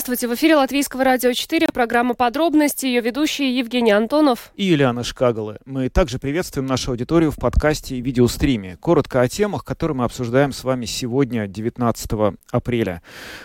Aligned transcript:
Здравствуйте, 0.00 0.28
в 0.28 0.34
эфире 0.34 0.56
Латвийского 0.56 1.04
радио 1.04 1.34
4, 1.34 1.68
программа 1.74 2.14
«Подробности», 2.14 2.86
ее 2.86 3.02
ведущие 3.02 3.54
Евгений 3.58 3.90
Антонов 3.90 4.50
и 4.54 4.64
Юлиана 4.64 5.04
Шкагала. 5.04 5.58
Мы 5.66 5.90
также 5.90 6.18
приветствуем 6.18 6.64
нашу 6.64 6.92
аудиторию 6.92 7.30
в 7.30 7.36
подкасте 7.36 7.96
и 7.96 8.00
видеостриме. 8.00 8.78
Коротко 8.78 9.20
о 9.20 9.28
темах, 9.28 9.62
которые 9.62 9.98
мы 9.98 10.04
обсуждаем 10.04 10.52
с 10.52 10.64
вами 10.64 10.86
сегодня, 10.86 11.46
19 11.46 12.10
апреля. 12.50 13.02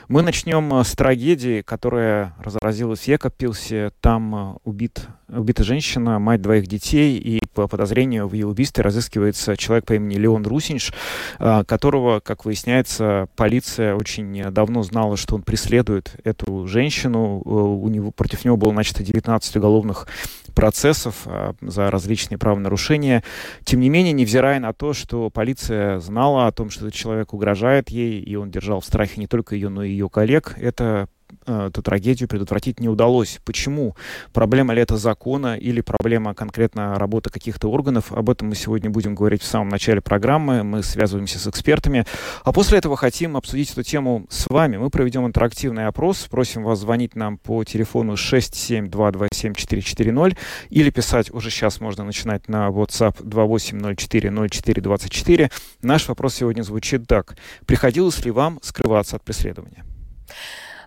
Мы 0.07 0.21
начнем 0.21 0.71
с 0.81 0.93
трагедии, 0.93 1.61
которая 1.61 2.33
разразилась 2.39 3.01
в 3.01 3.07
Екапилсе. 3.09 3.91
Там 3.99 4.57
убит 4.63 5.01
убита 5.27 5.63
женщина, 5.63 6.19
мать 6.19 6.41
двоих 6.41 6.67
детей, 6.67 7.17
и 7.17 7.39
по 7.53 7.67
подозрению 7.67 8.27
в 8.27 8.33
ее 8.33 8.47
убийстве 8.47 8.83
разыскивается 8.83 9.57
человек 9.57 9.85
по 9.85 9.93
имени 9.93 10.15
Леон 10.15 10.45
Русинш, 10.45 10.93
а, 11.39 11.63
которого, 11.63 12.19
как 12.19 12.45
выясняется, 12.45 13.27
полиция 13.35 13.95
очень 13.95 14.51
давно 14.51 14.83
знала, 14.83 15.17
что 15.17 15.35
он 15.35 15.41
преследует 15.41 16.15
эту 16.23 16.67
женщину. 16.67 17.41
Э, 17.45 17.49
у 17.49 17.87
него, 17.89 18.11
против 18.11 18.45
него 18.45 18.57
было 18.57 18.71
начато 18.71 19.03
19 19.03 19.55
уголовных 19.57 20.07
процессов 20.53 21.23
а, 21.25 21.53
за 21.61 21.91
различные 21.91 22.37
правонарушения. 22.37 23.23
Тем 23.63 23.79
не 23.81 23.89
менее, 23.89 24.13
невзирая 24.13 24.59
на 24.59 24.73
то, 24.73 24.93
что 24.93 25.29
полиция 25.29 25.99
знала 25.99 26.47
о 26.47 26.51
том, 26.51 26.69
что 26.69 26.87
этот 26.87 26.95
человек 26.95 27.33
угрожает 27.33 27.89
ей, 27.89 28.19
и 28.19 28.35
он 28.35 28.51
держал 28.51 28.79
в 28.79 28.85
страхе 28.85 29.19
не 29.19 29.27
только 29.27 29.55
ее, 29.55 29.69
но 29.69 29.83
и 29.83 29.89
ее 29.89 30.09
коллег, 30.09 30.55
это 30.57 31.07
эту 31.45 31.81
трагедию 31.81 32.29
предотвратить 32.29 32.79
не 32.79 32.89
удалось. 32.89 33.39
Почему? 33.45 33.95
Проблема 34.33 34.73
ли 34.73 34.81
это 34.81 34.97
закона 34.97 35.57
или 35.57 35.79
проблема 35.81 36.33
конкретно 36.33 36.99
работы 36.99 37.29
каких-то 37.29 37.69
органов? 37.69 38.11
Об 38.11 38.29
этом 38.29 38.49
мы 38.49 38.55
сегодня 38.55 38.89
будем 38.89 39.15
говорить 39.15 39.41
в 39.41 39.45
самом 39.45 39.69
начале 39.69 40.01
программы. 40.01 40.63
Мы 40.63 40.83
связываемся 40.83 41.39
с 41.39 41.47
экспертами. 41.47 42.05
А 42.43 42.51
после 42.51 42.77
этого 42.77 42.97
хотим 42.97 43.37
обсудить 43.37 43.71
эту 43.71 43.83
тему 43.83 44.25
с 44.29 44.49
вами. 44.49 44.75
Мы 44.77 44.89
проведем 44.89 45.25
интерактивный 45.25 45.87
опрос. 45.87 46.27
Просим 46.29 46.63
вас 46.63 46.79
звонить 46.79 47.15
нам 47.15 47.37
по 47.37 47.63
телефону 47.63 48.13
67227-440 48.13 50.37
или 50.69 50.89
писать 50.89 51.31
уже 51.31 51.49
сейчас 51.49 51.79
можно 51.79 52.03
начинать 52.03 52.47
на 52.47 52.69
WhatsApp 52.69 53.21
28040424. 53.21 55.51
Наш 55.81 56.07
вопрос 56.07 56.35
сегодня 56.35 56.63
звучит 56.63 57.07
так. 57.07 57.35
Приходилось 57.65 58.23
ли 58.25 58.31
вам 58.31 58.59
скрываться 58.61 59.17
от 59.17 59.23
преследования? 59.23 59.83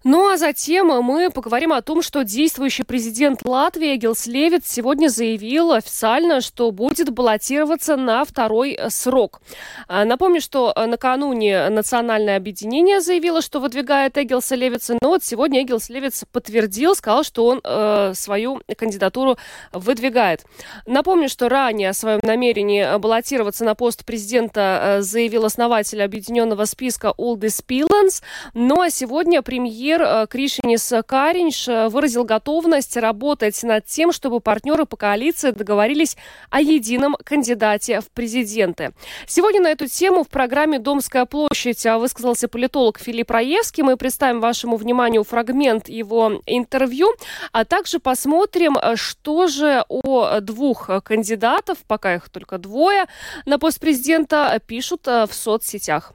Ну 0.04 0.28
а 0.30 0.36
затем 0.36 0.88
мы 1.02 1.30
поговорим 1.30 1.72
о 1.72 1.82
том, 1.82 2.02
что 2.02 2.22
действующий 2.22 2.84
президент 2.84 3.44
Латвии 3.44 3.96
Гилс 3.96 4.26
Левит 4.26 4.64
сегодня 4.64 5.08
заявил 5.08 5.72
официально, 5.72 6.40
что 6.40 6.70
будет 6.70 7.10
баллотироваться 7.10 7.96
на 7.96 8.24
второй 8.24 8.72
э, 8.72 8.90
срок. 8.90 9.40
А, 9.88 10.04
напомню, 10.04 10.40
что 10.40 10.72
э, 10.74 10.86
накануне 10.86 11.68
Национальное 11.68 12.36
объединение 12.36 13.00
заявило, 13.00 13.42
что 13.42 13.58
выдвигает 13.58 14.16
Эгилса 14.16 14.54
Левица, 14.54 14.96
но 15.02 15.08
вот 15.08 15.24
сегодня 15.24 15.62
Эгилс 15.62 15.88
Левиц 15.88 16.24
подтвердил, 16.30 16.94
сказал, 16.94 17.24
что 17.24 17.46
он 17.46 17.60
э, 17.64 18.12
свою 18.14 18.62
кандидатуру 18.76 19.36
выдвигает. 19.72 20.44
Напомню, 20.86 21.28
что 21.28 21.48
ранее 21.48 21.90
о 21.90 21.94
своем 21.94 22.20
намерении 22.22 22.98
баллотироваться 22.98 23.64
на 23.64 23.74
пост 23.74 24.04
президента 24.04 24.98
э, 24.98 25.02
заявил 25.02 25.44
основатель 25.44 26.02
объединенного 26.02 26.66
списка 26.66 27.12
Улдис 27.16 27.62
Пиланс, 27.62 28.22
ну 28.54 28.80
а 28.80 28.90
сегодня 28.90 29.42
премьер 29.42 29.87
премьер 29.88 30.02
э, 30.02 30.26
Кришинис 30.28 30.92
Каринш 31.06 31.66
э, 31.66 31.88
выразил 31.88 32.24
готовность 32.24 32.98
работать 32.98 33.62
над 33.62 33.86
тем, 33.86 34.12
чтобы 34.12 34.40
партнеры 34.40 34.84
по 34.84 34.98
коалиции 34.98 35.50
договорились 35.50 36.18
о 36.50 36.60
едином 36.60 37.16
кандидате 37.24 38.02
в 38.02 38.10
президенты. 38.10 38.92
Сегодня 39.26 39.62
на 39.62 39.68
эту 39.68 39.86
тему 39.86 40.24
в 40.24 40.28
программе 40.28 40.78
«Домская 40.78 41.24
площадь» 41.24 41.86
э, 41.86 41.96
высказался 41.96 42.48
политолог 42.48 42.98
Филипп 42.98 43.30
Раевский. 43.30 43.82
Мы 43.82 43.96
представим 43.96 44.40
вашему 44.40 44.76
вниманию 44.76 45.24
фрагмент 45.24 45.88
его 45.88 46.42
интервью, 46.44 47.14
а 47.52 47.64
также 47.64 47.98
посмотрим, 47.98 48.76
что 48.96 49.46
же 49.46 49.84
о 49.88 50.40
двух 50.40 50.90
кандидатов, 51.02 51.78
пока 51.86 52.16
их 52.16 52.28
только 52.28 52.58
двое, 52.58 53.06
на 53.46 53.58
пост 53.58 53.80
президента 53.80 54.60
пишут 54.66 55.06
в 55.06 55.30
соцсетях. 55.32 56.12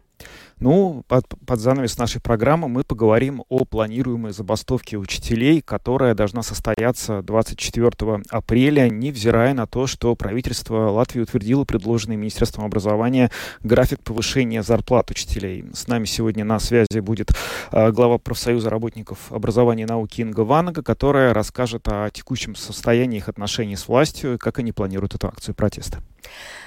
Ну, 0.63 1.03
под, 1.09 1.25
под 1.45 1.59
занавес 1.59 1.97
нашей 1.97 2.21
программы 2.21 2.69
мы 2.69 2.85
поговорим 2.85 3.43
о 3.49 3.65
планируемой 3.65 4.31
забастовке 4.31 4.95
учителей, 4.95 5.59
которая 5.59 6.15
должна 6.15 6.41
состояться 6.41 7.21
24 7.21 8.21
апреля, 8.29 8.89
невзирая 8.89 9.53
на 9.53 9.67
то, 9.67 9.87
что 9.87 10.15
правительство 10.15 10.89
Латвии 10.89 11.19
утвердило 11.19 11.65
предложенный 11.65 12.15
Министерством 12.15 12.63
образования 12.63 13.29
график 13.61 13.99
повышения 14.03 14.63
зарплат 14.63 15.11
учителей. 15.11 15.65
С 15.73 15.89
нами 15.89 16.05
сегодня 16.05 16.45
на 16.45 16.59
связи 16.59 17.01
будет 17.01 17.31
э, 17.73 17.91
глава 17.91 18.17
профсоюза 18.17 18.69
работников 18.69 19.33
образования 19.33 19.83
и 19.83 19.87
науки 19.87 20.21
Инга 20.21 20.45
Ванага, 20.45 20.81
которая 20.81 21.33
расскажет 21.33 21.89
о 21.89 22.09
текущем 22.09 22.55
состоянии 22.55 23.17
их 23.17 23.27
отношений 23.27 23.75
с 23.75 23.89
властью 23.89 24.35
и 24.35 24.37
как 24.37 24.59
они 24.59 24.71
планируют 24.71 25.13
эту 25.13 25.27
акцию 25.27 25.55
протеста. 25.55 26.01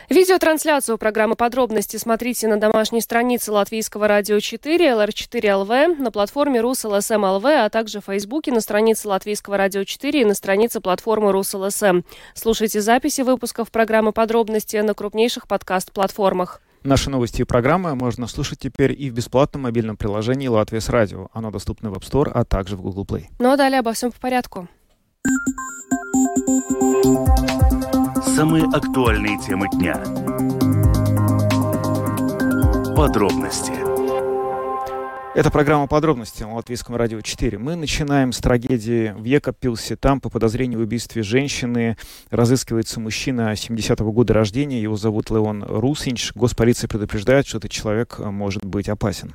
Видеотрансляцию 0.08 0.98
программы 0.98 1.34
«Подробности» 1.34 1.96
смотрите 1.96 2.46
на 2.46 2.60
домашней 2.60 3.00
странице 3.00 3.50
Латвийского 3.50 4.06
радио 4.06 4.38
4, 4.38 4.90
LR4 4.90 5.54
ЛВ, 5.56 5.98
на 5.98 6.12
платформе 6.12 6.60
РусЛСМ 6.60 7.24
ЛВ, 7.24 7.44
а 7.44 7.68
также 7.70 8.00
в 8.00 8.04
Фейсбуке 8.04 8.52
на 8.52 8.60
странице 8.60 9.08
Латвийского 9.08 9.56
радио 9.56 9.82
4 9.82 10.20
и 10.20 10.24
на 10.24 10.34
странице 10.34 10.80
платформы 10.80 11.32
РусЛСМ. 11.32 12.02
Слушайте 12.34 12.80
записи 12.80 13.22
выпусков 13.22 13.72
программы 13.72 14.12
«Подробности» 14.12 14.76
на 14.76 14.94
крупнейших 14.94 15.48
подкаст-платформах. 15.48 16.62
Наши 16.84 17.10
новости 17.10 17.40
и 17.40 17.44
программы 17.44 17.96
можно 17.96 18.28
слушать 18.28 18.60
теперь 18.60 18.94
и 18.96 19.10
в 19.10 19.12
бесплатном 19.12 19.64
мобильном 19.64 19.96
приложении 19.96 20.46
«Латвия 20.46 20.80
с 20.80 20.88
радио». 20.88 21.30
Оно 21.32 21.50
доступно 21.50 21.90
в 21.90 21.94
App 21.94 22.08
Store, 22.08 22.30
а 22.32 22.44
также 22.44 22.76
в 22.76 22.82
Google 22.82 23.04
Play. 23.04 23.24
Ну 23.40 23.50
а 23.50 23.56
далее 23.56 23.80
обо 23.80 23.92
всем 23.92 24.12
по 24.12 24.20
порядку. 24.20 24.68
Самые 28.36 28.64
актуальные 28.64 29.38
темы 29.38 29.66
дня. 29.72 29.94
Подробности. 32.94 33.72
Это 35.34 35.50
программа 35.50 35.86
«Подробности» 35.86 36.42
на 36.42 36.56
Латвийском 36.56 36.96
радио 36.96 37.22
4. 37.22 37.56
Мы 37.56 37.76
начинаем 37.76 38.32
с 38.32 38.38
трагедии 38.38 39.14
в 39.16 39.24
Екапилсе. 39.24 39.96
Там 39.96 40.20
по 40.20 40.28
подозрению 40.28 40.80
в 40.80 40.82
убийстве 40.82 41.22
женщины 41.22 41.96
разыскивается 42.30 43.00
мужчина 43.00 43.52
70-го 43.52 44.12
года 44.12 44.34
рождения. 44.34 44.82
Его 44.82 44.96
зовут 44.96 45.30
Леон 45.30 45.64
Русинч. 45.66 46.32
Госполиция 46.34 46.88
предупреждает, 46.88 47.46
что 47.46 47.56
этот 47.56 47.70
человек 47.70 48.18
может 48.18 48.66
быть 48.66 48.90
опасен. 48.90 49.32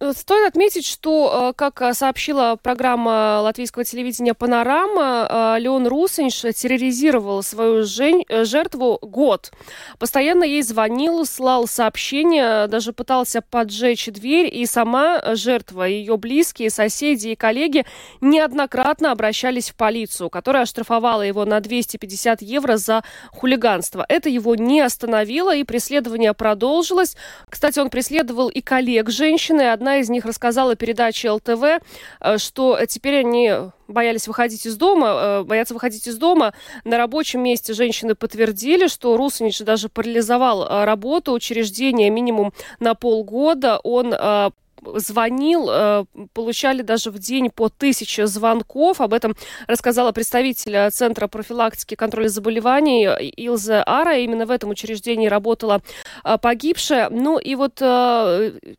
Э, 0.00 0.12
стоит 0.16 0.48
отметить, 0.48 0.86
что, 0.86 1.50
э, 1.50 1.52
как 1.56 1.82
э, 1.82 1.92
сообщила 1.92 2.56
программа 2.62 3.40
латвийского 3.42 3.84
телевидения 3.84 4.34
«Панорама», 4.34 5.56
Леон 5.58 5.86
Русинш 5.86 6.40
терроризировал 6.54 7.42
свою 7.42 7.84
жертву 7.84 8.98
год. 9.02 9.50
Постоянно 9.98 10.44
ей 10.44 10.62
звонил, 10.62 11.24
слал 11.26 11.66
сообщения, 11.66 12.66
даже 12.68 12.92
пытался 12.92 13.40
поджечь 13.42 14.06
дверь, 14.06 14.54
и 14.54 14.66
сама 14.66 15.20
жертва, 15.34 15.84
ее 15.84 16.16
близкие, 16.16 16.70
соседи 16.70 17.28
и 17.28 17.36
коллеги 17.36 17.84
неоднократно 18.20 19.12
обращались 19.12 19.70
в 19.70 19.74
полицию, 19.74 20.30
которая 20.30 20.62
оштрафовала 20.62 21.22
его 21.22 21.44
на 21.44 21.60
250 21.60 22.42
евро 22.42 22.76
за 22.76 23.02
хулиганство. 23.32 24.04
Это 24.08 24.28
его 24.28 24.54
не 24.54 24.80
остановило, 24.80 25.54
и 25.54 25.64
преследование 25.64 26.34
продолжилось. 26.34 27.16
Кстати, 27.48 27.78
он 27.78 27.90
преследовал 27.90 28.48
и 28.48 28.60
коллег 28.60 29.10
женщины, 29.10 29.72
одна 29.72 29.87
Одна 29.88 30.00
из 30.00 30.10
них 30.10 30.26
рассказала 30.26 30.76
передаче 30.76 31.30
ЛТВ, 31.30 31.64
э, 32.20 32.36
что 32.36 32.78
теперь 32.86 33.20
они 33.20 33.50
боялись 33.88 34.28
выходить 34.28 34.66
из 34.66 34.76
дома, 34.76 35.06
э, 35.08 35.42
боятся 35.44 35.72
выходить 35.72 36.06
из 36.06 36.18
дома. 36.18 36.52
На 36.84 36.98
рабочем 36.98 37.42
месте 37.42 37.72
женщины 37.72 38.14
подтвердили, 38.14 38.86
что 38.86 39.16
Русанич 39.16 39.60
даже 39.60 39.88
парализовал 39.88 40.62
э, 40.62 40.84
работу 40.84 41.32
учреждения 41.32 42.10
минимум 42.10 42.52
на 42.80 42.94
полгода. 42.94 43.80
Он 43.82 44.12
звонил, 44.96 45.68
э, 45.70 46.04
получали 46.32 46.82
даже 46.82 47.10
в 47.10 47.18
день 47.18 47.50
по 47.50 47.68
тысяче 47.68 48.26
звонков. 48.26 49.00
Об 49.00 49.12
этом 49.12 49.36
рассказала 49.66 50.12
представитель 50.12 50.76
э, 50.76 50.90
Центра 50.90 51.28
профилактики 51.28 51.94
и 51.94 51.96
контроля 51.96 52.28
заболеваний 52.28 53.06
Илза 53.36 53.82
Ара. 53.84 54.16
Именно 54.16 54.46
в 54.46 54.50
этом 54.50 54.70
учреждении 54.70 55.28
работала 55.28 55.82
э, 56.24 56.38
погибшая. 56.38 57.10
Ну 57.10 57.38
и 57.38 57.54
вот 57.54 57.80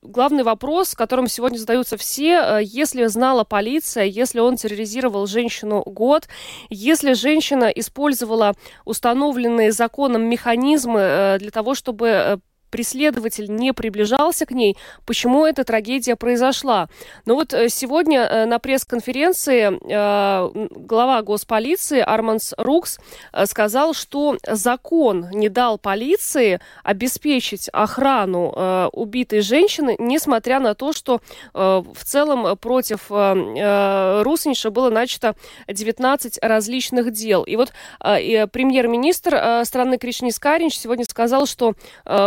главный 0.01 0.43
вопрос, 0.43 0.95
которым 0.95 1.27
сегодня 1.27 1.57
задаются 1.57 1.97
все. 1.97 2.59
Если 2.61 3.05
знала 3.05 3.43
полиция, 3.43 4.05
если 4.05 4.39
он 4.39 4.57
терроризировал 4.57 5.27
женщину 5.27 5.83
год, 5.85 6.27
если 6.69 7.13
женщина 7.13 7.65
использовала 7.65 8.53
установленные 8.85 9.71
законом 9.71 10.23
механизмы 10.23 11.37
для 11.39 11.51
того, 11.51 11.75
чтобы 11.75 12.39
преследователь 12.69 13.53
не 13.53 13.73
приближался 13.73 14.45
к 14.45 14.51
ней, 14.51 14.77
почему 15.05 15.45
эта 15.45 15.63
трагедия 15.63 16.15
произошла. 16.15 16.87
Но 17.25 17.35
вот 17.35 17.53
э, 17.53 17.69
сегодня 17.69 18.21
э, 18.21 18.45
на 18.45 18.59
пресс-конференции 18.59 19.71
э, 19.71 20.67
глава 20.71 21.21
госполиции 21.21 21.99
Арманс 21.99 22.53
Рукс 22.57 22.99
сказал, 23.45 23.93
что 23.93 24.37
закон 24.47 25.29
не 25.31 25.49
дал 25.49 25.77
полиции 25.77 26.59
обеспечить 26.83 27.69
охрану 27.69 28.89
убитой 28.93 29.41
женщины, 29.41 29.95
несмотря 29.99 30.59
на 30.59 30.73
то, 30.73 30.93
что 30.93 31.21
в 31.53 32.03
целом 32.03 32.57
против 32.57 33.09
Русинша 33.09 34.71
было 34.71 34.89
начато 34.89 35.35
19 35.67 36.39
различных 36.41 37.11
дел. 37.11 37.43
И 37.43 37.55
вот 37.55 37.71
премьер-министр 37.99 39.65
страны 39.65 39.97
Кришнис 39.97 40.39
Каринч 40.39 40.75
сегодня 40.75 41.05
сказал, 41.05 41.45
что 41.45 41.73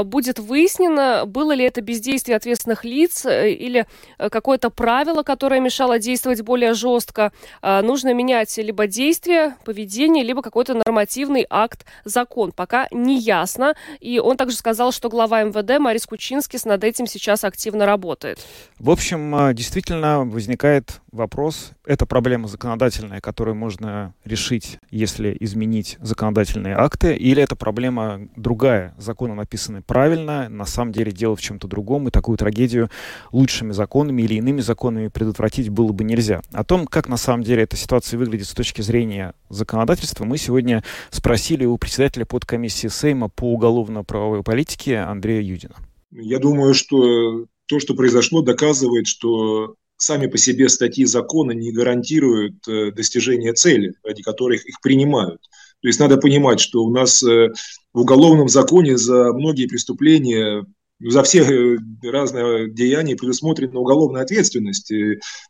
будет 0.04 0.31
будет 0.32 0.38
выяснено, 0.38 1.24
было 1.26 1.52
ли 1.52 1.64
это 1.64 1.80
бездействие 1.80 2.36
ответственных 2.36 2.84
лиц 2.84 3.26
э, 3.26 3.50
или 3.52 3.86
э, 4.18 4.30
какое-то 4.30 4.70
правило, 4.70 5.22
которое 5.22 5.60
мешало 5.60 5.98
действовать 5.98 6.42
более 6.42 6.74
жестко. 6.74 7.32
А, 7.60 7.82
нужно 7.82 8.14
менять 8.14 8.56
либо 8.58 8.86
действие, 8.86 9.56
поведение, 9.64 10.24
либо 10.24 10.42
какой-то 10.42 10.74
нормативный 10.74 11.46
акт, 11.48 11.84
закон. 12.04 12.52
Пока 12.52 12.88
не 12.90 13.18
ясно. 13.18 13.74
И 14.00 14.18
он 14.18 14.36
также 14.36 14.56
сказал, 14.56 14.92
что 14.92 15.08
глава 15.08 15.42
МВД 15.42 15.78
Марис 15.78 16.06
Кучинский 16.06 16.58
над 16.64 16.84
этим 16.84 17.06
сейчас 17.06 17.44
активно 17.44 17.86
работает. 17.86 18.38
В 18.78 18.90
общем, 18.90 19.54
действительно 19.54 20.24
возникает 20.24 21.00
вопрос. 21.12 21.72
Это 21.84 22.06
проблема 22.06 22.46
законодательная, 22.46 23.20
которую 23.20 23.56
можно 23.56 24.14
решить, 24.24 24.78
если 24.90 25.36
изменить 25.40 25.98
законодательные 26.00 26.76
акты, 26.76 27.16
или 27.16 27.42
это 27.42 27.56
проблема 27.56 28.28
другая, 28.36 28.94
законы 28.98 29.34
написаны 29.34 29.82
правильно, 29.82 30.48
на 30.48 30.64
самом 30.64 30.92
деле 30.92 31.10
дело 31.10 31.34
в 31.34 31.40
чем-то 31.40 31.66
другом, 31.66 32.06
и 32.06 32.12
такую 32.12 32.38
трагедию 32.38 32.88
лучшими 33.32 33.72
законами 33.72 34.22
или 34.22 34.34
иными 34.34 34.60
законами 34.60 35.08
предотвратить 35.08 35.70
было 35.70 35.90
бы 35.90 36.04
нельзя. 36.04 36.42
О 36.52 36.62
том, 36.62 36.86
как 36.86 37.08
на 37.08 37.16
самом 37.16 37.42
деле 37.42 37.64
эта 37.64 37.76
ситуация 37.76 38.16
выглядит 38.16 38.46
с 38.46 38.54
точки 38.54 38.80
зрения 38.80 39.34
законодательства, 39.48 40.24
мы 40.24 40.38
сегодня 40.38 40.84
спросили 41.10 41.64
у 41.64 41.76
председателя 41.78 42.24
подкомиссии 42.24 42.88
Сейма 42.88 43.28
по 43.28 43.52
уголовно-правовой 43.52 44.44
политике 44.44 44.98
Андрея 44.98 45.42
Юдина. 45.42 45.74
Я 46.12 46.38
думаю, 46.38 46.74
что 46.74 47.46
то, 47.66 47.80
что 47.80 47.94
произошло, 47.94 48.42
доказывает, 48.42 49.06
что 49.06 49.74
сами 50.02 50.26
по 50.26 50.36
себе 50.36 50.68
статьи 50.68 51.04
закона 51.04 51.52
не 51.52 51.72
гарантируют 51.72 52.66
э, 52.68 52.90
достижение 52.90 53.52
цели, 53.52 53.94
ради 54.02 54.22
которых 54.22 54.66
их 54.66 54.80
принимают. 54.80 55.40
То 55.80 55.88
есть 55.88 56.00
надо 56.00 56.16
понимать, 56.16 56.60
что 56.60 56.82
у 56.82 56.90
нас 56.90 57.22
э, 57.22 57.52
в 57.92 58.00
уголовном 58.00 58.48
законе 58.48 58.98
за 58.98 59.32
многие 59.32 59.66
преступления 59.66 60.66
за 61.00 61.22
все 61.22 61.42
э, 61.42 61.76
разные 62.02 62.68
деяния 62.68 63.14
предусмотрена 63.14 63.78
уголовная 63.78 64.22
ответственность. 64.22 64.92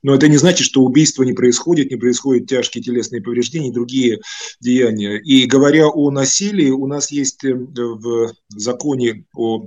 Но 0.03 0.15
это 0.15 0.29
не 0.29 0.37
значит, 0.37 0.67
что 0.67 0.83
убийство 0.83 1.23
не 1.23 1.33
происходит, 1.33 1.91
не 1.91 1.97
происходят 1.97 2.47
тяжкие 2.47 2.85
телесные 2.85 3.23
повреждения 3.23 3.71
и 3.71 3.73
другие 3.73 4.21
деяния. 4.61 5.19
И 5.19 5.47
говоря 5.47 5.89
о 5.89 6.11
насилии, 6.11 6.69
у 6.69 6.87
нас 6.87 7.11
есть 7.11 7.43
в 7.43 8.33
законе 8.51 9.25
о 9.35 9.67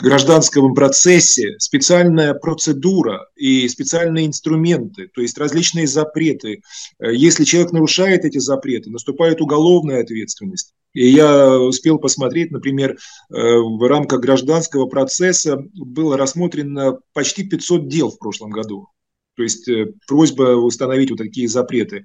гражданском 0.00 0.74
процессе 0.74 1.58
специальная 1.58 2.34
процедура 2.34 3.28
и 3.34 3.66
специальные 3.68 4.26
инструменты, 4.26 5.08
то 5.08 5.22
есть 5.22 5.38
различные 5.38 5.86
запреты. 5.86 6.62
Э, 6.98 7.14
если 7.14 7.44
человек 7.44 7.72
нарушает 7.72 8.24
эти 8.24 8.38
запреты, 8.38 8.90
наступает 8.90 9.40
уголовная 9.40 10.02
ответственность. 10.02 10.74
И 10.92 11.08
я 11.08 11.58
успел 11.58 11.98
посмотреть, 11.98 12.50
например, 12.50 12.92
э, 12.92 12.96
в 13.30 13.88
рамках 13.88 14.20
гражданского 14.20 14.86
процесса 14.86 15.56
было 15.74 16.16
рассмотрено 16.16 16.98
почти 17.12 17.44
500 17.44 17.88
дел 17.88 18.10
в 18.10 18.18
прошлом 18.18 18.50
году. 18.50 18.88
То 19.36 19.42
есть 19.42 19.68
просьба 20.06 20.54
установить 20.56 21.10
вот 21.10 21.18
такие 21.18 21.48
запреты 21.48 22.04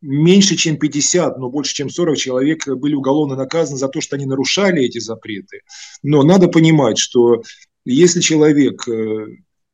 меньше, 0.00 0.56
чем 0.56 0.78
50, 0.78 1.38
но 1.38 1.50
больше, 1.50 1.74
чем 1.74 1.90
40 1.90 2.16
человек 2.16 2.66
были 2.68 2.94
уголовно 2.94 3.36
наказаны 3.36 3.78
за 3.78 3.88
то, 3.88 4.00
что 4.00 4.16
они 4.16 4.26
нарушали 4.26 4.82
эти 4.82 4.98
запреты. 4.98 5.60
Но 6.02 6.22
надо 6.22 6.48
понимать, 6.48 6.98
что 6.98 7.42
если 7.84 8.20
человек 8.20 8.86
э, 8.88 9.26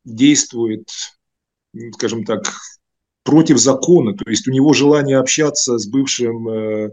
действует, 0.05 0.89
скажем 1.93 2.23
так, 2.25 2.53
против 3.23 3.57
закона, 3.57 4.13
то 4.13 4.29
есть 4.29 4.47
у 4.47 4.51
него 4.51 4.73
желание 4.73 5.17
общаться 5.17 5.77
с 5.77 5.87
бывшим, 5.87 6.47
э, 6.49 6.91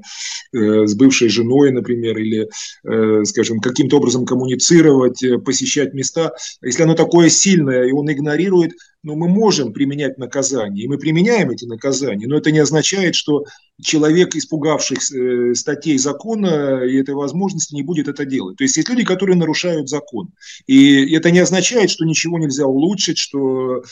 э, 0.52 0.86
с 0.86 0.94
бывшей 0.94 1.28
женой, 1.28 1.72
например, 1.72 2.16
или, 2.18 2.48
э, 2.84 3.24
скажем, 3.24 3.58
каким-то 3.58 3.96
образом 3.96 4.24
коммуницировать, 4.24 5.22
посещать 5.44 5.92
места, 5.92 6.32
если 6.62 6.84
оно 6.84 6.94
такое 6.94 7.28
сильное 7.28 7.84
и 7.84 7.92
он 7.92 8.10
игнорирует, 8.10 8.72
ну, 9.02 9.16
мы 9.16 9.28
можем 9.28 9.72
применять 9.72 10.18
наказания, 10.18 10.82
и 10.82 10.88
мы 10.88 10.98
применяем 10.98 11.50
эти 11.50 11.64
наказания, 11.64 12.26
но 12.26 12.36
это 12.36 12.52
не 12.52 12.58
означает, 12.58 13.14
что 13.14 13.44
человек, 13.82 14.36
испугавшись 14.36 15.10
э, 15.10 15.54
статей 15.54 15.98
закона 15.98 16.84
и 16.84 16.96
этой 17.00 17.14
возможности, 17.14 17.74
не 17.74 17.82
будет 17.82 18.08
это 18.08 18.24
делать. 18.24 18.58
То 18.58 18.64
есть 18.64 18.76
есть 18.76 18.88
люди, 18.88 19.04
которые 19.04 19.36
нарушают 19.36 19.88
закон, 19.88 20.28
и 20.66 21.12
это 21.14 21.30
не 21.30 21.40
означает, 21.40 21.90
что 21.90 22.04
ничего 22.04 22.38
нельзя 22.38 22.66
улучшить, 22.66 23.18
что, 23.18 23.82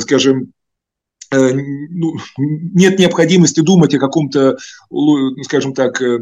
скажем, 0.00 0.52
ну, 1.32 2.14
нет 2.38 2.98
необходимости 2.98 3.60
думать 3.60 3.94
о 3.94 3.98
каком-то, 3.98 4.56
скажем 5.42 5.74
так, 5.74 6.00
э, 6.02 6.20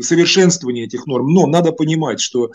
совершенствовании 0.00 0.84
этих 0.84 1.06
норм. 1.06 1.28
Но 1.32 1.46
надо 1.46 1.72
понимать, 1.72 2.20
что, 2.20 2.46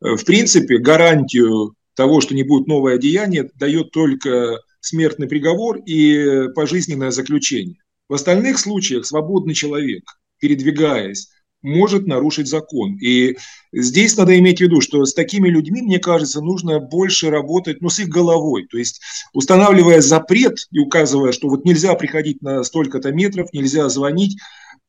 э, 0.00 0.16
в 0.16 0.24
принципе, 0.24 0.78
гарантию 0.78 1.74
того, 1.94 2.20
что 2.20 2.34
не 2.34 2.42
будет 2.42 2.66
новое 2.66 2.98
деяние, 2.98 3.50
дает 3.54 3.90
только 3.90 4.60
смертный 4.80 5.28
приговор 5.28 5.78
и 5.78 6.48
пожизненное 6.54 7.10
заключение. 7.10 7.76
В 8.08 8.14
остальных 8.14 8.58
случаях 8.58 9.06
свободный 9.06 9.54
человек, 9.54 10.04
передвигаясь 10.38 11.28
может 11.62 12.06
нарушить 12.06 12.48
закон. 12.48 12.96
И 12.98 13.36
здесь 13.72 14.16
надо 14.16 14.38
иметь 14.38 14.58
в 14.58 14.62
виду, 14.62 14.80
что 14.80 15.04
с 15.04 15.14
такими 15.14 15.48
людьми, 15.48 15.82
мне 15.82 15.98
кажется, 15.98 16.40
нужно 16.40 16.80
больше 16.80 17.30
работать, 17.30 17.80
ну, 17.80 17.88
с 17.88 17.98
их 18.00 18.08
головой. 18.08 18.66
То 18.70 18.78
есть 18.78 19.00
устанавливая 19.32 20.00
запрет 20.00 20.66
и 20.70 20.78
указывая, 20.78 21.32
что 21.32 21.48
вот 21.48 21.64
нельзя 21.64 21.94
приходить 21.94 22.42
на 22.42 22.62
столько-то 22.64 23.12
метров, 23.12 23.52
нельзя 23.52 23.88
звонить, 23.88 24.36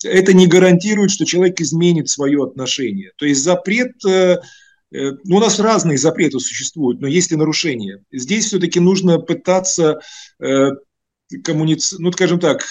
это 0.04 0.34
не 0.34 0.48
гарантирует, 0.48 1.12
что 1.12 1.26
человек 1.26 1.62
изменит 1.62 2.10
свое 2.10 2.44
отношение. 2.44 3.12
То 3.18 3.26
есть 3.26 3.42
запрет 3.42 3.94
э, 4.06 4.40
э, 4.92 5.12
ну, 5.24 5.38
у 5.38 5.40
нас 5.40 5.60
разные 5.60 5.98
запреты 5.98 6.40
существуют, 6.40 7.00
но 7.00 7.08
есть 7.08 7.32
и 7.32 7.36
нарушения. 7.36 8.04
Здесь 8.12 8.48
все-таки 8.48 8.80
нужно 8.80 9.20
пытаться 9.20 10.02
э, 10.40 10.70
коммуницировать, 11.44 12.04
ну, 12.04 12.12
скажем 12.12 12.40
так, 12.40 12.66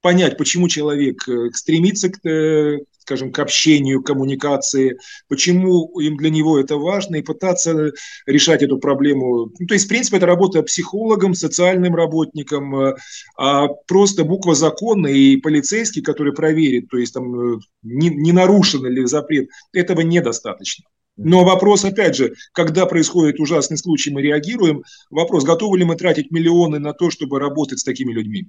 понять, 0.00 0.36
почему 0.36 0.68
человек 0.68 1.28
э, 1.28 1.50
стремится 1.52 2.10
к, 2.10 2.78
скажем, 3.00 3.32
к 3.32 3.38
общению, 3.38 4.02
к 4.02 4.06
коммуникации, 4.06 4.98
почему 5.28 5.98
им 5.98 6.16
для 6.16 6.30
него 6.30 6.58
это 6.58 6.76
важно, 6.76 7.16
и 7.16 7.22
пытаться 7.22 7.92
решать 8.26 8.62
эту 8.62 8.78
проблему. 8.78 9.50
Ну, 9.58 9.66
то 9.66 9.74
есть, 9.74 9.86
в 9.86 9.88
принципе, 9.88 10.18
это 10.18 10.26
работа 10.26 10.62
психологом, 10.62 11.34
социальным 11.34 11.94
работником, 11.94 12.76
э, 12.76 12.96
а 13.36 13.68
просто 13.86 14.24
буква 14.24 14.54
закона 14.54 15.08
и 15.08 15.36
полицейский, 15.36 16.02
который 16.02 16.32
проверит, 16.32 16.88
то 16.88 16.98
есть 16.98 17.14
там 17.14 17.54
э, 17.54 17.58
не, 17.82 18.10
не 18.10 18.32
нарушен 18.32 18.84
ли 18.86 19.06
запрет, 19.06 19.48
этого 19.72 20.02
недостаточно. 20.02 20.84
Но 21.16 21.44
вопрос, 21.44 21.84
опять 21.84 22.14
же, 22.14 22.34
когда 22.52 22.86
происходит 22.86 23.40
ужасный 23.40 23.76
случай, 23.76 24.12
мы 24.12 24.22
реагируем. 24.22 24.84
Вопрос, 25.10 25.42
готовы 25.42 25.78
ли 25.78 25.84
мы 25.84 25.96
тратить 25.96 26.30
миллионы 26.30 26.78
на 26.78 26.92
то, 26.92 27.10
чтобы 27.10 27.40
работать 27.40 27.80
с 27.80 27.84
такими 27.84 28.12
людьми? 28.12 28.46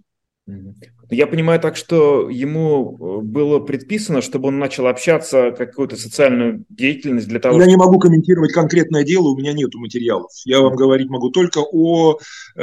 Я 1.12 1.26
понимаю 1.26 1.60
так, 1.60 1.76
что 1.76 2.30
ему 2.30 2.96
э, 2.96 3.22
было 3.24 3.60
предписано, 3.60 4.22
чтобы 4.22 4.50
он 4.50 4.60
начал 4.60 4.86
общаться, 4.86 5.52
какую-то 5.52 5.96
социальную 5.96 6.66
деятельность 6.70 7.28
для 7.28 7.40
того, 7.40 7.60
Я 7.60 7.66
не 7.66 7.78
могу 7.78 7.98
комментировать 7.98 8.54
конкретное 8.54 9.04
дело, 9.04 9.30
у 9.30 9.38
меня 9.38 9.54
нет 9.54 9.74
материалов. 9.74 10.32
Я 10.46 10.62
вам 10.62 10.76
говорить 10.76 11.10
могу 11.10 11.32
только 11.32 11.60
о 11.60 12.20
э, 12.56 12.62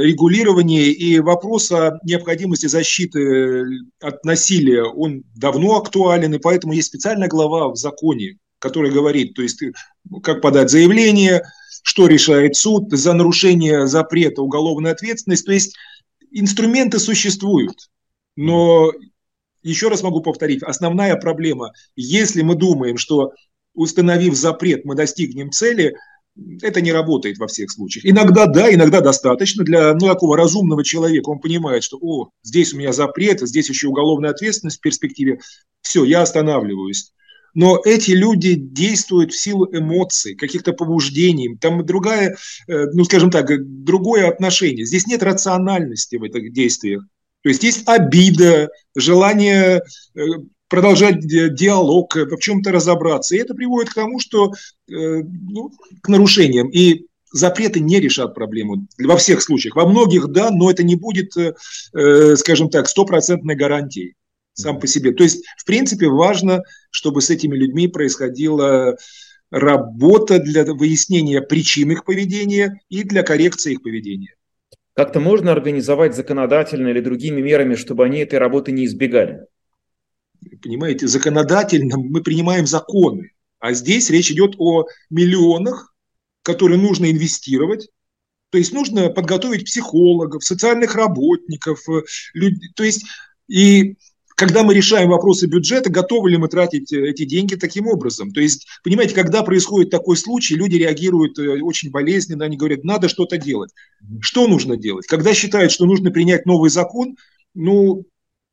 регулировании 0.00 0.90
и 0.90 1.20
вопрос 1.20 1.70
о 1.70 1.98
необходимости 2.02 2.66
защиты 2.66 3.20
э, 3.20 3.64
от 4.00 4.24
насилия. 4.24 4.82
Он 4.82 5.22
давно 5.36 5.76
актуален, 5.76 6.34
и 6.34 6.38
поэтому 6.38 6.72
есть 6.72 6.88
специальная 6.88 7.28
глава 7.28 7.68
в 7.68 7.76
законе, 7.76 8.38
которая 8.58 8.90
говорит, 8.90 9.34
то 9.34 9.42
есть 9.42 9.62
как 10.24 10.40
подать 10.40 10.70
заявление, 10.70 11.42
что 11.84 12.08
решает 12.08 12.56
суд 12.56 12.90
за 12.90 13.12
нарушение 13.12 13.86
запрета 13.86 14.42
уголовной 14.42 14.90
ответственности. 14.90 15.46
То 15.46 15.52
есть 15.52 15.76
инструменты 16.40 16.98
существуют, 16.98 17.90
но 18.36 18.92
еще 19.62 19.88
раз 19.88 20.02
могу 20.02 20.20
повторить, 20.20 20.62
основная 20.62 21.16
проблема, 21.16 21.72
если 21.96 22.42
мы 22.42 22.54
думаем, 22.54 22.98
что 22.98 23.32
установив 23.74 24.34
запрет, 24.34 24.84
мы 24.84 24.94
достигнем 24.94 25.50
цели, 25.50 25.96
это 26.62 26.80
не 26.80 26.92
работает 26.92 27.38
во 27.38 27.46
всех 27.46 27.70
случаях. 27.70 28.04
Иногда 28.04 28.46
да, 28.46 28.72
иногда 28.72 29.00
достаточно 29.00 29.64
для 29.64 29.94
ну, 29.94 30.06
такого 30.06 30.36
разумного 30.36 30.84
человека. 30.84 31.30
Он 31.30 31.38
понимает, 31.38 31.82
что 31.82 31.98
о, 32.00 32.30
здесь 32.42 32.74
у 32.74 32.78
меня 32.78 32.92
запрет, 32.92 33.40
здесь 33.40 33.68
еще 33.68 33.88
уголовная 33.88 34.30
ответственность 34.30 34.78
в 34.78 34.80
перспективе. 34.80 35.40
Все, 35.80 36.04
я 36.04 36.22
останавливаюсь. 36.22 37.12
Но 37.56 37.80
эти 37.82 38.10
люди 38.10 38.54
действуют 38.54 39.32
в 39.32 39.40
силу 39.40 39.66
эмоций, 39.72 40.34
каких-то 40.34 40.74
побуждений, 40.74 41.56
там 41.58 41.84
другая, 41.86 42.36
э, 42.68 42.84
ну 42.92 43.02
скажем 43.04 43.30
так, 43.30 43.48
другое 43.82 44.28
отношение. 44.28 44.84
Здесь 44.84 45.06
нет 45.06 45.22
рациональности 45.22 46.16
в 46.16 46.22
этих 46.22 46.52
действиях. 46.52 47.02
То 47.42 47.48
есть 47.48 47.64
есть 47.64 47.88
обида, 47.88 48.68
желание 48.94 49.80
э, 50.14 50.20
продолжать 50.68 51.20
диалог, 51.20 52.14
в 52.14 52.36
чем-то 52.38 52.72
разобраться. 52.72 53.34
И 53.34 53.38
это 53.38 53.54
приводит 53.54 53.90
к 53.90 53.94
тому, 53.94 54.20
что 54.20 54.52
ну, 54.88 55.70
к 56.02 56.08
нарушениям. 56.08 56.68
И 56.68 57.06
запреты 57.32 57.80
не 57.80 58.00
решат 58.00 58.34
проблему 58.34 58.86
во 58.98 59.16
всех 59.16 59.40
случаях. 59.40 59.76
Во 59.76 59.88
многих 59.88 60.28
да, 60.28 60.50
но 60.50 60.70
это 60.70 60.82
не 60.82 60.96
будет, 60.96 61.32
скажем 62.38 62.68
так, 62.68 62.88
стопроцентной 62.88 63.54
гарантией 63.54 64.14
сам 64.56 64.80
по 64.80 64.86
себе. 64.86 65.12
То 65.12 65.22
есть, 65.22 65.44
в 65.58 65.64
принципе, 65.64 66.08
важно, 66.08 66.62
чтобы 66.90 67.20
с 67.20 67.30
этими 67.30 67.54
людьми 67.54 67.88
происходила 67.88 68.96
работа 69.50 70.40
для 70.40 70.64
выяснения 70.64 71.40
причин 71.40 71.92
их 71.92 72.04
поведения 72.04 72.80
и 72.88 73.04
для 73.04 73.22
коррекции 73.22 73.72
их 73.72 73.82
поведения. 73.82 74.34
Как-то 74.94 75.20
можно 75.20 75.52
организовать 75.52 76.16
законодательно 76.16 76.88
или 76.88 77.00
другими 77.00 77.40
мерами, 77.42 77.74
чтобы 77.74 78.06
они 78.06 78.18
этой 78.18 78.38
работы 78.38 78.72
не 78.72 78.86
избегали? 78.86 79.46
Понимаете, 80.62 81.06
законодательно 81.06 81.98
мы 81.98 82.22
принимаем 82.22 82.66
законы, 82.66 83.32
а 83.58 83.74
здесь 83.74 84.10
речь 84.10 84.30
идет 84.30 84.54
о 84.58 84.86
миллионах, 85.10 85.94
которые 86.42 86.78
нужно 86.78 87.10
инвестировать, 87.10 87.88
то 88.50 88.58
есть 88.58 88.72
нужно 88.72 89.10
подготовить 89.10 89.64
психологов, 89.64 90.44
социальных 90.44 90.94
работников, 90.94 91.86
э, 91.88 92.02
люд... 92.32 92.54
то 92.74 92.84
есть 92.84 93.04
и 93.48 93.96
когда 94.36 94.62
мы 94.62 94.74
решаем 94.74 95.08
вопросы 95.08 95.46
бюджета, 95.46 95.90
готовы 95.90 96.30
ли 96.30 96.36
мы 96.36 96.48
тратить 96.48 96.92
э, 96.92 97.08
эти 97.08 97.24
деньги 97.24 97.54
таким 97.54 97.88
образом. 97.88 98.30
То 98.30 98.40
есть, 98.40 98.66
понимаете, 98.84 99.14
когда 99.14 99.42
происходит 99.42 99.90
такой 99.90 100.16
случай, 100.16 100.54
люди 100.54 100.76
реагируют 100.76 101.38
э, 101.38 101.60
очень 101.62 101.90
болезненно, 101.90 102.44
они 102.44 102.56
говорят, 102.56 102.84
надо 102.84 103.08
что-то 103.08 103.38
делать. 103.38 103.72
Что 104.20 104.46
нужно 104.46 104.76
делать? 104.76 105.06
Когда 105.06 105.32
считают, 105.32 105.72
что 105.72 105.86
нужно 105.86 106.10
принять 106.10 106.44
новый 106.44 106.68
закон, 106.68 107.16
ну, 107.54 108.04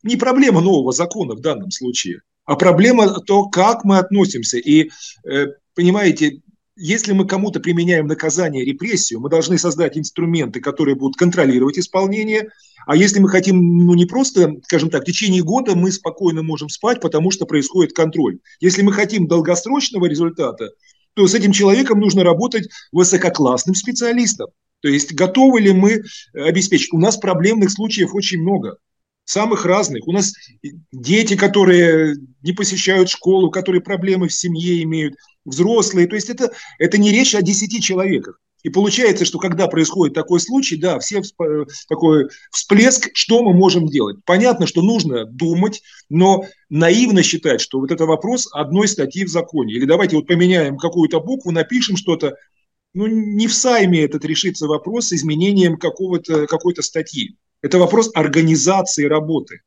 не 0.04 0.16
проблема 0.16 0.62
нового 0.62 0.94
закона 0.94 1.36
в 1.36 1.42
данном 1.42 1.70
случае, 1.70 2.22
а 2.46 2.56
проблема 2.56 3.20
то, 3.20 3.46
как 3.50 3.84
мы 3.84 3.98
относимся. 3.98 4.58
И, 4.58 4.90
э, 5.30 5.48
понимаете, 5.76 6.40
если 6.76 7.14
мы 7.14 7.28
кому-то 7.28 7.60
применяем 7.60 8.08
наказание, 8.08 8.66
репрессию, 8.66 9.20
мы 9.20 9.30
должны 9.30 9.58
создать 9.58 9.98
инструменты, 9.98 10.60
которые 10.60 10.96
будут 10.96 11.18
контролировать 11.18 11.78
исполнение. 11.78 12.50
А 12.86 12.96
если 12.96 13.20
мы 13.20 13.30
хотим, 13.30 13.86
ну 13.86 13.94
не 13.94 14.06
просто, 14.06 14.56
скажем 14.64 14.90
так, 14.90 15.04
в 15.04 15.06
течение 15.06 15.44
года 15.44 15.76
мы 15.76 15.92
спокойно 15.92 16.44
можем 16.44 16.70
спать, 16.70 17.00
потому 17.00 17.32
что 17.32 17.46
происходит 17.46 17.94
контроль. 17.94 18.40
Если 18.60 18.82
мы 18.82 18.92
хотим 18.92 19.28
долгосрочного 19.28 20.06
результата, 20.08 20.72
то 21.14 21.28
с 21.28 21.34
этим 21.34 21.52
человеком 21.52 22.00
нужно 22.00 22.24
работать 22.24 22.68
высококлассным 22.92 23.76
специалистом. 23.76 24.48
То 24.82 24.90
есть 24.90 25.14
готовы 25.14 25.62
ли 25.62 25.72
мы 25.72 26.04
обеспечить? 26.34 26.92
У 26.92 27.00
нас 27.00 27.18
проблемных 27.18 27.72
случаев 27.72 28.14
очень 28.14 28.42
много 28.42 28.78
самых 29.26 29.66
разных. 29.66 30.08
У 30.08 30.12
нас 30.12 30.34
дети, 30.92 31.38
которые 31.38 32.16
не 32.42 32.52
посещают 32.52 33.10
школу, 33.10 33.50
которые 33.50 33.82
проблемы 33.82 34.28
в 34.28 34.34
семье 34.34 34.84
имеют, 34.84 35.16
взрослые. 35.46 36.08
То 36.08 36.16
есть 36.16 36.30
это, 36.30 36.52
это 36.80 36.98
не 36.98 37.12
речь 37.12 37.36
о 37.36 37.42
10 37.42 37.84
человеках. 37.84 38.40
И 38.64 38.70
получается, 38.70 39.26
что 39.26 39.40
когда 39.40 39.68
происходит 39.68 40.16
такой 40.16 40.40
случай, 40.40 40.78
да, 40.78 40.98
все 41.00 41.20
всп- 41.20 41.68
такой 41.90 42.30
всплеск, 42.50 43.10
что 43.14 43.44
мы 43.44 43.54
можем 43.54 43.88
делать? 43.88 44.18
Понятно, 44.26 44.68
что 44.68 44.82
нужно 44.82 45.26
думать, 45.26 45.82
но 46.10 46.46
наивно 46.70 47.24
считать, 47.24 47.60
что 47.60 47.80
вот 47.80 47.92
это 47.92 48.06
вопрос 48.06 48.48
одной 48.54 48.88
статьи 48.88 49.26
в 49.26 49.30
законе. 49.30 49.74
Или 49.74 49.86
давайте 49.86 50.16
вот 50.16 50.28
поменяем 50.28 50.78
какую-то 50.78 51.20
букву, 51.20 51.52
напишем 51.52 51.98
что-то. 51.98 52.36
Ну, 52.94 53.08
не 53.08 53.48
в 53.48 53.54
Сайме 53.54 54.02
этот 54.02 54.24
решится 54.24 54.66
вопрос 54.66 55.08
с 55.08 55.14
изменением 55.14 55.78
какого-то, 55.78 56.48
какой-то 56.48 56.82
статьи. 56.84 57.36
Это 57.62 57.80
вопрос 57.80 58.12
организации 58.14 59.06
работы. 59.06 59.60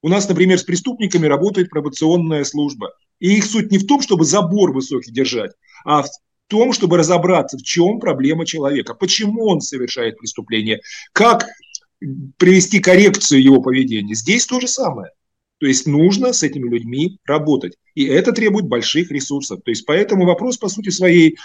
У 0.00 0.08
нас, 0.08 0.28
например, 0.28 0.58
с 0.58 0.62
преступниками 0.62 1.26
работает 1.26 1.68
пробационная 1.68 2.44
служба. 2.44 2.92
И 3.20 3.36
их 3.36 3.44
суть 3.44 3.70
не 3.70 3.78
в 3.78 3.86
том, 3.86 4.00
чтобы 4.00 4.24
забор 4.24 4.72
высокий 4.72 5.10
держать, 5.10 5.52
а 5.84 6.02
в 6.02 6.08
том, 6.48 6.72
чтобы 6.72 6.96
разобраться, 6.96 7.58
в 7.58 7.62
чем 7.62 8.00
проблема 8.00 8.46
человека, 8.46 8.94
почему 8.94 9.46
он 9.46 9.60
совершает 9.60 10.18
преступление, 10.18 10.80
как 11.12 11.46
привести 12.36 12.80
коррекцию 12.80 13.42
его 13.42 13.60
поведения. 13.60 14.14
Здесь 14.14 14.46
то 14.46 14.60
же 14.60 14.68
самое. 14.68 15.10
То 15.58 15.66
есть 15.66 15.86
нужно 15.86 16.32
с 16.32 16.42
этими 16.42 16.68
людьми 16.68 17.18
работать. 17.24 17.74
И 17.94 18.04
это 18.04 18.32
требует 18.32 18.66
больших 18.66 19.10
ресурсов. 19.10 19.60
То 19.64 19.70
есть 19.70 19.84
поэтому 19.84 20.24
вопрос, 20.24 20.56
по 20.56 20.68
сути 20.68 20.90
своей, 20.90 21.36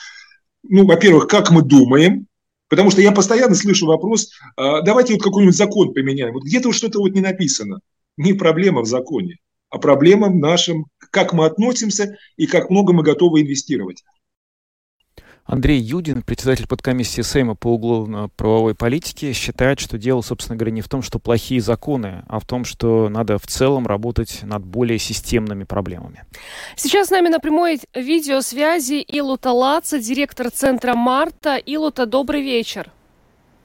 ну, 0.61 0.85
во-первых, 0.85 1.27
как 1.27 1.49
мы 1.49 1.63
думаем, 1.63 2.27
потому 2.69 2.91
что 2.91 3.01
я 3.01 3.11
постоянно 3.11 3.55
слышу 3.55 3.87
вопрос, 3.87 4.29
а, 4.55 4.81
давайте 4.81 5.13
вот 5.13 5.23
какой-нибудь 5.23 5.55
закон 5.55 5.93
поменяем. 5.93 6.33
Вот 6.33 6.43
где-то 6.43 6.71
что-то 6.71 6.99
вот 6.99 7.13
не 7.13 7.21
написано. 7.21 7.79
Не 8.17 8.33
проблема 8.33 8.81
в 8.81 8.85
законе 8.85 9.37
а 9.73 9.79
проблема 9.79 10.27
в 10.27 10.35
нашем, 10.35 10.85
как 10.99 11.33
мы 11.33 11.47
относимся 11.47 12.15
и 12.37 12.45
как 12.45 12.69
много 12.69 12.93
мы 12.93 13.01
готовы 13.01 13.41
инвестировать. 13.41 14.03
Андрей 15.45 15.79
Юдин, 15.79 16.21
председатель 16.21 16.67
подкомиссии 16.67 17.21
Сейма 17.21 17.55
по 17.55 17.73
уголовно-правовой 17.73 18.75
политике, 18.75 19.33
считает, 19.33 19.79
что 19.79 19.97
дело, 19.97 20.21
собственно 20.21 20.55
говоря, 20.55 20.71
не 20.71 20.81
в 20.81 20.87
том, 20.87 21.01
что 21.01 21.17
плохие 21.17 21.59
законы, 21.59 22.23
а 22.27 22.39
в 22.39 22.45
том, 22.45 22.65
что 22.65 23.09
надо 23.09 23.39
в 23.39 23.47
целом 23.47 23.87
работать 23.87 24.41
над 24.43 24.63
более 24.63 24.99
системными 24.99 25.63
проблемами. 25.63 26.23
Сейчас 26.75 27.07
с 27.07 27.09
нами 27.09 27.29
на 27.29 27.39
прямой 27.39 27.81
видеосвязи 27.95 29.01
Илута 29.01 29.51
Лаца, 29.51 29.99
директор 29.99 30.51
центра 30.51 30.93
Марта. 30.93 31.57
Илута, 31.57 32.05
добрый 32.05 32.43
вечер. 32.43 32.91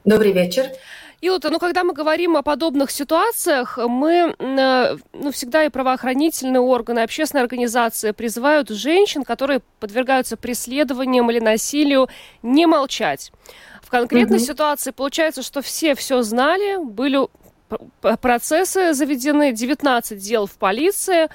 Добрый 0.07 0.33
вечер. 0.33 0.71
Илота, 1.21 1.51
ну 1.51 1.59
когда 1.59 1.83
мы 1.83 1.95
говорим 1.95 2.37
о 2.37 2.43
подобных 2.43 2.93
ситуациях, 2.93 3.77
мы 3.77 4.37
э, 4.39 4.97
ну, 5.13 5.33
всегда 5.33 5.65
и 5.65 5.69
правоохранительные 5.69 6.61
органы, 6.61 7.01
и 7.01 7.03
общественные 7.03 7.43
организации 7.43 8.13
призывают 8.13 8.69
женщин, 8.69 9.25
которые 9.25 9.61
подвергаются 9.81 10.37
преследованиям 10.37 11.29
или 11.29 11.41
насилию, 11.41 12.09
не 12.43 12.67
молчать. 12.67 13.33
В 13.83 13.91
конкретной 13.91 14.39
mm-hmm. 14.39 14.41
ситуации 14.41 14.91
получается, 14.93 15.43
что 15.43 15.61
все 15.61 15.97
все 15.97 16.23
знали, 16.23 16.85
были 16.85 17.27
процессы 18.01 18.93
заведены, 18.93 19.53
19 19.53 20.19
дел 20.19 20.47
в 20.47 20.53
полиции, 20.53 21.29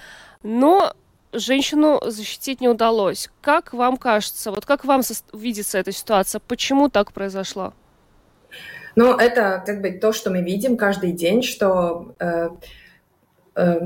но 0.44 0.94
женщину 1.34 2.00
защитить 2.06 2.62
не 2.62 2.70
удалось. 2.70 3.30
Как 3.42 3.74
вам 3.74 3.98
кажется, 3.98 4.52
вот 4.52 4.66
как 4.66 4.86
вам 4.86 5.02
видится 5.34 5.78
эта 5.78 5.92
ситуация, 5.92 6.40
почему 6.40 6.88
так 6.88 7.12
произошло? 7.12 7.74
Ну, 8.96 9.16
это 9.18 9.64
как 9.66 9.82
бы 9.82 9.92
то, 9.92 10.14
что 10.14 10.30
мы 10.30 10.42
видим 10.42 10.78
каждый 10.78 11.12
день, 11.12 11.42
что 11.42 12.16
э, 12.20 12.50
э, 13.56 13.80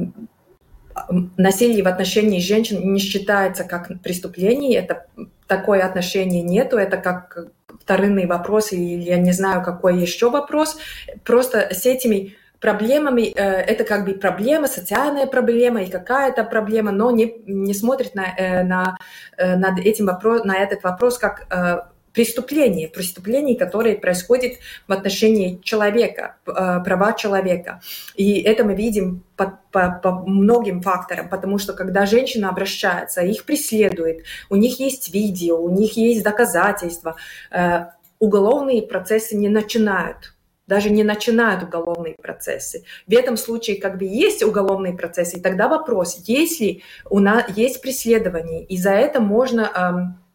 насилие 1.37 1.83
в 1.83 1.87
отношении 1.87 2.39
женщин 2.39 2.93
не 2.93 2.99
считается 2.99 3.63
как 3.63 4.01
преступление, 4.01 4.79
это 4.79 5.05
такое 5.47 5.85
отношение 5.85 6.41
нету, 6.41 6.77
это 6.77 6.97
как 6.97 7.47
вторынный 7.81 8.25
вопрос 8.25 8.73
или 8.73 9.01
я 9.01 9.17
не 9.17 9.31
знаю 9.31 9.63
какой 9.63 9.99
еще 9.99 10.29
вопрос. 10.29 10.77
Просто 11.23 11.69
с 11.71 11.85
этими 11.85 12.35
проблемами, 12.59 13.33
э, 13.33 13.61
это 13.61 13.83
как 13.83 14.05
бы 14.05 14.13
проблема, 14.13 14.67
социальная 14.67 15.27
проблема 15.27 15.83
и 15.83 15.89
какая-то 15.89 16.43
проблема, 16.43 16.91
но 16.91 17.11
не, 17.11 17.41
не 17.45 17.73
смотрит 17.73 18.15
на, 18.15 18.25
э, 18.37 18.63
на, 18.63 18.97
э, 19.37 19.55
над 19.55 19.79
этим 19.79 20.07
вопрос, 20.07 20.43
на 20.43 20.57
этот 20.57 20.83
вопрос 20.83 21.17
как 21.17 21.45
э, 21.49 21.81
преступлений, 22.17 22.87
преступлений, 22.87 23.55
которые 23.55 23.95
происходят 23.95 24.53
в 24.87 24.91
отношении 24.91 25.59
человека, 25.63 26.37
э, 26.47 26.51
права 26.83 27.13
человека. 27.13 27.79
И 28.15 28.41
это 28.41 28.63
мы 28.63 28.73
видим 28.73 29.23
по, 29.35 29.59
по, 29.71 29.99
по 30.01 30.11
многим 30.25 30.81
факторам, 30.81 31.29
потому 31.29 31.59
что 31.59 31.73
когда 31.73 32.07
женщина 32.07 32.49
обращается, 32.49 33.21
их 33.21 33.45
преследует, 33.45 34.23
у 34.49 34.55
них 34.55 34.79
есть 34.79 35.13
видео, 35.13 35.61
у 35.61 35.69
них 35.69 35.95
есть 35.95 36.23
доказательства, 36.23 37.17
э, 37.51 37.85
уголовные 38.17 38.81
процессы 38.81 39.37
не 39.37 39.49
начинают 39.49 40.33
даже 40.65 40.89
не 40.89 41.03
начинают 41.03 41.63
уголовные 41.63 42.15
процессы. 42.21 42.83
В 43.07 43.13
этом 43.13 43.37
случае 43.37 43.79
как 43.79 43.97
бы 43.97 44.03
есть 44.03 44.43
уголовные 44.43 44.97
процессы, 44.97 45.37
и 45.37 45.41
тогда 45.41 45.69
вопрос, 45.69 46.21
если 46.25 46.81
у 47.09 47.19
нас 47.19 47.45
есть 47.55 47.81
преследование, 47.81 48.65
и 48.65 48.77
за 48.77 48.91
это 48.91 49.21
можно 49.21 49.61
эм, 49.61 50.26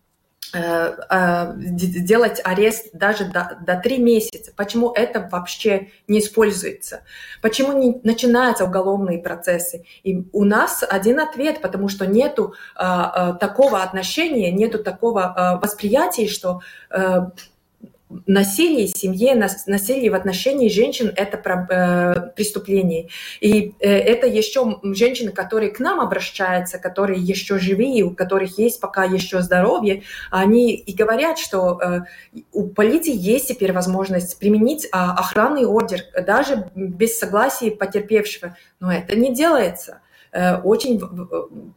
делать 0.53 2.41
арест 2.45 2.91
даже 2.93 3.25
до, 3.25 3.59
до 3.67 3.77
3 3.77 3.99
месяца. 3.99 4.53
Почему 4.57 4.93
это 4.93 5.29
вообще 5.31 5.89
не 6.09 6.19
используется? 6.19 7.03
Почему 7.41 7.73
не 7.73 8.01
начинаются 8.03 8.65
уголовные 8.65 9.19
процессы? 9.19 9.85
И 10.03 10.25
у 10.33 10.45
нас 10.45 10.85
один 10.89 11.21
ответ, 11.21 11.63
потому 11.63 11.89
что 11.89 12.07
нету 12.07 12.55
э, 12.77 13.35
такого 13.41 13.83
отношения, 13.83 14.53
нету 14.53 14.83
такого 14.83 15.59
восприятия, 15.63 16.29
что 16.29 16.61
насилие 18.27 18.87
в 18.87 18.97
семье, 18.97 19.35
насилие 19.35 20.11
в 20.11 20.15
отношении 20.15 20.69
женщин– 20.69 21.13
это 21.17 21.37
э, 21.37 22.31
преступление. 22.35 23.09
И 23.41 23.75
э, 23.81 23.91
это 23.91 24.27
еще 24.27 24.81
женщины, 24.83 25.33
которые 25.33 25.71
к 25.71 25.81
нам 25.81 26.01
обращаются, 26.01 26.79
которые 26.79 27.21
еще 27.21 27.59
живые, 27.59 28.03
у 28.05 28.11
которых 28.15 28.59
есть 28.59 28.81
пока 28.81 29.05
еще 29.05 29.43
здоровье, 29.43 30.03
они 30.31 30.75
и 30.75 30.95
говорят, 30.95 31.39
что 31.39 31.81
э, 31.81 32.01
у 32.53 32.69
полиции 32.69 33.15
есть 33.15 33.49
теперь 33.49 33.73
возможность 33.73 34.39
применить 34.39 34.89
а, 34.93 35.13
охранный 35.13 35.65
ордер 35.65 36.01
даже 36.27 36.71
без 36.75 37.19
согласия 37.19 37.71
потерпевшего, 37.71 38.57
но 38.81 38.93
это 38.93 39.17
не 39.17 39.35
делается. 39.35 40.01
Э, 40.33 40.57
очень 40.57 41.01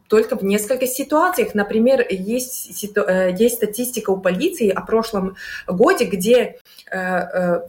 только 0.08 0.36
в 0.36 0.42
нескольких 0.42 0.88
ситуациях. 0.88 1.54
Например, 1.54 2.04
есть, 2.08 2.84
э, 2.96 3.36
есть 3.38 3.56
статистика 3.56 4.10
у 4.10 4.18
полиции 4.18 4.70
о 4.70 4.80
прошлом 4.80 5.36
годе, 5.66 6.06
где 6.06 6.56
э, 6.90 7.60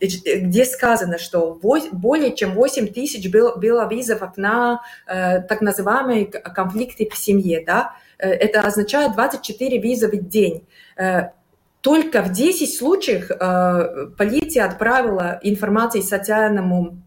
где 0.00 0.64
сказано, 0.64 1.18
что 1.18 1.58
более 1.60 2.34
чем 2.34 2.54
8 2.54 2.88
тысяч 2.88 3.30
было, 3.30 3.56
было 3.56 3.86
вызовов 3.86 4.36
на 4.36 4.82
э, 5.06 5.40
так 5.42 5.60
называемые 5.60 6.26
конфликты 6.26 7.08
в 7.10 7.16
семье. 7.16 7.64
Да? 7.66 7.94
Это 8.18 8.62
означает 8.62 9.14
24 9.14 9.80
вызова 9.80 10.12
в 10.12 10.28
день. 10.28 10.66
Э, 10.96 11.30
только 11.80 12.22
в 12.22 12.32
10 12.32 12.76
случаях 12.76 13.30
э, 13.30 14.08
полиция 14.16 14.64
отправила 14.64 15.38
информацию 15.42 16.02
социальному 16.02 16.98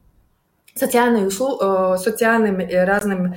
социальные 0.76 1.28
услуг, 1.28 1.62
э, 1.62 1.98
социальным 1.98 2.60
э, 2.60 2.84
разным 2.84 3.36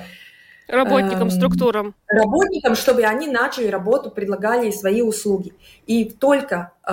работникам, 0.68 1.22
эм, 1.22 1.30
структурам. 1.30 1.94
Работникам, 2.08 2.74
чтобы 2.74 3.02
они 3.04 3.28
начали 3.28 3.68
работу, 3.68 4.10
предлагали 4.10 4.70
свои 4.70 5.02
услуги. 5.02 5.52
И 5.86 6.04
только 6.10 6.72
э, 6.88 6.92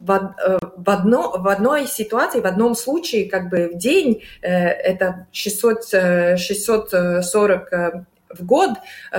в, 0.00 0.10
э, 0.12 0.58
в, 0.76 0.90
одно, 0.90 1.32
в 1.38 1.46
одной 1.46 1.86
ситуации, 1.86 2.40
в 2.40 2.46
одном 2.46 2.74
случае, 2.74 3.28
как 3.28 3.50
бы 3.50 3.70
в 3.74 3.76
день, 3.76 4.22
э, 4.40 4.48
это 4.48 5.26
600, 5.30 6.38
640 6.38 7.72
э, 7.72 8.04
в 8.30 8.46
год 8.46 8.70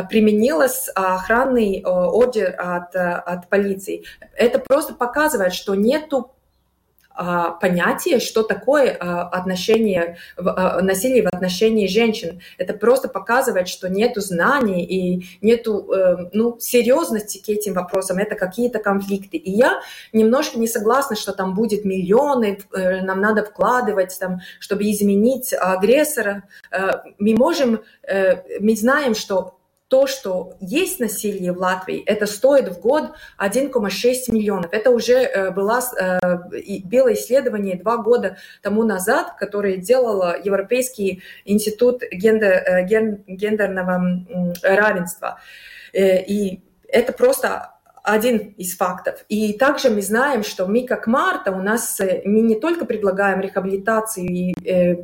применилось 0.09 0.88
охранный 0.95 1.83
ордер 1.83 2.55
от, 2.57 2.95
от 2.95 3.50
полиции. 3.50 4.05
Это 4.38 4.57
просто 4.57 4.93
показывает, 4.93 5.53
что 5.53 5.75
нету 5.75 6.31
понятие, 7.62 8.20
что 8.20 8.44
такое 8.44 8.96
а, 9.00 9.27
отношение, 9.27 10.18
а, 10.38 10.82
насилие 10.82 11.24
в 11.24 11.27
отношении 11.27 11.88
женщин. 11.88 12.41
Это 12.58 12.74
просто 12.74 13.08
показывает, 13.08 13.68
что 13.68 13.89
нету 13.89 14.22
знаний 14.22 14.84
и 14.84 15.25
нету 15.41 15.91
э, 15.91 16.30
ну, 16.34 16.58
серьезности 16.60 17.38
к 17.38 17.50
этим 17.50 17.74
вопросам. 17.74 18.18
Это 18.18 18.36
какие-то 18.36 18.80
конфликты. 18.80 19.38
И 19.38 19.51
я 19.51 19.82
немножко 20.13 20.60
не 20.60 20.68
согласна, 20.68 21.15
что 21.15 21.34
там 21.34 21.53
будет 21.53 21.86
миллионы, 21.86 22.60
э, 22.74 23.01
нам 23.01 23.22
надо 23.22 23.44
вкладывать, 23.44 24.18
там, 24.20 24.39
чтобы 24.60 24.89
изменить 24.89 25.53
агрессора. 25.53 26.44
Э, 26.72 27.01
мы 27.18 27.36
можем, 27.36 27.82
мы 28.60 28.75
знаем, 28.75 29.15
что 29.15 29.61
то, 29.91 30.07
что 30.07 30.53
есть 30.62 31.01
насилие 31.01 31.51
в 31.51 31.57
Латвии, 31.57 32.01
это 32.05 32.25
стоит 32.25 32.69
в 32.69 32.79
год 32.79 33.12
1,6 33.38 34.31
миллионов. 34.31 34.71
Это 34.71 34.89
уже 34.89 35.15
э, 35.15 35.51
было, 35.51 35.81
э, 36.00 36.38
было 36.86 37.13
исследование 37.13 37.75
два 37.75 37.98
года 37.98 38.38
тому 38.62 38.83
назад, 38.83 39.36
которое 39.38 39.75
делало 39.75 40.38
Европейский 40.41 41.24
институт 41.43 42.03
гендер, 42.10 42.53
э, 42.53 42.86
гендерного 43.27 44.25
равенства. 44.63 45.41
И 45.93 46.62
это 46.88 47.12
просто 47.12 47.71
один 48.03 48.38
из 48.58 48.75
фактов. 48.75 49.24
И 49.29 49.53
также 49.53 49.89
мы 49.89 50.01
знаем, 50.01 50.43
что 50.43 50.65
мы 50.65 50.86
как 50.86 51.08
Марта, 51.08 51.51
у 51.51 51.62
нас 51.62 52.00
мы 52.25 52.41
не 52.41 52.60
только 52.60 52.86
предлагаем 52.86 53.41
реабилитацию, 53.41 54.25
и 54.25 54.53
э, 54.65 54.96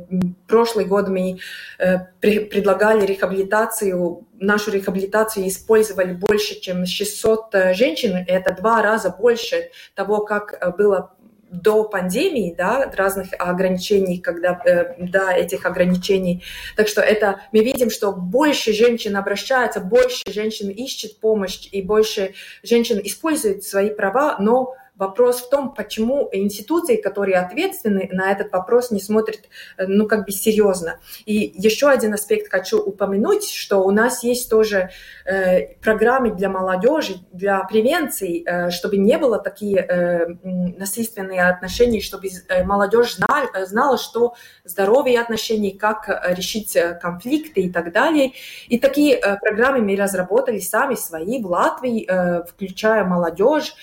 прошлый 0.46 0.84
год 0.84 1.08
мы 1.08 1.38
э, 1.78 1.98
при, 2.20 2.40
предлагали 2.40 3.06
реабилитацию, 3.06 4.26
нашу 4.40 4.70
реабилитацию 4.72 5.46
использовали 5.46 6.12
больше, 6.12 6.60
чем 6.60 6.86
600 6.86 7.74
женщин, 7.74 8.16
и 8.16 8.30
это 8.30 8.54
два 8.54 8.82
раза 8.82 9.10
больше 9.10 9.70
того, 9.94 10.24
как 10.24 10.76
было 10.76 11.12
до 11.50 11.84
пандемии, 11.84 12.54
да, 12.56 12.90
разных 12.94 13.28
ограничений, 13.38 14.18
когда 14.18 14.60
э, 14.64 14.94
до 14.98 15.30
этих 15.30 15.66
ограничений. 15.66 16.42
Так 16.76 16.88
что 16.88 17.00
это 17.00 17.40
мы 17.52 17.60
видим, 17.60 17.90
что 17.90 18.12
больше 18.12 18.72
женщин 18.72 19.16
обращаются, 19.16 19.80
больше 19.80 20.22
женщин 20.26 20.68
ищет 20.70 21.18
помощь 21.20 21.68
и 21.70 21.82
больше 21.82 22.34
женщин 22.62 23.00
используют 23.02 23.64
свои 23.64 23.90
права, 23.90 24.36
но 24.38 24.74
Вопрос 24.98 25.42
в 25.42 25.48
том, 25.48 25.72
почему 25.72 26.28
институции, 26.32 26.96
которые 26.96 27.38
ответственны 27.38 28.08
на 28.12 28.32
этот 28.32 28.52
вопрос, 28.52 28.90
не 28.90 29.00
смотрят, 29.00 29.48
э, 29.76 29.86
ну, 29.86 30.08
как 30.08 30.26
бы 30.26 30.32
серьезно. 30.32 30.98
И 31.24 31.52
еще 31.54 31.88
один 31.88 32.14
аспект 32.14 32.50
хочу 32.50 32.78
упомянуть, 32.78 33.48
что 33.48 33.78
у 33.78 33.92
нас 33.92 34.24
есть 34.24 34.50
тоже 34.50 34.90
э, 35.24 35.74
программы 35.76 36.32
для 36.32 36.48
молодежи, 36.48 37.20
для 37.32 37.60
превенции, 37.60 38.42
э, 38.44 38.70
чтобы 38.70 38.96
не 38.96 39.16
было 39.18 39.38
такие 39.38 39.78
э, 39.78 40.26
насильственные 40.42 41.48
отношения, 41.48 42.00
чтобы 42.00 42.28
э, 42.48 42.64
молодежь 42.64 43.14
знала, 43.14 43.46
э, 43.54 43.66
знала, 43.66 43.98
что 43.98 44.34
здоровые 44.64 45.20
отношения, 45.20 45.78
как 45.78 46.08
решить 46.36 46.76
конфликты 47.00 47.62
и 47.62 47.70
так 47.70 47.92
далее. 47.92 48.32
И 48.68 48.78
такие 48.78 49.14
э, 49.14 49.38
программы 49.38 49.80
мы 49.80 49.96
разработали 49.96 50.58
сами 50.58 50.96
свои 50.96 51.40
в 51.40 51.46
Латвии, 51.46 52.04
э, 52.08 52.42
включая 52.44 53.04
молодежь. 53.04 53.74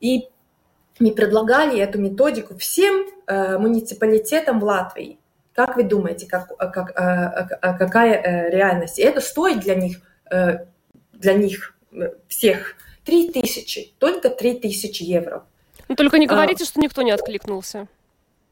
И 0.00 0.28
мы 0.98 1.12
предлагали 1.12 1.78
эту 1.80 1.98
методику 1.98 2.56
всем 2.56 3.06
э, 3.26 3.58
муниципалитетам 3.58 4.60
в 4.60 4.64
Латвии. 4.64 5.18
Как 5.54 5.76
вы 5.76 5.84
думаете, 5.84 6.26
как, 6.26 6.50
э, 6.58 6.68
как, 6.68 6.90
э, 6.90 7.56
э, 7.60 7.78
какая 7.78 8.14
э, 8.14 8.50
реальность? 8.50 8.98
И 8.98 9.02
это 9.02 9.20
стоит 9.20 9.60
для 9.60 9.74
них, 9.74 10.00
э, 10.30 10.66
для 11.12 11.34
них 11.34 11.74
э, 11.92 12.10
всех 12.28 12.76
3 13.04 13.32
тысячи, 13.32 13.92
только 13.98 14.30
3 14.30 14.60
тысячи 14.60 15.02
евро. 15.02 15.44
Но 15.88 15.94
только 15.94 16.18
не 16.18 16.26
а, 16.26 16.28
говорите, 16.28 16.64
а, 16.64 16.66
что 16.66 16.80
никто 16.80 17.02
не 17.02 17.10
откликнулся. 17.10 17.88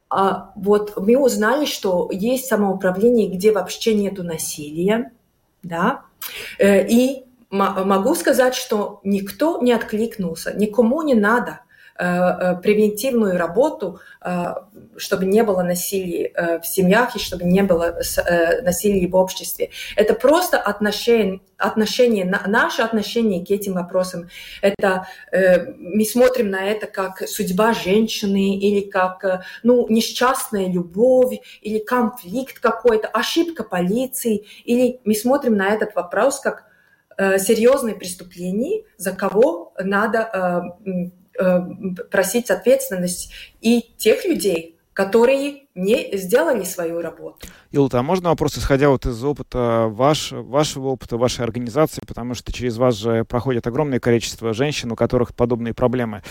А, 0.08 0.52
вот 0.56 0.96
мы 0.96 1.16
узнали, 1.16 1.64
что 1.64 2.08
есть 2.12 2.46
самоуправление, 2.46 3.28
где 3.28 3.52
вообще 3.52 3.94
нету 3.94 4.24
насилия, 4.24 5.12
да, 5.62 6.02
и 6.58 7.24
могу 7.50 8.14
сказать, 8.14 8.54
что 8.54 9.00
никто 9.04 9.60
не 9.60 9.72
откликнулся, 9.72 10.52
никому 10.56 11.02
не 11.02 11.14
надо. 11.14 11.60
Э, 12.00 12.06
э, 12.06 12.56
превентивную 12.62 13.36
работу, 13.36 14.00
э, 14.22 14.54
чтобы 14.96 15.26
не 15.26 15.42
было 15.42 15.62
насилия 15.62 16.58
в 16.62 16.66
семьях 16.66 17.14
и 17.14 17.18
чтобы 17.18 17.44
не 17.44 17.62
было 17.62 18.00
насилия 18.62 19.06
в 19.06 19.16
обществе. 19.16 19.68
Это 19.96 20.14
просто 20.14 20.58
отношение, 20.58 21.40
отношение 21.58 22.24
наше 22.24 22.80
отношение 22.80 23.44
к 23.44 23.50
этим 23.50 23.74
вопросам. 23.74 24.30
Это 24.62 25.08
мы 25.32 26.04
смотрим 26.04 26.50
на 26.50 26.64
это 26.64 26.86
как 26.86 27.28
судьба 27.28 27.74
женщины 27.74 28.56
или 28.56 28.80
как 28.80 29.44
ну, 29.62 29.86
несчастная 29.88 30.72
любовь 30.72 31.38
или 31.60 31.78
конфликт 31.80 32.60
какой-то, 32.60 33.08
ошибка 33.08 33.62
полиции. 33.62 34.46
Или 34.64 35.00
мы 35.04 35.14
смотрим 35.14 35.54
на 35.54 35.68
этот 35.68 35.94
вопрос 35.94 36.40
как 36.40 36.64
серьезное 37.18 37.94
преступление, 37.94 38.84
за 38.96 39.12
кого 39.12 39.74
надо 39.78 40.72
просить 42.10 42.50
ответственность 42.50 43.32
и 43.60 43.82
тех 43.96 44.24
людей, 44.24 44.76
которые 44.92 45.62
не 45.74 46.16
сделали 46.16 46.64
свою 46.64 47.00
работу. 47.00 47.46
Илта, 47.70 48.00
а 48.00 48.02
можно 48.02 48.30
вопрос, 48.30 48.58
исходя 48.58 48.90
вот 48.90 49.06
из 49.06 49.24
опыта 49.24 49.86
ваш, 49.88 50.32
вашего 50.32 50.88
опыта, 50.88 51.16
вашей 51.16 51.44
организации, 51.44 52.02
потому 52.06 52.34
что 52.34 52.52
через 52.52 52.76
вас 52.76 52.96
же 52.96 53.24
проходит 53.24 53.66
огромное 53.66 54.00
количество 54.00 54.52
женщин, 54.52 54.92
у 54.92 54.96
которых 54.96 55.34
подобные 55.34 55.72
проблемы. 55.72 56.22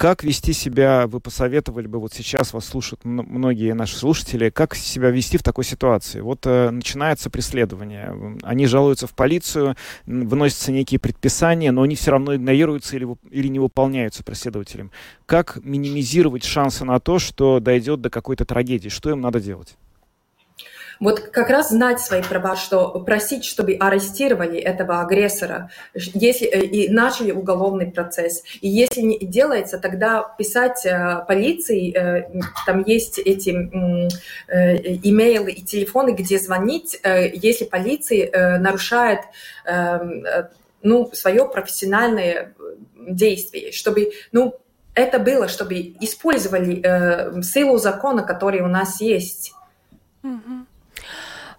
Как 0.00 0.24
вести 0.24 0.54
себя, 0.54 1.06
вы 1.06 1.20
посоветовали 1.20 1.86
бы, 1.86 1.98
вот 1.98 2.14
сейчас 2.14 2.54
вас 2.54 2.64
слушают 2.64 3.04
многие 3.04 3.74
наши 3.74 3.96
слушатели, 3.96 4.48
как 4.48 4.74
себя 4.74 5.10
вести 5.10 5.36
в 5.36 5.42
такой 5.42 5.62
ситуации? 5.62 6.20
Вот 6.20 6.46
э, 6.46 6.70
начинается 6.70 7.28
преследование, 7.28 8.38
они 8.42 8.64
жалуются 8.64 9.06
в 9.06 9.12
полицию, 9.12 9.76
выносятся 10.06 10.72
некие 10.72 10.98
предписания, 11.00 11.70
но 11.70 11.82
они 11.82 11.96
все 11.96 12.12
равно 12.12 12.34
игнорируются 12.34 12.96
или, 12.96 13.06
или 13.30 13.48
не 13.48 13.58
выполняются 13.58 14.24
преследователем. 14.24 14.90
Как 15.26 15.58
минимизировать 15.62 16.44
шансы 16.44 16.86
на 16.86 16.98
то, 16.98 17.18
что 17.18 17.60
дойдет 17.60 18.00
до 18.00 18.08
какой-то 18.08 18.46
трагедии? 18.46 18.88
Что 18.88 19.10
им 19.10 19.20
надо 19.20 19.38
делать? 19.38 19.76
Вот 21.00 21.20
как 21.20 21.48
раз 21.48 21.70
знать 21.70 21.98
свои 21.98 22.22
права, 22.22 22.56
что 22.56 23.00
просить, 23.00 23.46
чтобы 23.46 23.74
арестировали 23.74 24.58
этого 24.58 25.00
агрессора, 25.00 25.70
если 25.94 26.46
э, 26.46 26.64
и 26.66 26.88
начали 26.90 27.32
уголовный 27.32 27.90
процесс. 27.90 28.42
И 28.60 28.68
если 28.68 29.00
не 29.00 29.18
делается, 29.18 29.78
тогда 29.78 30.22
писать 30.38 30.84
э, 30.84 31.24
полиции, 31.26 31.96
э, 31.96 32.30
там 32.66 32.84
есть 32.84 33.18
эти 33.18 33.50
имейлы 34.50 35.52
и 35.52 35.62
телефоны, 35.62 36.10
где 36.10 36.38
звонить, 36.38 37.00
если 37.04 37.64
полиция 37.64 38.58
нарушает 38.58 39.20
ну, 40.82 41.10
свое 41.12 41.46
профессиональное 41.46 42.54
действие, 42.96 43.72
чтобы, 43.72 44.12
ну, 44.32 44.54
это 44.94 45.18
было, 45.18 45.48
чтобы 45.48 45.94
использовали 46.00 46.80
э, 46.82 47.42
силу 47.42 47.78
закона, 47.78 48.22
который 48.22 48.60
у 48.60 48.68
нас 48.68 49.00
есть. 49.00 49.54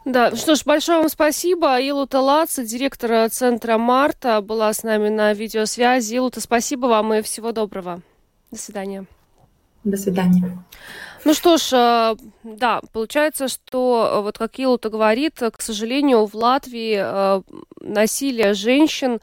Да, 0.06 0.36
что 0.36 0.56
ж, 0.56 0.64
большое 0.66 1.00
вам 1.00 1.10
спасибо. 1.10 1.80
Илута 1.80 2.22
Лаца, 2.22 2.64
директор 2.64 3.30
центра 3.30 3.78
Марта, 3.78 4.42
была 4.42 4.74
с 4.74 4.84
нами 4.84 5.10
на 5.10 5.34
видеосвязи. 5.34 6.16
Илута, 6.16 6.42
спасибо 6.42 6.88
вам 6.88 7.14
и 7.14 7.22
всего 7.22 7.52
доброго. 7.52 8.02
До 8.50 8.58
свидания. 8.58 9.06
До 9.84 9.98
свидания. 9.98 10.58
Ну 11.24 11.34
что 11.36 11.58
ж, 11.58 11.70
э, 11.74 12.16
да, 12.44 12.82
получается, 12.94 13.48
что 13.48 14.12
э, 14.12 14.22
вот 14.22 14.40
как 14.40 14.58
Илута 14.60 14.90
говорит, 14.90 15.40
к 15.40 15.62
сожалению, 15.62 16.26
в 16.26 16.34
Латвии 16.36 16.98
э, 17.00 17.42
насилие 17.80 18.54
женщин 18.56 19.20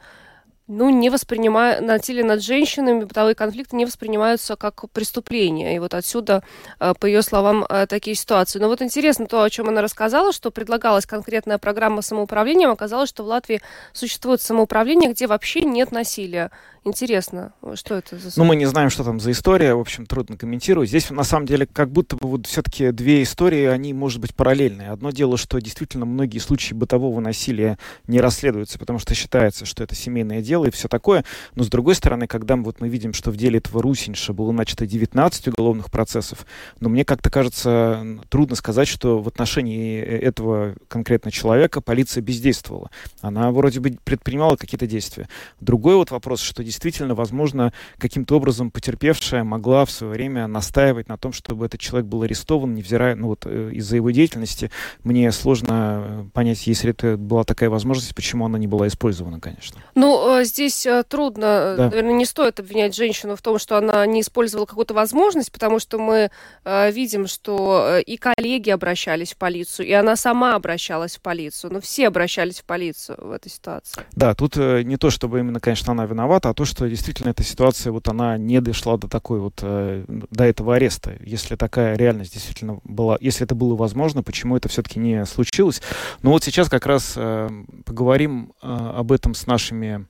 ну, 0.69 0.91
не 0.91 1.09
воспринимают, 1.09 1.81
насилие 1.81 2.23
над 2.23 2.43
женщинами, 2.43 3.03
бытовые 3.03 3.33
конфликты 3.33 3.75
не 3.75 3.85
воспринимаются 3.85 4.55
как 4.55 4.87
преступление. 4.91 5.75
И 5.75 5.79
вот 5.79 5.95
отсюда, 5.95 6.43
э, 6.79 6.93
по 6.97 7.07
ее 7.07 7.23
словам, 7.23 7.65
э, 7.67 7.87
такие 7.87 8.15
ситуации. 8.15 8.59
Но 8.59 8.67
вот 8.67 8.83
интересно 8.83 9.25
то, 9.25 9.41
о 9.41 9.49
чем 9.49 9.67
она 9.67 9.81
рассказала, 9.81 10.31
что 10.31 10.51
предлагалась 10.51 11.07
конкретная 11.07 11.57
программа 11.57 12.03
самоуправления, 12.03 12.69
оказалось, 12.69 13.09
что 13.09 13.23
в 13.23 13.27
Латвии 13.27 13.61
существует 13.93 14.41
самоуправление, 14.41 15.11
где 15.11 15.25
вообще 15.25 15.61
нет 15.61 15.91
насилия. 15.91 16.51
Интересно, 16.89 17.53
что 17.75 17.95
это 17.95 18.17
за... 18.17 18.31
Ну, 18.35 18.43
мы 18.43 18.55
не 18.55 18.65
знаем, 18.65 18.89
что 18.89 19.03
там 19.03 19.19
за 19.19 19.31
история, 19.31 19.73
в 19.75 19.79
общем, 19.79 20.05
трудно 20.05 20.37
комментировать. 20.37 20.89
Здесь, 20.89 21.09
на 21.09 21.23
самом 21.23 21.45
деле, 21.45 21.65
как 21.65 21.91
будто 21.91 22.15
бы 22.15 22.27
вот 22.27 22.47
все-таки 22.47 22.91
две 22.91 23.23
истории, 23.23 23.65
они, 23.65 23.93
может 23.93 24.19
быть, 24.19 24.35
параллельные. 24.35 24.89
Одно 24.89 25.11
дело, 25.11 25.37
что 25.37 25.59
действительно 25.59 26.05
многие 26.05 26.39
случаи 26.39 26.73
бытового 26.73 27.19
насилия 27.19 27.77
не 28.07 28.19
расследуются, 28.19 28.79
потому 28.79 28.99
что 28.99 29.13
считается, 29.13 29.65
что 29.65 29.83
это 29.83 29.95
семейное 29.95 30.41
дело 30.41 30.65
и 30.65 30.71
все 30.71 30.87
такое. 30.87 31.23
Но, 31.55 31.63
с 31.63 31.67
другой 31.69 31.95
стороны, 31.95 32.27
когда 32.27 32.55
мы, 32.55 32.63
вот 32.63 32.81
мы 32.81 32.89
видим, 32.89 33.13
что 33.13 33.31
в 33.31 33.37
деле 33.37 33.59
этого 33.59 33.81
Русинша 33.81 34.33
было 34.33 34.51
начато 34.51 34.85
19 34.85 35.49
уголовных 35.49 35.91
процессов, 35.91 36.45
но 36.79 36.89
мне 36.89 37.05
как-то 37.05 37.29
кажется, 37.29 38.05
трудно 38.29 38.55
сказать, 38.55 38.87
что 38.87 39.19
в 39.21 39.27
отношении 39.27 40.01
э, 40.01 40.17
этого 40.19 40.75
конкретно 40.87 41.31
человека 41.31 41.81
полиция 41.81 42.21
бездействовала. 42.21 42.89
Она 43.21 43.51
вроде 43.51 43.79
бы 43.79 43.97
предпринимала 44.03 44.55
какие-то 44.55 44.87
действия. 44.87 45.27
Другой 45.59 45.95
вот 45.95 46.11
вопрос, 46.11 46.41
что 46.41 46.63
действительно, 46.63 46.78
возможно, 47.15 47.73
каким-то 47.97 48.35
образом 48.35 48.71
потерпевшая 48.71 49.43
могла 49.43 49.85
в 49.85 49.91
свое 49.91 50.13
время 50.13 50.47
настаивать 50.47 51.07
на 51.07 51.17
том, 51.17 51.33
чтобы 51.33 51.65
этот 51.65 51.79
человек 51.79 52.07
был 52.07 52.23
арестован, 52.23 52.73
невзирая, 52.73 53.15
ну 53.15 53.27
вот 53.27 53.45
э, 53.45 53.71
из-за 53.73 53.97
его 53.97 54.11
деятельности. 54.11 54.71
Мне 55.03 55.31
сложно 55.31 56.03
э, 56.03 56.25
понять, 56.33 56.65
если 56.67 56.91
это 56.91 57.17
была 57.17 57.43
такая 57.43 57.69
возможность, 57.69 58.15
почему 58.15 58.45
она 58.45 58.57
не 58.57 58.67
была 58.67 58.87
использована, 58.87 59.39
конечно. 59.39 59.81
Ну, 59.95 60.39
э, 60.39 60.43
здесь 60.45 60.87
трудно, 61.07 61.75
да. 61.77 61.89
наверное, 61.89 62.13
не 62.13 62.25
стоит 62.25 62.59
обвинять 62.59 62.95
женщину 62.95 63.35
в 63.35 63.41
том, 63.41 63.59
что 63.59 63.77
она 63.77 64.05
не 64.05 64.21
использовала 64.21 64.65
какую-то 64.65 64.93
возможность, 64.93 65.51
потому 65.51 65.79
что 65.79 65.99
мы 65.99 66.31
видим, 66.65 67.27
что 67.27 67.97
и 68.05 68.17
коллеги 68.17 68.69
обращались 68.69 69.33
в 69.33 69.37
полицию, 69.37 69.87
и 69.87 69.91
она 69.91 70.15
сама 70.15 70.55
обращалась 70.55 71.15
в 71.17 71.21
полицию, 71.21 71.73
но 71.73 71.81
все 71.81 72.07
обращались 72.07 72.59
в 72.59 72.65
полицию 72.65 73.17
в 73.21 73.31
этой 73.31 73.49
ситуации. 73.49 74.01
Да, 74.11 74.33
тут 74.35 74.55
не 74.55 74.97
то, 74.97 75.09
чтобы 75.09 75.39
именно, 75.39 75.59
конечно, 75.59 75.91
она 75.91 76.05
виновата, 76.05 76.49
а 76.49 76.53
то, 76.59 76.65
что 76.65 76.89
действительно 76.89 77.29
эта 77.29 77.41
ситуация, 77.41 77.93
вот 77.93 78.09
она 78.09 78.37
не 78.37 78.59
дошла 78.59 78.97
до 78.97 79.07
такой 79.07 79.39
вот, 79.39 79.59
э, 79.61 80.03
до 80.09 80.43
этого 80.43 80.75
ареста. 80.75 81.15
Если 81.21 81.55
такая 81.55 81.95
реальность 81.95 82.33
действительно 82.33 82.81
была, 82.83 83.17
если 83.21 83.45
это 83.45 83.55
было 83.55 83.77
возможно, 83.77 84.23
почему 84.23 84.57
это 84.57 84.67
все-таки 84.67 84.99
не 84.99 85.25
случилось? 85.25 85.81
Но 86.21 86.31
вот 86.31 86.43
сейчас 86.43 86.67
как 86.67 86.85
раз 86.85 87.13
э, 87.15 87.49
поговорим 87.85 88.51
э, 88.61 88.67
об 88.67 89.13
этом 89.13 89.35
с 89.35 89.47
нашими 89.47 90.05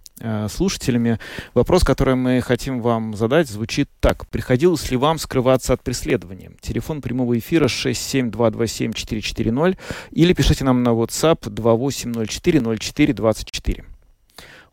слушателями. 0.50 1.18
Вопрос, 1.54 1.86
который 1.86 2.16
мы 2.16 2.42
хотим 2.42 2.82
вам 2.82 3.14
задать, 3.14 3.48
звучит 3.48 3.90
так. 4.02 4.28
Приходилось 4.28 4.92
ли 4.92 4.98
вам 4.98 5.18
скрываться 5.18 5.72
от 5.72 5.82
преследования? 5.82 6.52
Телефон 6.60 7.02
прямого 7.02 7.40
эфира 7.40 7.68
67227-440 7.68 9.78
или 10.12 10.34
пишите 10.34 10.66
нам 10.66 10.84
на 10.84 10.90
WhatsApp 10.90 11.44
2804-04-24. 11.44 13.86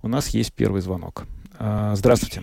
У 0.03 0.09
нас 0.09 0.31
есть 0.31 0.53
первый 0.53 0.81
звонок. 0.81 1.29
А, 1.59 1.95
здравствуйте. 1.95 2.43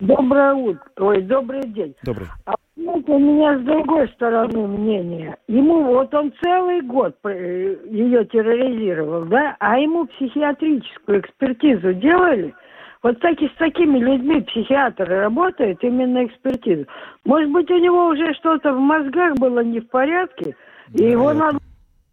Доброе 0.00 0.54
утро, 0.54 0.82
ой, 0.98 1.22
добрый 1.22 1.62
день. 1.68 1.94
Добрый. 2.02 2.28
А 2.46 2.54
знаете, 2.76 3.12
у 3.12 3.18
меня 3.18 3.58
с 3.58 3.62
другой 3.62 4.08
стороны 4.08 4.66
мнение. 4.66 5.36
Ему, 5.46 5.84
вот 5.84 6.12
он 6.12 6.32
целый 6.42 6.80
год 6.82 7.16
э, 7.24 7.76
ее 7.88 8.24
терроризировал, 8.24 9.24
да, 9.26 9.56
а 9.60 9.78
ему 9.78 10.06
психиатрическую 10.06 11.20
экспертизу 11.20 11.94
делали. 11.94 12.54
Вот 13.02 13.20
таки, 13.20 13.48
с 13.48 13.58
такими 13.58 13.98
людьми 13.98 14.40
психиатр 14.40 15.08
работает, 15.08 15.82
именно 15.82 16.24
экспертизу. 16.24 16.86
Может 17.24 17.50
быть, 17.50 17.70
у 17.70 17.78
него 17.78 18.08
уже 18.08 18.34
что-то 18.34 18.72
в 18.72 18.78
мозгах 18.78 19.34
было 19.36 19.60
не 19.60 19.80
в 19.80 19.88
порядке, 19.88 20.56
и 20.92 20.98
да, 20.98 21.04
его 21.04 21.30
это... 21.30 21.38
надо 21.38 21.58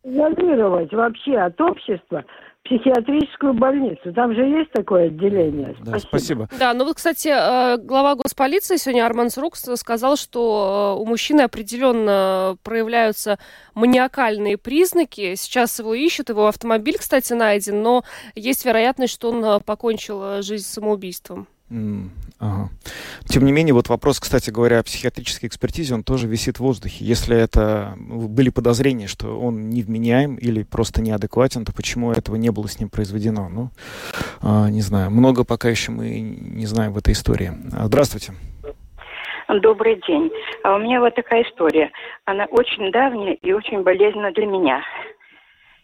изолировать 0.03 0.93
вообще 0.93 1.37
от 1.37 1.59
общества 1.61 2.23
психиатрическую 2.63 3.53
больницу. 3.53 4.13
Там 4.13 4.33
же 4.35 4.41
есть 4.41 4.71
такое 4.71 5.07
отделение. 5.07 5.75
Да, 5.83 5.99
спасибо. 5.99 6.47
Да, 6.57 6.73
ну 6.73 6.85
вот, 6.85 6.97
кстати, 6.97 7.27
э, 7.27 7.77
глава 7.77 8.15
госполиции 8.15 8.77
сегодня 8.77 9.05
Арман 9.05 9.29
Срукс 9.29 9.67
сказал, 9.75 10.15
что 10.15 10.95
э, 10.97 11.01
у 11.01 11.05
мужчины 11.05 11.41
определенно 11.41 12.57
проявляются 12.63 13.39
маниакальные 13.73 14.57
признаки. 14.57 15.35
Сейчас 15.35 15.79
его 15.79 15.93
ищут, 15.93 16.29
его 16.29 16.47
автомобиль, 16.47 16.97
кстати, 16.97 17.33
найден, 17.33 17.81
но 17.81 18.03
есть 18.35 18.63
вероятность, 18.63 19.13
что 19.13 19.31
он 19.31 19.43
э, 19.43 19.59
покончил 19.59 20.41
жизнь 20.41 20.65
самоубийством. 20.65 21.47
Ага. 22.39 22.69
Тем 23.29 23.45
не 23.45 23.51
менее, 23.51 23.73
вот 23.73 23.87
вопрос, 23.87 24.19
кстати 24.19 24.49
говоря, 24.49 24.79
о 24.79 24.83
психиатрической 24.83 25.47
экспертизе, 25.47 25.93
он 25.93 26.03
тоже 26.03 26.27
висит 26.27 26.57
в 26.57 26.61
воздухе. 26.61 27.05
Если 27.05 27.37
это 27.37 27.93
были 27.97 28.49
подозрения, 28.49 29.07
что 29.07 29.39
он 29.39 29.69
невменяем 29.69 30.35
или 30.35 30.63
просто 30.63 31.01
неадекватен, 31.01 31.63
то 31.63 31.73
почему 31.73 32.11
этого 32.11 32.35
не 32.35 32.49
было 32.49 32.67
с 32.67 32.79
ним 32.79 32.89
произведено? 32.89 33.47
Ну, 33.47 33.69
а, 34.41 34.69
не 34.69 34.81
знаю. 34.81 35.11
Много 35.11 35.45
пока 35.45 35.69
еще 35.69 35.91
мы 35.91 36.19
не 36.19 36.65
знаем 36.65 36.93
в 36.93 36.97
этой 36.97 37.13
истории. 37.13 37.51
А, 37.73 37.85
здравствуйте. 37.85 38.33
Добрый 39.47 40.01
день. 40.07 40.29
А 40.63 40.75
у 40.75 40.79
меня 40.79 40.99
вот 40.99 41.15
такая 41.15 41.43
история. 41.43 41.91
Она 42.25 42.45
очень 42.45 42.91
давняя 42.91 43.33
и 43.33 43.53
очень 43.53 43.83
болезненна 43.83 44.31
для 44.31 44.45
меня. 44.45 44.81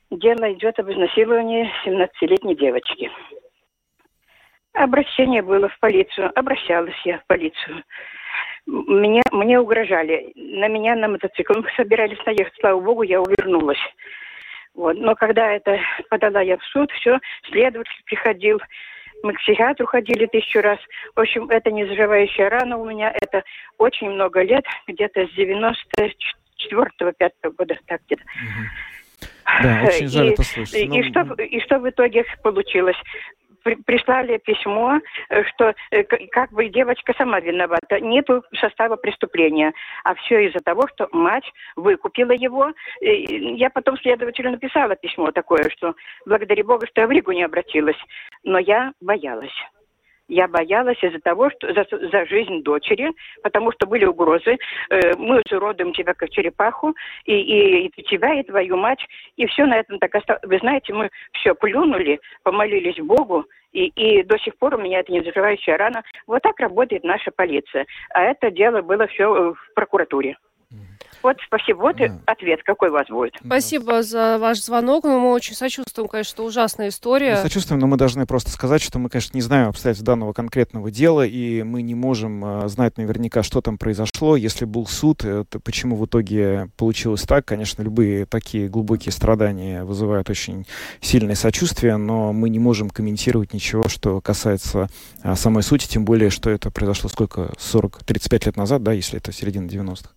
Дело 0.09 0.53
идет 0.53 0.79
об 0.79 0.89
изнасиловании 0.89 1.69
17-летней 1.85 2.55
девочки. 2.55 3.09
Обращение 4.77 5.41
было 5.41 5.69
в 5.69 5.79
полицию. 5.79 6.31
Обращалась 6.35 6.95
я 7.03 7.17
в 7.17 7.25
полицию. 7.25 7.83
Меня, 8.67 9.23
мне 9.31 9.59
угрожали. 9.59 10.31
На 10.35 10.67
меня 10.67 10.95
на 10.95 11.07
мотоцикл 11.07 11.53
мы 11.55 11.67
собирались 11.75 12.23
наехать. 12.25 12.53
Слава 12.59 12.79
богу, 12.79 13.01
я 13.01 13.19
увернулась. 13.19 13.79
Вот. 14.75 14.95
Но 14.97 15.15
когда 15.15 15.51
это 15.51 15.79
подала 16.09 16.41
я 16.41 16.57
в 16.57 16.63
суд, 16.65 16.91
все, 16.91 17.17
следователь 17.49 18.03
приходил, 18.05 18.59
мы 19.23 19.33
к 19.33 19.39
психиатру 19.39 19.87
ходили 19.87 20.27
тысячу 20.27 20.61
раз. 20.61 20.77
В 21.15 21.19
общем, 21.19 21.49
это 21.49 21.71
не 21.71 21.85
заживающая 21.85 22.49
рана 22.49 22.77
у 22.77 22.85
меня. 22.87 23.11
Это 23.19 23.43
очень 23.79 24.11
много 24.11 24.43
лет, 24.43 24.65
где-то 24.85 25.25
с 25.25 25.35
94-5 25.35 27.31
года, 27.57 27.79
так 27.87 28.01
где-то. 28.05 28.23
Да, 29.63 29.85
очень 29.87 30.07
жаль 30.07 30.27
и, 30.27 30.29
это 30.33 30.43
слышать. 30.43 30.75
И, 30.75 30.87
но... 30.87 30.99
и, 30.99 31.03
что, 31.09 31.21
и 31.41 31.59
что 31.61 31.79
в 31.79 31.89
итоге 31.89 32.25
получилось? 32.43 32.97
Прислали 33.75 34.37
письмо, 34.37 34.99
э, 35.29 35.43
что 35.43 35.73
э, 35.91 36.03
как 36.03 36.51
бы 36.51 36.69
девочка 36.69 37.13
сама 37.17 37.39
виновата. 37.39 37.99
Нету 37.99 38.43
состава 38.59 38.95
преступления. 38.95 39.73
А 40.03 40.15
все 40.15 40.47
из-за 40.47 40.59
того, 40.59 40.87
что 40.87 41.07
мать 41.11 41.45
выкупила 41.75 42.31
его. 42.31 42.71
Я 43.01 43.69
потом 43.69 43.97
следователю 43.97 44.51
написала 44.51 44.95
письмо 44.95 45.31
такое, 45.31 45.69
что 45.69 45.95
благодари 46.25 46.63
Бога, 46.63 46.87
что 46.87 47.01
я 47.01 47.07
в 47.07 47.11
Ригу 47.11 47.31
не 47.31 47.43
обратилась. 47.43 47.97
Но 48.43 48.59
я 48.59 48.93
боялась. 49.01 49.53
Я 50.27 50.47
боялась 50.47 51.01
из-за 51.01 51.19
того, 51.19 51.49
что 51.49 51.73
за, 51.73 51.85
за 51.89 52.25
жизнь 52.25 52.61
дочери, 52.61 53.11
потому 53.43 53.71
что 53.71 53.87
были 53.87 54.05
угрозы. 54.05 54.57
Э, 54.89 55.13
мы 55.17 55.41
уродуем 55.51 55.93
тебя 55.93 56.13
как 56.13 56.29
черепаху, 56.29 56.95
и, 57.25 57.33
и, 57.33 57.87
и 57.87 58.03
тебя, 58.03 58.33
и 58.33 58.43
твою 58.43 58.75
мать, 58.75 58.99
и 59.37 59.45
все 59.47 59.65
на 59.65 59.77
этом 59.77 59.99
так 59.99 60.13
осталось. 60.15 60.43
Вы 60.43 60.57
знаете, 60.59 60.93
мы 60.93 61.09
все 61.31 61.55
плюнули, 61.55 62.19
помолились 62.43 62.97
Богу, 62.97 63.45
и, 63.71 63.87
и 63.87 64.23
до 64.23 64.37
сих 64.39 64.57
пор 64.57 64.75
у 64.75 64.77
меня 64.77 64.99
это 64.99 65.11
не 65.11 65.21
заживающая 65.21 65.77
рана. 65.77 66.03
Вот 66.25 66.41
так 66.41 66.59
работает 66.59 67.03
наша 67.03 67.31
полиция. 67.31 67.85
А 68.13 68.23
это 68.23 68.51
дело 68.51 68.81
было 68.81 69.07
все 69.07 69.53
в 69.53 69.73
прокуратуре. 69.75 70.37
Вот, 71.27 71.35
спасибо. 71.45 71.79
Вот 71.79 71.97
Да. 71.97 72.17
ответ, 72.25 72.61
какой 72.63 72.87
у 72.87 72.93
вас 72.93 73.05
будет. 73.09 73.33
Спасибо 73.45 74.01
за 74.01 74.37
ваш 74.39 74.61
звонок. 74.61 75.03
Ну, 75.03 75.19
мы 75.19 75.33
очень 75.33 75.55
сочувствуем, 75.55 76.07
конечно, 76.07 76.29
что 76.29 76.45
ужасная 76.45 76.87
история. 76.87 77.31
Мы 77.31 77.41
сочувствуем, 77.41 77.81
но 77.81 77.87
мы 77.87 77.97
должны 77.97 78.25
просто 78.25 78.49
сказать, 78.49 78.81
что 78.81 78.97
мы, 78.97 79.09
конечно, 79.09 79.35
не 79.35 79.41
знаем 79.41 79.67
обстоятельств 79.67 80.05
данного 80.05 80.31
конкретного 80.31 80.89
дела, 80.89 81.25
и 81.25 81.63
мы 81.63 81.81
не 81.81 81.95
можем 81.95 82.45
э, 82.63 82.69
знать 82.69 82.97
наверняка, 82.97 83.43
что 83.43 83.59
там 83.59 83.77
произошло. 83.77 84.37
Если 84.37 84.63
был 84.63 84.87
суд, 84.87 85.25
э, 85.25 85.43
то 85.49 85.59
почему 85.59 85.97
в 85.97 86.05
итоге 86.05 86.69
получилось 86.77 87.23
так, 87.23 87.43
конечно, 87.43 87.81
любые 87.81 88.25
такие 88.25 88.69
глубокие 88.69 89.11
страдания 89.11 89.83
вызывают 89.83 90.29
очень 90.29 90.65
сильное 91.01 91.35
сочувствие, 91.35 91.97
но 91.97 92.31
мы 92.31 92.49
не 92.49 92.59
можем 92.59 92.89
комментировать 92.89 93.53
ничего, 93.53 93.89
что 93.89 94.21
касается 94.21 94.87
а, 95.23 95.35
самой 95.35 95.63
сути, 95.63 95.89
тем 95.89 96.05
более, 96.05 96.29
что 96.29 96.49
это 96.49 96.71
произошло 96.71 97.09
сколько, 97.09 97.51
40-35 97.57 98.45
лет 98.45 98.55
назад, 98.55 98.81
да, 98.81 98.93
если 98.93 99.17
это 99.17 99.33
середина 99.33 99.67
90-х. 99.67 100.11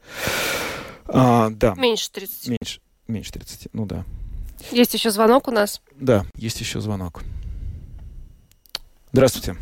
А, 1.13 1.51
да, 1.51 1.75
Меньше 1.75 2.11
30. 2.11 2.49
меньше, 2.49 2.81
меньше 3.09 3.33
30, 3.33 3.69
ну 3.73 3.87
да. 3.87 4.05
Есть 4.71 4.95
еще 4.95 5.11
звонок 5.11 5.49
у 5.49 5.51
нас. 5.51 5.81
Да, 5.99 6.25
есть 6.37 6.61
еще 6.61 6.81
звонок. 6.81 7.23
Здравствуйте. 9.13 9.57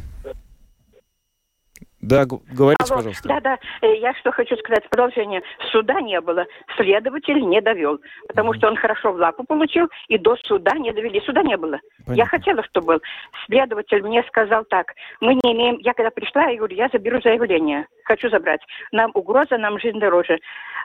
Да, 2.01 2.25
говорите, 2.27 2.85
Алло, 2.85 2.97
пожалуйста. 2.97 3.29
Да, 3.29 3.41
да. 3.41 3.59
Э, 3.83 3.97
Я 3.97 4.15
что 4.15 4.31
хочу 4.31 4.57
сказать, 4.57 4.85
в 4.85 4.89
продолжение. 4.89 5.43
Суда 5.73 6.01
не 6.01 6.21
было, 6.21 6.47
следователь 6.77 7.41
не 7.41 7.61
довел, 7.61 7.99
потому 8.29 8.51
Мгм. 8.51 8.59
что 8.59 8.69
он 8.69 8.77
хорошо 8.77 9.13
в 9.13 9.17
лапу 9.17 9.43
получил, 9.45 9.89
и 10.07 10.17
до 10.17 10.37
суда 10.45 10.73
не 10.79 10.93
довели. 10.93 11.21
Суда 11.23 11.43
не 11.43 11.57
было. 11.57 11.75
Я 11.75 12.05
Понятно. 12.07 12.27
хотела, 12.27 12.63
чтобы 12.65 12.87
был. 12.95 13.03
Следователь 13.47 14.03
мне 14.03 14.23
сказал 14.25 14.65
так, 14.65 14.95
мы 15.21 15.35
не 15.35 15.53
имеем... 15.53 15.79
Я 15.81 15.93
когда 15.93 16.11
пришла, 16.11 16.45
я 16.47 16.57
говорю, 16.57 16.77
я 16.77 16.89
заберу 16.93 17.21
заявление, 17.21 17.87
хочу 18.05 18.31
забрать. 18.31 18.61
Нам 18.93 19.11
угроза, 19.15 19.59
нам 19.59 19.79
жизнь 19.81 19.99
дороже. 19.99 20.39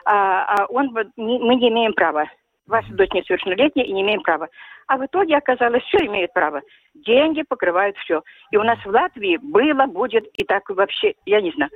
А, 0.04 0.44
а 0.62 0.66
он, 0.66 0.90
мы 1.16 1.54
не 1.54 1.68
имеем 1.68 1.92
права. 1.92 2.26
Ваша 2.66 2.92
дочь 2.94 3.10
несовершеннолетняя 3.12 3.86
и 3.86 3.92
не 3.92 4.02
имеем 4.02 4.22
права. 4.22 4.48
А 4.86 4.96
в 4.96 5.04
итоге 5.06 5.36
оказалось, 5.36 5.82
все 5.84 6.06
имеет 6.06 6.32
право. 6.32 6.62
Деньги 6.94 7.42
покрывают 7.42 7.96
все. 7.98 8.22
И 8.50 8.56
у 8.56 8.62
нас 8.62 8.78
в 8.84 8.88
Латвии 8.88 9.36
было, 9.38 9.86
будет 9.86 10.24
и 10.34 10.44
так 10.44 10.68
вообще, 10.70 11.14
я 11.26 11.40
не 11.40 11.52
знаю. 11.52 11.70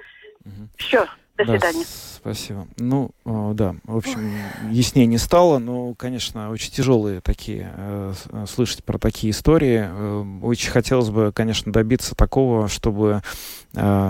Все, 0.76 1.04
до 1.36 1.44
Да, 1.44 1.52
свидания. 1.52 1.84
спасибо. 1.84 2.66
Ну, 2.78 3.10
э, 3.26 3.50
да, 3.54 3.74
в 3.84 3.96
общем, 3.96 4.32
яснее 4.70 5.06
не 5.06 5.18
стало, 5.18 5.58
но, 5.58 5.94
конечно, 5.94 6.50
очень 6.50 6.70
тяжелые 6.72 7.20
такие, 7.20 7.70
э, 7.76 8.12
э, 8.32 8.46
слышать 8.46 8.84
про 8.84 8.98
такие 8.98 9.30
истории. 9.32 9.86
Э, 9.90 10.24
Очень 10.42 10.70
хотелось 10.70 11.10
бы, 11.10 11.32
конечно, 11.34 11.70
добиться 11.72 12.14
такого, 12.14 12.68
чтобы 12.68 13.20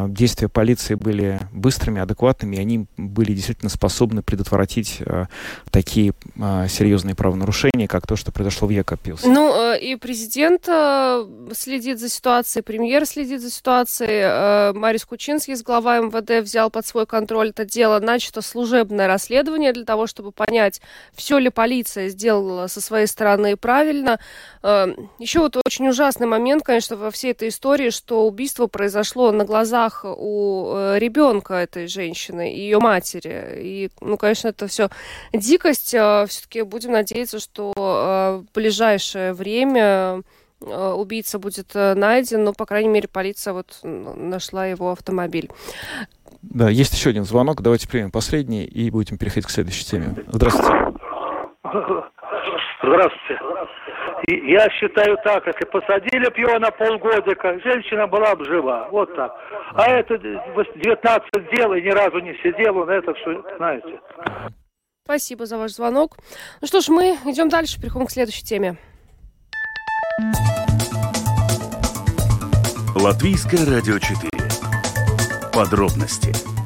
действия 0.09 0.49
полиции 0.49 0.95
были 0.95 1.41
быстрыми, 1.53 2.01
адекватными, 2.01 2.57
и 2.57 2.61
они 2.61 2.87
были 2.97 3.33
действительно 3.33 3.71
способны 3.71 4.23
предотвратить 4.23 4.99
э, 5.01 5.27
такие 5.71 6.13
э, 6.37 6.67
серьезные 6.69 7.15
правонарушения, 7.15 7.87
как 7.87 8.07
то, 8.07 8.17
что 8.17 8.33
произошло 8.33 8.67
в 8.67 8.71
Якопилсе. 8.71 9.29
Ну, 9.29 9.73
э, 9.73 9.79
и 9.79 9.97
президент 9.97 10.67
э, 10.69 11.27
следит 11.55 12.01
за 12.01 12.09
ситуацией, 12.09 12.63
премьер 12.63 13.07
следит 13.07 13.41
за 13.41 13.51
ситуацией. 13.51 14.09
э, 14.11 14.73
Марис 14.73 15.05
Кучинский, 15.05 15.55
глава 15.63 15.99
МВД, 15.99 16.43
взял 16.43 16.71
под 16.71 16.87
свой 16.87 17.07
контроль 17.07 17.51
это 17.51 17.65
дело. 17.65 18.01
Начато 18.01 18.43
служебное 18.43 19.07
расследование 19.07 19.73
для 19.73 19.85
того, 19.85 20.07
чтобы 20.07 20.33
понять, 20.33 20.81
все 21.13 21.39
ли 21.39 21.51
полиция 21.51 22.09
сделала 22.09 22.67
со 22.67 22.81
своей 22.81 23.07
стороны 23.07 23.57
правильно. 23.57 24.19
Еще 24.63 25.41
вот 25.41 25.57
очень 25.65 25.89
ужасный 25.89 26.27
момент, 26.27 26.63
конечно, 26.63 26.97
во 26.97 27.11
всей 27.11 27.33
этой 27.33 27.49
истории, 27.49 27.91
что 27.91 28.27
убийство 28.27 28.67
произошло 28.67 29.31
на 29.33 29.45
глазах 29.45 29.58
у 30.05 30.73
э, 30.75 30.99
ребенка 30.99 31.55
этой 31.55 31.87
женщины 31.87 32.53
и 32.53 32.61
ее 32.61 32.79
матери. 32.79 33.61
И, 33.63 33.91
ну, 34.01 34.17
конечно, 34.17 34.49
это 34.49 34.67
все 34.67 34.89
дикость. 35.33 35.89
Все-таки 35.89 36.63
будем 36.63 36.93
надеяться, 36.93 37.39
что 37.39 37.73
в 37.77 38.55
ближайшее 38.55 39.33
время 39.33 40.23
э, 40.61 40.93
убийца 40.93 41.39
будет 41.39 41.75
э, 41.75 41.95
найден, 41.95 42.45
но, 42.45 42.53
по 42.53 42.67
крайней 42.67 42.89
мере, 42.89 43.09
полиция 43.09 43.53
вот 43.53 43.81
нашла 43.83 44.67
его 44.67 44.93
автомобиль. 44.93 45.51
Да, 46.43 46.69
есть 46.69 46.95
еще 46.95 47.11
один 47.11 47.25
звонок, 47.25 47.63
давайте 47.63 47.89
примем 47.89 48.11
последний 48.11 48.65
и 48.65 48.91
будем 48.91 49.19
переходить 49.19 49.47
к 49.47 49.51
следующей 49.51 49.85
теме. 49.85 50.15
Здравствуйте. 50.29 50.73
Здравствуйте. 52.89 53.39
И 54.27 54.53
я 54.53 54.69
считаю 54.71 55.17
так, 55.25 55.47
если 55.47 55.65
посадили 55.67 56.29
б 56.31 56.41
его 56.41 56.59
на 56.59 56.71
полгодика, 56.71 57.59
женщина 57.61 58.07
была 58.07 58.35
бы 58.35 58.45
жива. 58.47 58.89
Вот 58.91 59.15
так. 59.15 59.33
А 59.75 59.91
это 59.91 60.17
19 60.19 61.31
дел 61.55 61.75
и 61.75 61.83
ни 61.83 61.91
разу 61.91 62.19
не 62.19 62.35
сидел 62.43 62.79
он, 62.79 62.89
это 62.89 63.13
все, 63.15 63.43
знаете. 63.57 64.01
Спасибо 65.05 65.47
за 65.47 65.59
ваш 65.59 65.73
звонок. 65.73 66.17
Ну 66.61 66.67
что 66.67 66.81
ж, 66.81 66.89
мы 66.89 67.17
идем 67.27 67.49
дальше, 67.49 67.81
переходим 67.81 68.07
к 68.07 68.11
следующей 68.11 68.45
теме. 68.45 68.77
Латвийское 72.95 73.65
радио 73.67 73.99
4. 73.99 74.31
Подробности 75.53 76.58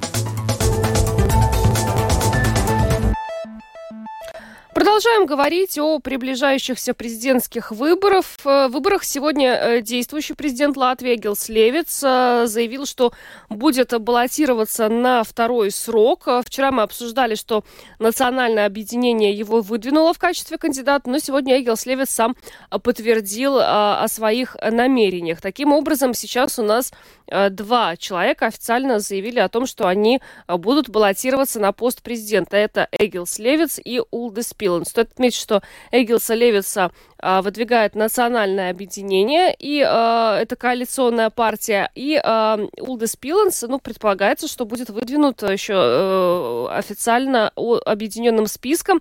Продолжаем 4.82 5.26
говорить 5.26 5.78
о 5.78 6.00
приближающихся 6.00 6.92
президентских 6.92 7.70
выборах. 7.70 8.24
В 8.42 8.66
выборах 8.66 9.04
сегодня 9.04 9.54
э, 9.54 9.80
действующий 9.80 10.34
президент 10.34 10.76
Латвии 10.76 11.14
Гилс 11.14 11.48
Левиц 11.48 12.02
э, 12.02 12.46
заявил, 12.48 12.84
что 12.84 13.12
будет 13.48 13.96
баллотироваться 14.02 14.88
на 14.88 15.22
второй 15.22 15.70
срок. 15.70 16.26
Э, 16.26 16.42
Вчера 16.44 16.72
мы 16.72 16.82
обсуждали, 16.82 17.36
что 17.36 17.62
национальное 18.00 18.66
объединение 18.66 19.32
его 19.32 19.60
выдвинуло 19.60 20.14
в 20.14 20.18
качестве 20.18 20.58
кандидата, 20.58 21.08
но 21.08 21.20
сегодня 21.20 21.60
Эгилс 21.60 21.86
Левиц 21.86 22.10
сам 22.10 22.34
э, 22.72 22.78
подтвердил 22.80 23.58
э, 23.58 23.62
о 23.62 24.08
своих 24.08 24.56
намерениях. 24.60 25.40
Таким 25.40 25.72
образом, 25.72 26.12
сейчас 26.12 26.58
у 26.58 26.64
нас 26.64 26.92
э, 27.28 27.50
два 27.50 27.96
человека 27.96 28.46
официально 28.46 28.98
заявили 28.98 29.38
о 29.38 29.48
том, 29.48 29.66
что 29.66 29.86
они 29.86 30.20
э, 30.48 30.56
будут 30.56 30.88
баллотироваться 30.88 31.60
на 31.60 31.70
пост 31.70 32.02
президента. 32.02 32.56
Это 32.56 32.88
Эгилс 32.90 33.38
Левиц 33.38 33.78
и 33.78 34.02
Улдес 34.10 34.52
Пилан. 34.72 34.84
Стоит 34.84 35.12
отметить, 35.12 35.38
что 35.38 35.62
Эгилса 35.90 36.34
Левица 36.34 36.90
а, 37.18 37.42
выдвигает 37.42 37.94
национальное 37.94 38.70
объединение, 38.70 39.54
и 39.58 39.84
а, 39.86 40.38
это 40.40 40.56
коалиционная 40.56 41.30
партия, 41.30 41.90
и 41.94 42.20
а, 42.22 42.58
Улдес 42.80 43.16
Пиланс, 43.16 43.62
ну, 43.62 43.78
предполагается, 43.78 44.48
что 44.48 44.64
будет 44.64 44.90
выдвинут 44.90 45.42
еще 45.42 45.74
э, 45.74 46.66
официально 46.70 47.50
объединенным 47.50 48.46
списком. 48.46 49.00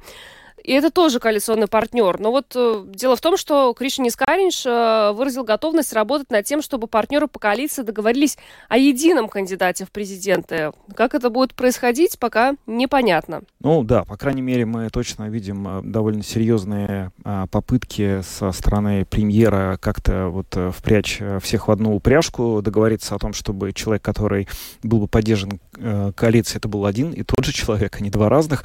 И 0.64 0.72
это 0.72 0.92
тоже 0.92 1.20
коалиционный 1.20 1.68
партнер. 1.68 2.20
Но 2.20 2.32
вот 2.32 2.54
э, 2.56 2.84
дело 2.88 3.16
в 3.16 3.22
том, 3.22 3.38
что 3.38 3.74
Кришин 3.74 4.08
Искаринш 4.08 4.66
э, 4.66 5.12
выразил 5.14 5.44
готовность 5.44 5.94
работать 5.94 6.30
над 6.30 6.46
тем, 6.46 6.62
чтобы 6.62 6.88
партнеры 6.88 7.28
по 7.28 7.40
коалиции 7.40 7.82
договорились 7.82 8.38
о 8.70 8.78
едином 8.78 9.28
кандидате 9.28 9.86
в 9.86 9.92
президенты. 9.92 10.72
Как 10.96 11.16
это 11.16 11.30
будет 11.30 11.54
происходить, 11.54 12.20
пока 12.20 12.56
непонятно. 12.68 13.42
Ну 13.60 13.84
да, 13.84 14.04
по 14.04 14.18
крайней 14.18 14.42
мере, 14.42 14.66
мы 14.66 14.90
точно 14.90 15.30
видим 15.30 15.68
э, 15.68 15.82
довольно 15.84 16.24
серьезные 16.24 17.12
а, 17.24 17.48
попытки 17.48 18.22
со 18.22 18.52
стороны 18.52 19.06
премьера 19.06 19.78
как-то 19.80 20.28
вот 20.28 20.48
э, 20.56 20.72
впрячь 20.72 21.18
э, 21.20 21.40
всех 21.42 21.68
в 21.68 21.72
одну 21.72 21.96
упряжку, 21.96 22.62
договориться 22.62 23.16
о 23.16 23.20
том, 23.20 23.34
чтобы 23.34 23.74
человек, 23.74 24.02
который 24.02 24.48
был 24.84 25.00
бы 25.00 25.08
поддержан 25.08 25.60
э, 25.82 26.12
коалицией, 26.16 26.58
это 26.58 26.68
был 26.68 26.86
один 26.86 27.12
и 27.12 27.24
тот 27.24 27.46
же 27.46 27.52
человек, 27.52 27.98
а 28.00 28.04
не 28.04 28.10
два 28.10 28.30
разных. 28.30 28.64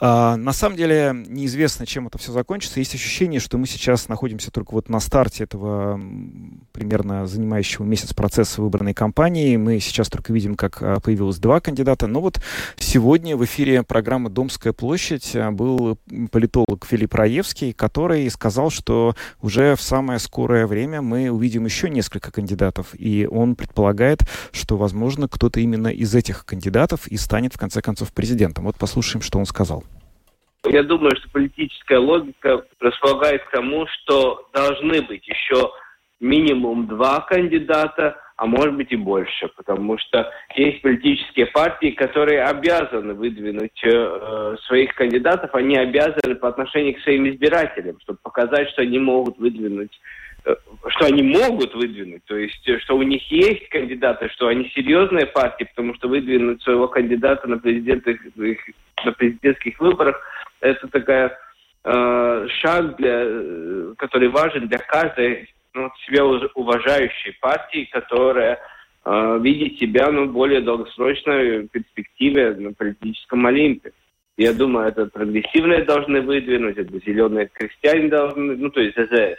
А, 0.00 0.36
на 0.36 0.52
самом 0.52 0.76
деле 0.76 1.12
неизвестно, 1.28 1.86
чем 1.86 2.06
это 2.06 2.18
все 2.18 2.32
закончится. 2.32 2.80
Есть 2.80 2.94
ощущение, 2.94 3.40
что 3.40 3.58
мы 3.58 3.66
сейчас 3.66 4.08
находимся 4.08 4.50
только 4.50 4.72
вот 4.72 4.88
на 4.88 5.00
старте 5.00 5.44
этого 5.44 6.00
примерно 6.72 7.26
занимающего 7.26 7.84
месяц 7.84 8.12
процесса 8.12 8.62
выборной 8.62 8.94
кампании. 8.94 9.56
Мы 9.56 9.80
сейчас 9.80 10.08
только 10.08 10.32
видим, 10.32 10.54
как 10.54 10.82
а, 10.82 11.00
появилось 11.00 11.38
два 11.38 11.60
кандидата. 11.60 12.06
Но 12.06 12.20
вот 12.20 12.40
сегодня 12.76 13.36
в 13.36 13.44
эфире 13.44 13.82
программы 13.82 14.30
«Домская 14.30 14.72
площадь» 14.72 15.36
а, 15.36 15.50
был 15.50 15.98
политолог 16.30 16.86
Филипп 16.86 17.14
Раевский, 17.14 17.72
который 17.72 18.28
сказал, 18.30 18.70
что 18.70 19.14
уже 19.40 19.76
в 19.76 19.82
самое 19.82 20.18
скорое 20.18 20.66
время 20.66 21.02
мы 21.02 21.30
увидим 21.30 21.64
еще 21.64 21.90
несколько 21.90 22.30
кандидатов. 22.30 22.88
И 22.94 23.28
он 23.30 23.54
предполагает, 23.56 24.20
что, 24.52 24.76
возможно, 24.76 25.28
кто-то 25.28 25.60
именно 25.60 25.88
из 25.88 26.14
этих 26.14 26.44
кандидатов 26.44 26.53
и 27.08 27.16
станет, 27.16 27.54
в 27.54 27.58
конце 27.58 27.82
концов, 27.82 28.12
президентом. 28.12 28.64
Вот 28.64 28.76
послушаем, 28.76 29.22
что 29.22 29.38
он 29.38 29.46
сказал. 29.46 29.84
Я 30.66 30.82
думаю, 30.82 31.14
что 31.16 31.28
политическая 31.30 31.98
логика 31.98 32.64
располагает 32.80 33.44
к 33.44 33.50
тому, 33.50 33.86
что 33.86 34.48
должны 34.52 35.02
быть 35.02 35.26
еще 35.28 35.70
минимум 36.20 36.86
два 36.86 37.20
кандидата, 37.20 38.16
а 38.36 38.46
может 38.46 38.74
быть 38.74 38.90
и 38.90 38.96
больше, 38.96 39.48
потому 39.56 39.98
что 39.98 40.30
есть 40.56 40.82
политические 40.82 41.46
партии, 41.46 41.90
которые 41.90 42.42
обязаны 42.42 43.14
выдвинуть 43.14 43.84
э, 43.84 44.56
своих 44.66 44.94
кандидатов, 44.94 45.54
они 45.54 45.76
обязаны 45.76 46.34
по 46.34 46.48
отношению 46.48 46.94
к 46.94 47.02
своим 47.02 47.28
избирателям, 47.28 48.00
чтобы 48.00 48.18
показать, 48.22 48.68
что 48.70 48.82
они 48.82 48.98
могут 48.98 49.38
выдвинуть 49.38 49.92
что 50.88 51.06
они 51.06 51.22
могут 51.22 51.74
выдвинуть, 51.74 52.24
то 52.24 52.36
есть 52.36 52.68
э, 52.68 52.78
что 52.80 52.96
у 52.96 53.02
них 53.02 53.30
есть 53.30 53.68
кандидаты, 53.68 54.28
что 54.28 54.48
они 54.48 54.70
серьезные 54.74 55.26
партии, 55.26 55.64
потому 55.64 55.94
что 55.94 56.08
выдвинуть 56.08 56.62
своего 56.62 56.86
кандидата 56.88 57.48
на, 57.48 57.58
президентах, 57.58 58.16
на 58.36 59.12
президентских 59.12 59.80
выборах 59.80 60.20
это 60.60 60.88
такая 60.88 61.38
э, 61.84 62.46
шаг, 62.60 62.96
для, 62.96 63.22
э, 63.24 63.94
который 63.96 64.28
важен 64.28 64.68
для 64.68 64.78
каждой 64.78 65.48
ну, 65.74 65.90
себя 66.06 66.24
уважающей 66.24 67.36
партии, 67.40 67.88
которая 67.90 68.58
э, 69.04 69.38
видит 69.42 69.78
себя 69.78 70.10
ну, 70.10 70.26
более 70.26 70.60
долгосрочной 70.60 71.68
перспективе 71.68 72.54
на 72.54 72.72
политическом 72.72 73.46
Олимпе. 73.46 73.92
Я 74.36 74.52
думаю, 74.52 74.88
это 74.88 75.06
прогрессивные 75.06 75.84
должны 75.84 76.20
выдвинуть, 76.20 76.76
это 76.76 76.98
зеленые 76.98 77.48
крестьяне 77.52 78.08
должны, 78.08 78.56
ну, 78.56 78.70
то 78.70 78.80
есть 78.80 78.96
ЗЗС, 78.96 79.38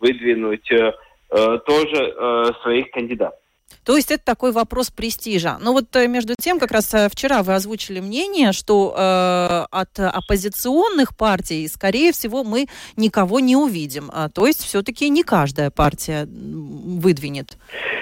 выдвинуть 0.00 0.70
э, 0.72 0.92
э, 1.30 1.58
тоже 1.66 1.96
э, 1.96 2.44
своих 2.62 2.90
кандидатов. 2.90 3.38
То 3.84 3.96
есть 3.96 4.10
это 4.10 4.24
такой 4.24 4.52
вопрос 4.52 4.90
престижа. 4.90 5.56
Но 5.60 5.72
вот 5.72 5.94
э, 5.96 6.06
между 6.06 6.34
тем, 6.38 6.58
как 6.58 6.70
раз 6.70 6.92
э, 6.92 7.08
вчера 7.10 7.42
вы 7.42 7.54
озвучили 7.54 8.00
мнение, 8.00 8.52
что 8.52 8.94
э, 8.96 9.66
от 9.70 9.98
оппозиционных 9.98 11.16
партий, 11.16 11.66
скорее 11.68 12.12
всего, 12.12 12.44
мы 12.44 12.66
никого 12.96 13.40
не 13.40 13.56
увидим. 13.56 14.10
А, 14.12 14.28
то 14.28 14.46
есть 14.46 14.62
все-таки 14.62 15.08
не 15.08 15.22
каждая 15.22 15.70
партия 15.70 16.26
выдвинет. 16.26 17.56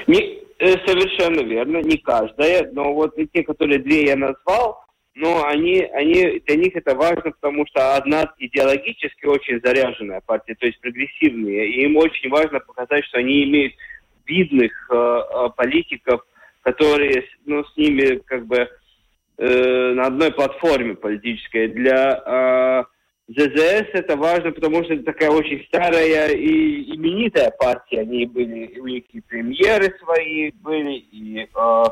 Не, 0.06 0.40
совершенно 0.58 1.40
верно, 1.40 1.78
не 1.78 1.96
каждая. 1.98 2.68
Но 2.72 2.92
вот 2.92 3.14
те, 3.32 3.42
которые 3.42 3.78
две 3.78 4.06
я 4.06 4.16
назвал, 4.16 4.84
но 5.18 5.44
они, 5.46 5.80
они, 5.80 6.40
для 6.46 6.56
них 6.56 6.76
это 6.76 6.94
важно, 6.94 7.32
потому 7.32 7.66
что 7.66 7.96
одна 7.96 8.32
идеологически 8.38 9.26
очень 9.26 9.60
заряженная 9.64 10.20
партия, 10.24 10.54
то 10.54 10.66
есть 10.66 10.80
прогрессивные, 10.80 11.68
и 11.70 11.82
им 11.84 11.96
очень 11.96 12.30
важно 12.30 12.60
показать, 12.60 13.04
что 13.06 13.18
они 13.18 13.42
имеют 13.42 13.74
видных 14.26 14.72
э, 14.90 14.94
э, 14.94 15.48
политиков, 15.56 16.24
которые 16.62 17.24
ну, 17.46 17.64
с 17.64 17.76
ними 17.76 18.20
как 18.26 18.46
бы 18.46 18.68
э, 19.38 19.92
на 19.94 20.06
одной 20.06 20.32
платформе 20.32 20.94
политической. 20.94 21.66
Для 21.66 22.84
э, 23.26 23.32
ЗЗС 23.34 23.88
это 23.94 24.16
важно, 24.16 24.52
потому 24.52 24.84
что 24.84 24.94
это 24.94 25.02
такая 25.02 25.30
очень 25.30 25.64
старая 25.66 26.28
и 26.28 26.94
именитая 26.94 27.50
партия. 27.50 28.02
Они 28.02 28.24
были, 28.24 28.78
у 28.78 28.86
них 28.86 29.02
и 29.12 29.20
премьеры 29.20 29.98
свои 29.98 30.52
были, 30.52 30.94
и 30.94 31.40
э, 31.42 31.84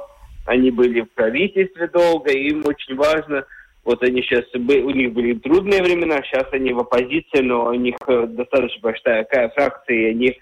они 0.46 0.70
были 0.70 1.02
в 1.02 1.11
правительстве 1.12 1.88
долго, 1.88 2.32
и 2.32 2.48
им 2.48 2.62
очень 2.64 2.96
важно, 2.96 3.44
вот 3.85 4.02
они 4.02 4.22
сейчас, 4.22 4.44
у 4.54 4.90
них 4.90 5.12
были 5.12 5.35
трудные 5.35 5.82
времена, 5.82 6.22
сейчас 6.22 6.46
они 6.52 6.72
в 6.72 6.80
оппозиции, 6.80 7.40
но 7.40 7.66
у 7.66 7.74
них 7.74 7.94
э, 8.09 8.26
достаточно 8.26 8.80
большая 8.80 9.24
фракция, 9.54 9.96
и 9.96 10.11
они 10.11 10.38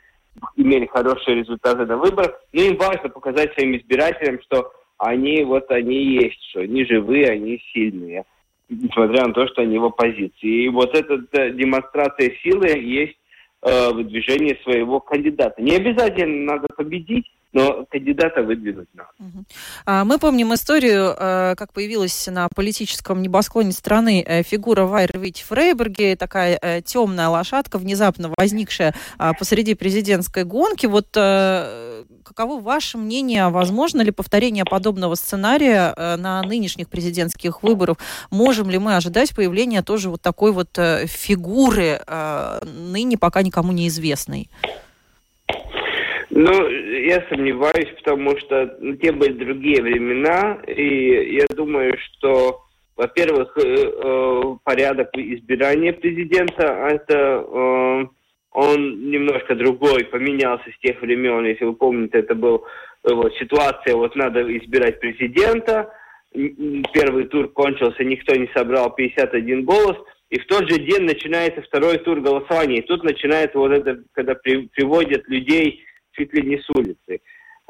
имели 0.56 0.86
хорошие 0.86 1.36
результаты 1.36 1.84
на 1.84 1.96
выборах, 1.96 2.40
но 2.52 2.62
им 2.62 2.76
важно 2.76 3.08
показать 3.08 3.52
своим 3.54 3.76
избирателям, 3.76 4.40
что 4.42 4.72
они 4.98 5.44
вот 5.44 5.70
они 5.70 6.22
есть, 6.22 6.42
что 6.50 6.60
они 6.60 6.84
живые, 6.86 7.30
они 7.30 7.60
сильные, 7.72 8.24
несмотря 8.68 9.26
на 9.26 9.34
то, 9.34 9.46
что 9.48 9.62
они 9.62 9.78
в 9.78 9.84
оппозиции. 9.84 10.64
И 10.64 10.68
вот 10.68 10.96
эта 10.96 11.18
демонстрация 11.50 12.32
силы 12.42 12.68
есть 12.68 13.18
э, 13.62 13.90
выдвижение 13.92 14.58
своего 14.62 15.00
кандидата. 15.00 15.60
Не 15.60 15.76
обязательно 15.76 16.54
надо 16.54 16.68
победить, 16.74 17.26
но 17.54 17.86
кандидата 17.88 18.42
выдвинуть 18.42 18.88
надо. 18.94 19.10
А, 19.86 20.04
мы 20.04 20.18
помним 20.18 20.52
историю, 20.52 21.14
э, 21.16 21.54
как 21.56 21.72
появилась 21.72 22.26
на 22.26 22.48
политическом 22.54 23.22
небосклоне 23.22 23.70
страны 23.72 24.24
э, 24.26 24.42
фигура 24.42 24.84
Вайрвич 24.84 25.42
Фрейберге, 25.44 26.16
такая 26.16 26.58
э, 26.60 26.82
темная 26.82 27.28
лошадка, 27.28 27.78
внезапно 27.78 28.32
возникшая 28.36 28.94
а, 29.18 29.32
посреди 29.34 29.74
президентской 29.74 30.44
гонки. 30.44 30.86
Вот 30.86 31.06
каково 32.24 32.60
ваше 32.60 32.98
мнение, 32.98 33.48
возможно 33.48 34.02
ли 34.02 34.10
повторение 34.10 34.64
подобного 34.64 35.14
сценария 35.14 35.94
на 36.16 36.42
нынешних 36.42 36.88
президентских 36.88 37.62
выборах? 37.62 37.98
Можем 38.30 38.70
ли 38.70 38.78
мы 38.78 38.96
ожидать 38.96 39.34
появления 39.34 39.82
тоже 39.82 40.10
вот 40.10 40.22
такой 40.22 40.52
вот 40.52 40.70
фигуры, 41.06 42.00
ныне 42.62 43.16
пока 43.16 43.42
никому 43.42 43.72
неизвестной? 43.72 44.48
Ну, 46.36 46.68
я 46.68 47.24
сомневаюсь, 47.28 47.94
потому 47.96 48.36
что 48.38 48.76
ну, 48.80 48.96
те 48.96 49.12
были 49.12 49.34
другие 49.34 49.80
времена, 49.80 50.58
и 50.66 51.36
я 51.36 51.46
думаю, 51.54 51.96
что, 51.96 52.60
во-первых, 52.96 53.56
э, 53.56 53.62
э, 53.62 54.42
порядок 54.64 55.10
избирания 55.14 55.92
президента, 55.92 56.64
это 56.90 57.14
э, 57.14 58.06
он 58.50 59.10
немножко 59.10 59.54
другой, 59.54 60.06
поменялся 60.06 60.64
с 60.72 60.78
тех 60.80 61.00
времен. 61.00 61.44
Если 61.44 61.66
вы 61.66 61.74
помните, 61.74 62.18
это 62.18 62.34
была 62.34 62.62
вот, 63.04 63.32
ситуация, 63.36 63.94
вот 63.94 64.16
надо 64.16 64.42
избирать 64.58 64.98
президента, 64.98 65.94
первый 66.32 67.28
тур 67.28 67.46
кончился, 67.52 68.02
никто 68.02 68.34
не 68.34 68.50
собрал 68.56 68.92
51 68.92 69.64
голос, 69.64 69.98
и 70.30 70.40
в 70.40 70.46
тот 70.46 70.68
же 70.68 70.80
день 70.80 71.02
начинается 71.02 71.62
второй 71.62 71.98
тур 71.98 72.20
голосования. 72.20 72.78
И 72.78 72.86
тут 72.86 73.04
начинается 73.04 73.56
вот 73.56 73.70
это, 73.70 74.02
когда 74.14 74.34
при, 74.34 74.66
приводят 74.66 75.28
людей 75.28 75.84
чуть 76.14 76.32
ли 76.32 76.42
не 76.42 76.58
с 76.58 76.68
улицы. 76.70 77.20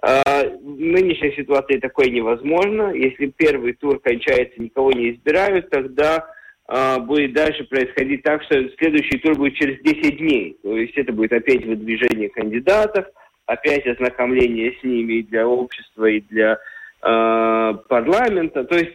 А, 0.02 0.22
в 0.44 0.80
нынешней 0.80 1.34
ситуации 1.34 1.78
такое 1.78 2.08
невозможно. 2.10 2.92
Если 2.92 3.26
первый 3.26 3.72
тур 3.74 3.98
кончается, 4.00 4.60
никого 4.60 4.92
не 4.92 5.12
избирают, 5.12 5.70
тогда 5.70 6.26
а, 6.66 6.98
будет 6.98 7.32
дальше 7.32 7.64
происходить 7.64 8.22
так, 8.22 8.42
что 8.42 8.68
следующий 8.78 9.18
тур 9.18 9.36
будет 9.36 9.54
через 9.54 9.80
10 9.82 10.18
дней. 10.18 10.58
То 10.62 10.76
есть 10.76 10.96
это 10.96 11.12
будет 11.12 11.32
опять 11.32 11.64
выдвижение 11.64 12.28
кандидатов, 12.28 13.06
опять 13.46 13.86
ознакомление 13.86 14.74
с 14.80 14.84
ними 14.84 15.14
и 15.14 15.22
для 15.22 15.46
общества, 15.46 16.06
и 16.06 16.20
для 16.20 16.58
э, 17.02 17.74
парламента. 17.88 18.64
То 18.64 18.76
есть 18.76 18.92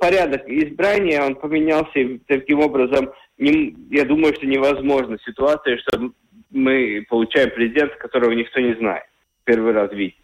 порядок 0.00 0.48
избрания, 0.48 1.22
он 1.22 1.36
поменялся 1.36 2.18
таким 2.26 2.60
образом, 2.60 3.12
я 3.36 4.04
думаю, 4.04 4.34
что 4.34 4.46
невозможно 4.46 5.18
ситуация, 5.24 5.78
что 5.78 6.10
мы 6.50 7.04
получаем 7.08 7.50
президента, 7.50 7.96
которого 7.96 8.32
никто 8.32 8.60
не 8.60 8.74
знает. 8.74 9.04
Первый 9.44 9.72
раз 9.72 9.92
видим. 9.92 10.16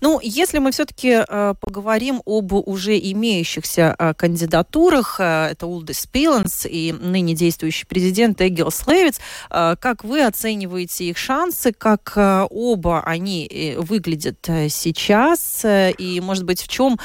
Ну, 0.00 0.18
если 0.20 0.58
мы 0.58 0.72
все-таки 0.72 1.22
э, 1.26 1.54
поговорим 1.60 2.22
об 2.26 2.52
уже 2.52 2.98
имеющихся 2.98 3.94
э, 3.96 4.14
кандидатурах, 4.14 5.20
э, 5.20 5.50
это 5.52 5.66
Улдис 5.66 6.06
Пиленс 6.06 6.66
и 6.66 6.92
ныне 6.92 7.34
действующий 7.34 7.86
президент 7.86 8.40
Эгил 8.40 8.72
Слевиц, 8.72 9.20
э, 9.50 9.76
как 9.78 10.02
вы 10.02 10.24
оцениваете 10.24 11.04
их 11.04 11.18
шансы, 11.18 11.72
как 11.72 12.14
э, 12.16 12.46
оба 12.50 13.02
они 13.02 13.46
э, 13.46 13.78
выглядят 13.78 14.44
сейчас, 14.70 15.64
и, 15.64 16.20
может 16.20 16.44
быть, 16.44 16.60
в 16.62 16.68
чем 16.68 16.98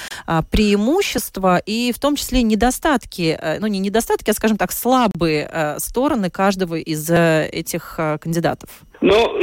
преимущества 0.49 1.57
и 1.57 1.91
в 1.91 1.99
том 1.99 2.15
числе 2.15 2.41
недостатки, 2.41 3.39
ну, 3.59 3.67
не 3.67 3.79
недостатки, 3.79 4.31
а, 4.31 4.33
скажем 4.33 4.57
так, 4.57 4.71
слабые 4.71 5.75
стороны 5.77 6.29
каждого 6.29 6.75
из 6.75 7.09
этих 7.09 7.99
кандидатов? 8.19 8.69
Ну, 9.01 9.39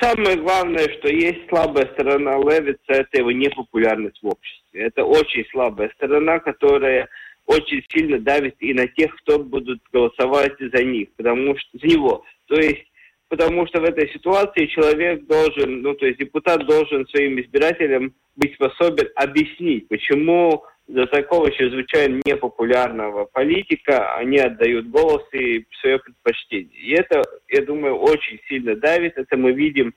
Самое 0.00 0.36
главное, 0.36 0.88
что 0.98 1.08
есть 1.08 1.48
слабая 1.48 1.86
сторона 1.92 2.36
Левица, 2.38 2.80
это 2.88 3.18
его 3.18 3.30
непопулярность 3.30 4.20
в 4.22 4.26
обществе. 4.26 4.82
Это 4.82 5.04
очень 5.04 5.44
слабая 5.50 5.90
сторона, 5.96 6.40
которая 6.40 7.08
очень 7.46 7.84
сильно 7.88 8.18
давит 8.18 8.56
и 8.60 8.72
на 8.74 8.86
тех, 8.88 9.14
кто 9.16 9.38
будут 9.38 9.80
голосовать 9.92 10.54
за 10.58 10.82
них, 10.82 11.08
потому 11.16 11.56
что 11.56 11.78
за 11.78 11.86
него. 11.86 12.24
То 12.46 12.56
есть, 12.56 12.86
потому 13.28 13.66
что 13.66 13.80
в 13.80 13.84
этой 13.84 14.08
ситуации 14.10 14.66
человек 14.66 15.26
должен, 15.26 15.82
ну 15.82 15.94
то 15.94 16.06
есть 16.06 16.18
депутат 16.18 16.66
должен 16.66 17.06
своим 17.08 17.40
избирателям 17.40 18.14
быть 18.36 18.54
способен 18.54 19.08
объяснить, 19.16 19.86
почему 19.88 20.64
за 20.86 21.06
такого 21.06 21.50
чрезвычайно 21.50 22.20
непопулярного 22.24 23.24
политика 23.24 24.14
они 24.16 24.38
отдают 24.38 24.88
голос 24.88 25.22
и 25.32 25.66
свое 25.80 25.98
предпочтение. 25.98 26.78
И 26.78 26.92
это, 26.92 27.22
я 27.48 27.62
думаю, 27.62 27.96
очень 27.96 28.38
сильно 28.48 28.76
давит. 28.76 29.16
Это 29.16 29.36
мы 29.36 29.52
видим 29.52 29.94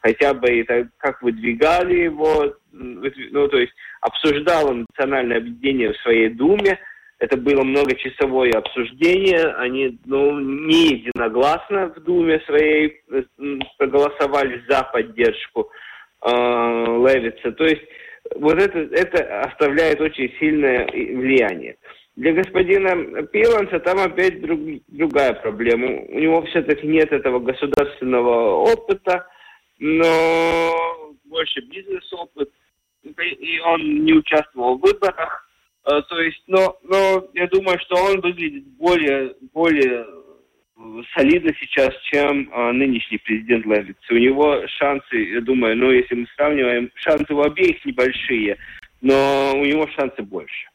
хотя 0.00 0.32
бы 0.34 0.48
это, 0.60 0.88
как 0.98 1.20
выдвигали 1.22 2.04
его, 2.04 2.54
ну, 2.72 3.48
то 3.48 3.58
есть 3.58 3.72
обсуждало 4.00 4.72
национальное 4.72 5.38
объединение 5.38 5.92
в 5.92 5.98
своей 5.98 6.28
Думе. 6.28 6.78
Это 7.18 7.36
было 7.36 7.62
многочасовое 7.62 8.52
обсуждение. 8.52 9.44
Они 9.56 9.98
ну, 10.06 10.38
не 10.40 10.94
единогласно 10.94 11.88
в 11.88 12.00
Думе 12.00 12.40
своей 12.46 13.02
проголосовали 13.76 14.64
за 14.68 14.84
поддержку 14.84 15.70
э, 16.22 16.30
Левица. 16.30 17.52
То 17.52 17.64
есть 17.64 17.82
вот 18.36 18.58
это, 18.60 18.78
это 18.78 19.42
оставляет 19.42 20.00
очень 20.00 20.32
сильное 20.38 20.86
влияние. 20.86 21.76
Для 22.16 22.32
господина 22.32 23.22
Пиланса 23.26 23.80
там 23.80 23.98
опять 23.98 24.40
друг, 24.40 24.60
другая 24.88 25.34
проблема. 25.34 26.02
У 26.08 26.18
него 26.18 26.42
все-таки 26.46 26.86
нет 26.86 27.12
этого 27.12 27.38
государственного 27.38 28.56
опыта, 28.56 29.26
но 29.78 31.14
больше 31.24 31.60
бизнес-опыт, 31.62 32.50
и 33.02 33.60
он 33.60 34.04
не 34.04 34.12
участвовал 34.12 34.76
в 34.76 34.82
выборах. 34.82 35.48
Э, 35.86 36.02
то 36.08 36.20
есть, 36.20 36.42
но, 36.46 36.76
но 36.82 37.26
я 37.34 37.46
думаю, 37.46 37.78
что 37.80 37.96
он 37.96 38.20
выглядит 38.20 38.66
более, 38.76 39.34
более 39.54 40.04
солидно 41.14 41.52
сейчас, 41.60 41.90
чем 42.10 42.48
а, 42.52 42.72
нынешний 42.72 43.18
президент 43.18 43.66
Левиц. 43.66 43.96
У 44.10 44.14
него 44.14 44.66
шансы, 44.66 45.16
я 45.16 45.40
думаю, 45.40 45.76
ну, 45.76 45.90
если 45.90 46.14
мы 46.14 46.26
сравниваем, 46.36 46.90
шансы 46.94 47.32
у 47.32 47.42
обеих 47.42 47.84
небольшие, 47.84 48.56
но 49.00 49.52
у 49.54 49.64
него 49.64 49.86
шансы 49.88 50.22
больше. 50.22 50.69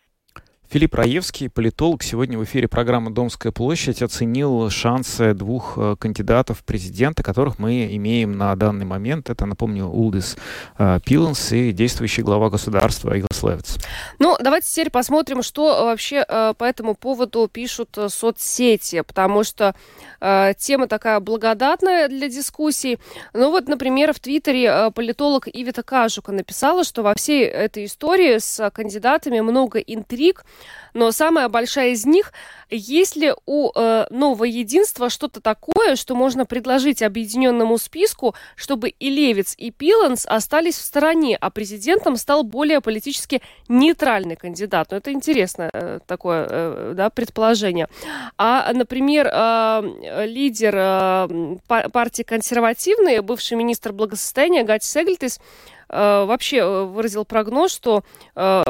Филипп 0.68 0.96
Раевский, 0.96 1.48
политолог, 1.48 2.02
сегодня 2.02 2.40
в 2.40 2.44
эфире 2.44 2.68
программы 2.68 3.12
«Домская 3.12 3.52
площадь» 3.52 4.02
оценил 4.02 4.70
шансы 4.72 5.34
двух 5.36 5.78
э, 5.78 5.96
кандидатов 5.98 6.60
в 6.60 6.64
президенты, 6.64 7.22
которых 7.22 7.60
мы 7.60 7.96
имеем 7.96 8.32
на 8.38 8.56
данный 8.56 8.86
момент. 8.86 9.30
Это, 9.30 9.46
напомню, 9.46 9.86
Улдис 9.86 10.36
э, 10.80 11.00
Пиланс 11.06 11.52
и 11.52 11.72
действующий 11.72 12.24
глава 12.24 12.50
государства 12.50 13.16
Игорь 13.16 13.30
Левиц. 13.44 13.78
Ну, 14.18 14.36
давайте 14.42 14.68
теперь 14.68 14.90
посмотрим, 14.90 15.44
что 15.44 15.86
вообще 15.86 16.26
э, 16.28 16.54
по 16.58 16.64
этому 16.64 16.96
поводу 16.96 17.48
пишут 17.48 17.98
соцсети, 18.08 19.02
потому 19.02 19.44
что 19.44 19.76
тема 20.58 20.88
такая 20.88 21.20
благодатная 21.20 22.08
для 22.08 22.30
дискуссий. 22.30 22.98
Ну 23.34 23.52
вот, 23.52 23.68
например, 23.68 24.12
в 24.12 24.20
Твиттере 24.20 24.90
политолог 24.96 25.48
Ивита 25.48 25.84
Кажука 25.84 26.32
написала, 26.32 26.84
что 26.84 27.04
во 27.04 27.14
всей 27.14 27.46
этой 27.46 27.86
истории 27.86 28.40
с 28.40 28.72
кандидатами 28.72 29.42
много 29.42 29.78
интриг, 29.78 30.44
но 30.94 31.12
самая 31.12 31.50
большая 31.50 31.90
из 31.90 32.06
них, 32.06 32.32
есть 32.70 33.16
ли 33.16 33.34
у 33.46 33.72
э, 33.76 34.06
нового 34.10 34.46
единства 34.46 35.10
что-то 35.10 35.42
такое, 35.42 35.96
что 35.96 36.16
можно 36.16 36.46
предложить 36.46 37.04
объединенному 37.04 37.78
списку, 37.78 38.34
чтобы 38.56 38.90
и 38.90 39.10
Левиц, 39.10 39.56
и 39.58 39.72
Пиланс 39.72 40.26
остались 40.26 40.78
в 40.78 40.82
стороне, 40.82 41.38
а 41.40 41.50
президентом 41.50 42.16
стал 42.16 42.44
более 42.44 42.82
политически 42.82 43.42
нейтральный 43.68 44.36
кандидат? 44.36 44.88
Ну, 44.92 44.98
это 44.98 45.12
интересное 45.12 45.70
э, 45.72 46.00
такое 46.08 46.48
э, 46.50 46.94
да, 46.96 47.10
предположение. 47.10 47.88
А, 48.38 48.72
например, 48.74 49.30
э, 49.32 50.26
лидер 50.26 50.76
э, 50.76 51.58
партии 51.68 52.24
консервативные, 52.24 53.22
бывший 53.22 53.58
министр 53.58 53.92
благосостояния 53.92 54.64
Гати 54.64 54.88
Сегльтис, 54.88 55.40
Э, 55.40 55.75
вообще 55.96 56.58
э, 56.58 56.84
выразил 56.84 57.26
прогноз, 57.26 57.74
что 57.74 58.04
э, 58.36 58.64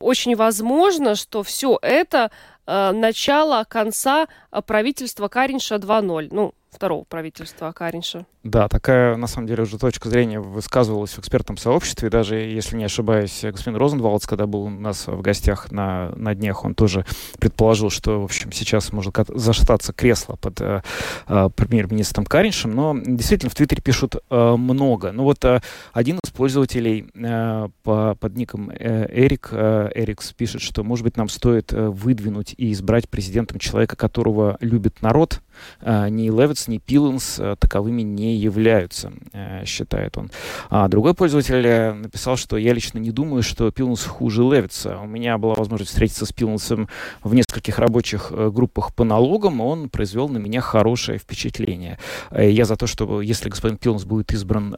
очень 0.00 0.36
возможно, 0.36 1.14
что 1.14 1.42
все 1.42 1.78
это 1.82 2.30
начало 2.64 3.64
конца 3.68 4.28
правительства 4.66 5.26
Каринша 5.26 5.74
2.0. 5.76 6.28
Ну, 6.30 6.54
второго 6.72 7.04
правительства 7.04 7.70
Каринша. 7.72 8.26
Да, 8.42 8.66
такая, 8.68 9.16
на 9.16 9.28
самом 9.28 9.46
деле, 9.46 9.62
уже 9.62 9.78
точка 9.78 10.08
зрения 10.08 10.40
высказывалась 10.40 11.12
в 11.12 11.18
экспертном 11.20 11.56
сообществе. 11.56 12.10
Даже, 12.10 12.36
если 12.36 12.76
не 12.76 12.84
ошибаюсь, 12.84 13.40
господин 13.42 13.76
Розенвалдс, 13.76 14.26
когда 14.26 14.46
был 14.46 14.62
у 14.62 14.70
нас 14.70 15.06
в 15.06 15.20
гостях 15.20 15.70
на, 15.70 16.10
на 16.16 16.34
днях, 16.34 16.64
он 16.64 16.74
тоже 16.74 17.06
предположил, 17.38 17.90
что, 17.90 18.20
в 18.20 18.24
общем, 18.24 18.50
сейчас 18.50 18.92
может 18.92 19.14
зашататься 19.28 19.92
кресло 19.92 20.36
под 20.36 20.60
э, 20.60 20.82
э, 21.28 21.50
премьер-министром 21.54 22.24
Кариншем. 22.24 22.74
Но 22.74 22.96
действительно 22.98 23.50
в 23.50 23.54
Твиттере 23.54 23.82
пишут 23.82 24.16
э, 24.16 24.56
много. 24.56 25.12
Ну 25.12 25.22
вот 25.22 25.44
э, 25.44 25.60
один 25.92 26.18
из 26.24 26.30
пользователей 26.30 27.06
э, 27.14 27.68
по, 27.84 28.16
под 28.16 28.36
ником 28.36 28.70
э, 28.70 29.06
Эрик, 29.12 29.50
э, 29.52 29.90
Эрикс 29.94 30.32
пишет, 30.32 30.62
что, 30.62 30.82
может 30.82 31.04
быть, 31.04 31.16
нам 31.16 31.28
стоит 31.28 31.72
э, 31.72 31.88
выдвинуть 31.88 32.54
и 32.56 32.72
избрать 32.72 33.08
президентом 33.08 33.60
человека, 33.60 33.94
которого 33.94 34.56
любит 34.60 35.02
народ, 35.02 35.40
ни 35.82 36.30
Левиц, 36.30 36.68
ни 36.68 36.78
Пиланс 36.78 37.38
э, 37.38 37.56
таковыми 37.58 38.02
не 38.02 38.36
являются, 38.36 39.12
э, 39.32 39.64
считает 39.64 40.18
он. 40.18 40.30
А 40.70 40.88
другой 40.88 41.14
пользователь 41.14 41.66
э, 41.66 41.92
написал, 41.92 42.36
что 42.36 42.56
я 42.56 42.72
лично 42.72 42.98
не 42.98 43.10
думаю, 43.10 43.42
что 43.42 43.70
Пилнс 43.70 44.04
хуже 44.04 44.42
Левица. 44.42 44.98
У 44.98 45.06
меня 45.06 45.38
была 45.38 45.54
возможность 45.54 45.90
встретиться 45.90 46.26
с 46.26 46.32
Пилнсом 46.32 46.88
в 47.22 47.34
нескольких 47.34 47.78
рабочих 47.78 48.28
э, 48.30 48.50
группах 48.50 48.94
по 48.94 49.04
налогам, 49.04 49.60
он 49.60 49.88
произвел 49.88 50.28
на 50.28 50.38
меня 50.38 50.60
хорошее 50.60 51.18
впечатление. 51.18 51.98
Я 52.30 52.64
за 52.64 52.76
то, 52.76 52.86
что 52.86 53.20
если 53.20 53.48
господин 53.48 53.78
Пилнс 53.78 54.04
будет 54.04 54.32
избран 54.32 54.76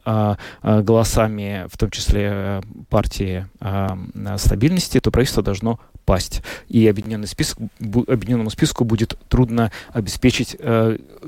голосами, 0.63 1.65
в 1.71 1.77
том 1.77 1.89
числе 1.89 2.61
партии 2.89 3.47
стабильности, 4.37 4.99
то 4.99 5.11
правительство 5.11 5.43
должно 5.43 5.79
пасть. 6.05 6.41
И 6.67 6.87
объединенный 6.87 7.27
список, 7.27 7.57
объединенному 7.79 8.49
списку 8.49 8.85
будет 8.85 9.17
трудно 9.27 9.71
обеспечить, 9.91 10.55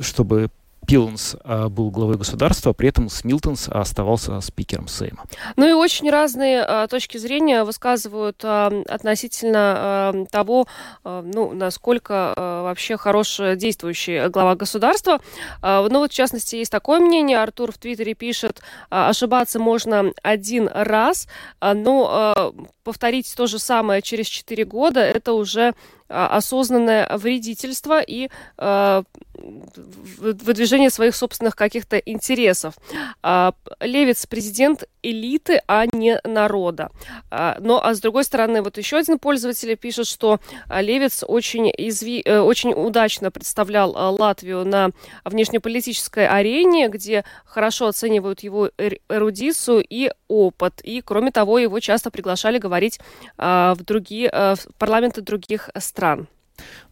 чтобы 0.01 0.49
Пиланс 0.87 1.35
а, 1.43 1.67
был 1.67 1.91
главой 1.91 2.15
государства, 2.15 2.71
при 2.71 2.87
этом 2.87 3.09
Смилтонс 3.09 3.67
оставался 3.67 4.39
спикером 4.39 4.87
Сейма. 4.87 5.25
Ну 5.57 5.67
и 5.67 5.73
очень 5.73 6.09
разные 6.09 6.61
а, 6.61 6.87
точки 6.87 7.17
зрения 7.17 7.65
высказывают 7.65 8.39
а, 8.43 8.71
относительно 8.87 9.59
а, 9.59 10.25
того, 10.31 10.65
а, 11.03 11.21
ну, 11.21 11.51
насколько 11.51 12.33
а, 12.35 12.63
вообще 12.63 12.95
хороший 12.95 13.57
действующий 13.57 14.29
глава 14.29 14.55
государства. 14.55 15.19
А, 15.61 15.85
ну 15.89 15.99
вот, 15.99 16.13
в 16.13 16.15
частности, 16.15 16.55
есть 16.55 16.71
такое 16.71 17.01
мнение. 17.01 17.37
Артур 17.37 17.73
в 17.73 17.77
Твиттере 17.77 18.13
пишет, 18.13 18.61
а, 18.89 19.09
ошибаться 19.09 19.59
можно 19.59 20.13
один 20.23 20.69
раз, 20.73 21.27
а, 21.59 21.73
но 21.73 22.07
а, 22.09 22.53
повторить 22.85 23.33
то 23.35 23.45
же 23.45 23.59
самое 23.59 24.01
через 24.01 24.27
4 24.27 24.63
года, 24.63 25.01
это 25.01 25.33
уже 25.33 25.67
а, 25.69 25.73
осознанное 26.07 27.09
вредительство 27.17 27.99
и 28.01 28.29
э, 28.57 29.03
выдвижение 30.17 30.89
своих 30.89 31.15
собственных 31.15 31.55
каких-то 31.55 31.97
интересов. 31.97 32.75
Э, 33.23 33.51
Левиц 33.81 34.25
президент 34.25 34.85
элиты, 35.03 35.61
а 35.67 35.85
не 35.85 36.19
народа. 36.25 36.89
Но, 37.31 37.81
а 37.81 37.93
с 37.93 38.01
другой 38.01 38.25
стороны, 38.25 38.61
вот 38.61 38.77
еще 38.77 38.97
один 38.97 39.19
пользователь 39.19 39.75
пишет, 39.77 40.07
что 40.07 40.39
Левиц 40.69 41.23
очень, 41.25 41.71
изви, 41.77 42.21
э, 42.25 42.39
очень 42.39 42.73
удачно 42.73 43.31
представлял 43.31 43.91
Латвию 43.91 44.65
на 44.65 44.89
внешнеполитической 45.23 46.27
арене, 46.27 46.89
где 46.89 47.23
хорошо 47.45 47.87
оценивают 47.87 48.41
его 48.41 48.69
эрудицию 49.09 49.85
и 49.87 50.11
опыт. 50.27 50.81
И, 50.83 51.01
кроме 51.01 51.31
того, 51.31 51.59
его 51.59 51.79
часто 51.79 52.11
приглашали 52.11 52.57
говорить 52.57 52.99
в 53.37 53.77
другие 53.79 54.29
в 54.29 54.57
парламенты 54.77 55.21
других 55.21 55.69
стран 55.77 55.96
стран. 55.97 56.27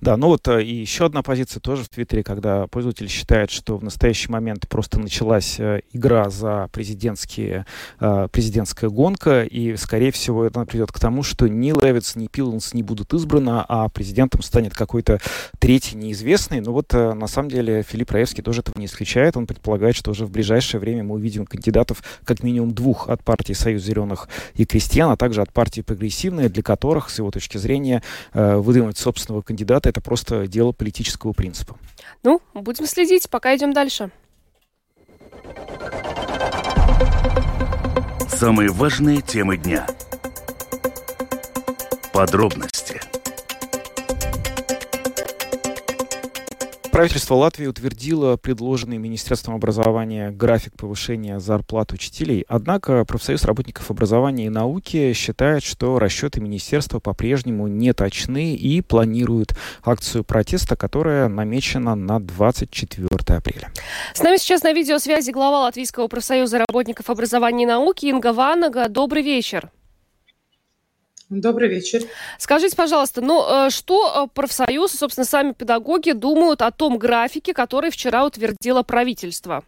Да, 0.02 0.18
ну 0.18 0.28
вот 0.28 0.48
э, 0.48 0.64
и 0.64 0.76
еще 0.76 1.06
одна 1.06 1.24
позиция 1.24 1.60
тоже 1.60 1.84
в 1.84 1.90
Твиттере, 1.90 2.24
когда 2.24 2.68
пользователь 2.68 3.10
считает, 3.10 3.50
что 3.50 3.78
в 3.78 3.84
настоящий 3.84 4.32
момент 4.32 4.68
просто 4.68 5.00
началась 5.00 5.60
э, 5.60 5.82
игра 5.94 6.30
за 6.30 6.70
президентские, 6.72 7.66
э, 8.00 8.28
президентская 8.32 8.90
гонка, 8.90 9.44
и, 9.44 9.76
скорее 9.78 10.12
всего, 10.12 10.46
это 10.46 10.64
приведет 10.66 10.92
к 10.92 11.00
тому, 11.00 11.24
что 11.24 11.48
ни 11.48 11.72
Левиц, 11.72 12.16
ни 12.16 12.28
Пиланс 12.28 12.74
не 12.74 12.84
будут 12.84 13.14
избраны, 13.14 13.64
а 13.68 13.90
президентом 13.90 14.44
станет 14.44 14.76
какой-то 14.76 15.20
третий 15.58 15.96
неизвестный. 15.96 16.62
Но 16.62 16.72
вот 16.72 16.94
на 16.94 17.28
самом 17.28 17.50
деле 17.50 17.82
Филипп 17.82 18.12
Раевский 18.12 18.44
тоже 18.44 18.62
этого 18.62 18.78
не 18.78 18.86
исключает. 18.86 19.38
Он 19.38 19.48
предполагает, 19.48 19.96
что 19.96 20.12
уже 20.12 20.26
в 20.26 20.32
ближайшее 20.32 20.80
время 20.80 21.04
мы 21.04 21.16
увидим 21.16 21.46
кандидатов 21.46 22.04
как 22.24 22.44
минимум 22.44 22.74
двух 22.74 23.10
от 23.10 23.24
партии 23.24 23.54
Союз 23.54 23.82
зеленых 23.82 24.30
и 24.54 24.66
крестьян, 24.66 25.10
а 25.10 25.18
также 25.18 25.42
от 25.42 25.52
партии 25.52 25.82
прогрессивные, 25.82 26.50
для 26.50 26.64
которых, 26.64 27.10
с 27.10 27.18
его 27.18 27.32
точки 27.32 27.58
зрения, 27.58 28.04
выдвинуть 28.34 28.98
собственного 28.98 29.42
кандидата 29.42 29.55
это 29.90 30.02
просто 30.02 30.48
дело 30.48 30.72
политического 30.72 31.34
принципа. 31.34 31.78
Ну, 32.24 32.42
будем 32.54 32.86
следить, 32.86 33.30
пока 33.30 33.56
идем 33.56 33.74
дальше. 33.74 34.12
Самые 38.28 38.70
важные 38.70 39.22
темы 39.22 39.58
дня. 39.58 39.88
Подробности. 42.12 43.02
Правительство 46.96 47.36
Латвии 47.36 47.68
утвердило 47.68 48.38
предложенный 48.38 48.98
Министерством 48.98 49.56
образования 49.56 50.32
график 50.32 50.78
повышения 50.78 51.42
зарплат 51.42 51.92
учителей. 51.92 52.46
Однако 52.48 53.04
профсоюз 53.04 53.44
работников 53.44 53.92
образования 53.92 54.46
и 54.46 54.50
науки 54.50 55.12
считает, 55.12 55.62
что 55.62 56.00
расчеты 56.00 56.40
министерства 56.40 57.02
по-прежнему 57.02 57.68
не 57.68 57.92
точны 57.92 58.56
и 58.56 58.80
планирует 58.80 59.58
акцию 59.84 60.24
протеста, 60.24 60.78
которая 60.78 61.28
намечена 61.28 61.96
на 61.96 62.22
24 62.22 63.10
апреля. 63.28 63.74
С 64.14 64.22
нами 64.22 64.38
сейчас 64.38 64.64
на 64.64 64.72
видеосвязи 64.72 65.32
глава 65.32 65.64
Латвийского 65.64 66.08
профсоюза 66.08 66.60
работников 66.60 67.10
образования 67.10 67.64
и 67.64 67.68
науки 67.68 68.06
Инга 68.06 68.32
Ванага. 68.32 68.88
Добрый 68.88 69.22
вечер. 69.22 69.70
Добрый 71.42 71.70
вечер. 71.70 72.04
Скажите, 72.40 72.76
пожалуйста, 72.76 73.22
ну 73.22 73.68
э, 73.68 73.70
что 73.70 74.26
э, 74.26 74.28
профсоюз, 74.34 74.92
собственно, 74.94 75.26
сами 75.26 75.52
педагоги 75.52 76.12
думают 76.12 76.62
о 76.62 76.72
том 76.72 76.98
графике, 76.98 77.54
который 77.54 77.92
вчера 77.92 78.26
утвердило 78.26 78.84
правительство? 78.84 79.64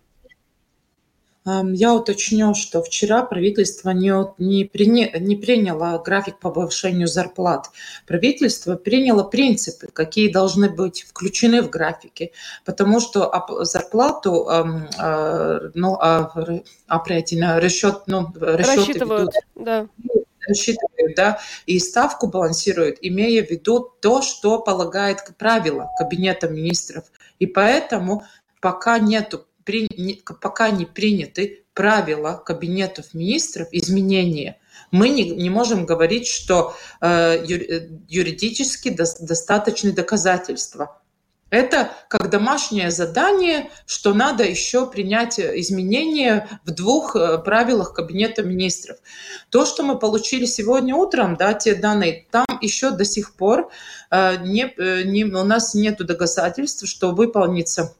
Я 1.45 1.93
уточню, 1.93 2.53
что 2.55 2.83
вчера 2.83 3.23
правительство 3.23 3.91
не, 3.91 4.11
не, 4.37 4.65
приня, 4.65 5.17
не 5.17 5.37
приняло 5.37 5.97
график 5.97 6.39
по 6.39 6.49
повышению 6.49 7.07
зарплат. 7.07 7.69
Правительство 8.05 8.75
приняло 8.75 9.23
принципы, 9.23 9.87
какие 9.87 10.29
должны 10.29 10.69
быть 10.69 11.05
включены 11.07 11.61
в 11.61 11.69
графике, 11.69 12.31
потому 12.65 12.99
что 12.99 13.31
зарплату 13.61 14.45
э, 14.49 15.69
ну, 15.73 15.97
определенно 16.87 17.61
расчет, 17.61 18.03
ну, 18.07 18.27
расчеты 18.35 18.75
Рассчитывают, 18.75 19.31
ведут, 19.55 19.65
да 19.65 19.87
рассчитывают, 20.47 21.15
да, 21.15 21.39
и 21.65 21.79
ставку 21.79 22.27
балансируют, 22.27 22.97
имея 23.01 23.45
в 23.45 23.49
виду 23.49 23.79
то, 24.01 24.21
что 24.21 24.59
полагает 24.59 25.19
правило 25.37 25.89
Кабинета 25.97 26.47
министров. 26.47 27.05
И 27.39 27.45
поэтому 27.45 28.23
пока 28.61 28.99
нету 28.99 29.45
пока 30.41 30.69
не 30.69 30.85
приняты 30.85 31.65
правила 31.73 32.41
кабинетов 32.45 33.13
министров 33.13 33.67
изменения, 33.71 34.59
мы 34.91 35.09
не, 35.09 35.29
не 35.29 35.49
можем 35.49 35.85
говорить, 35.85 36.27
что 36.27 36.73
э, 37.01 37.43
юридически 38.07 38.89
до, 38.89 39.03
достаточны 39.19 39.91
доказательства. 39.91 41.01
Это 41.49 41.91
как 42.09 42.29
домашнее 42.29 42.91
задание, 42.91 43.69
что 43.85 44.13
надо 44.13 44.43
еще 44.43 44.85
принять 44.85 45.39
изменения 45.39 46.47
в 46.65 46.71
двух 46.71 47.15
э, 47.15 47.37
правилах 47.37 47.93
Кабинета 47.93 48.43
министров. 48.43 48.97
То, 49.49 49.65
что 49.65 49.83
мы 49.83 49.97
получили 49.97 50.45
сегодня 50.45 50.93
утром, 50.93 51.37
да, 51.37 51.53
те 51.53 51.75
данные, 51.75 52.27
там 52.31 52.45
еще 52.61 52.91
до 52.91 53.05
сих 53.05 53.33
пор 53.33 53.69
э, 54.11 54.37
не, 54.43 54.73
э, 54.77 55.03
не, 55.03 55.23
у 55.23 55.43
нас 55.43 55.73
нет 55.73 55.97
доказательств, 55.99 56.85
что 56.87 57.11
выполнится 57.11 57.95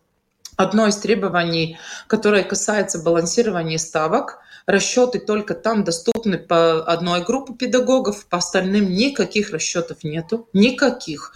одно 0.57 0.87
из 0.87 0.97
требований, 0.97 1.77
которое 2.07 2.43
касается 2.43 2.99
балансирования 2.99 3.77
ставок, 3.77 4.39
расчеты 4.65 5.19
только 5.19 5.53
там 5.53 5.83
доступны 5.85 6.37
по 6.37 6.83
одной 6.83 7.23
группе 7.23 7.53
педагогов, 7.53 8.25
по 8.27 8.39
остальным 8.39 8.91
никаких 8.91 9.51
расчетов 9.51 10.03
нету, 10.03 10.49
никаких. 10.51 11.33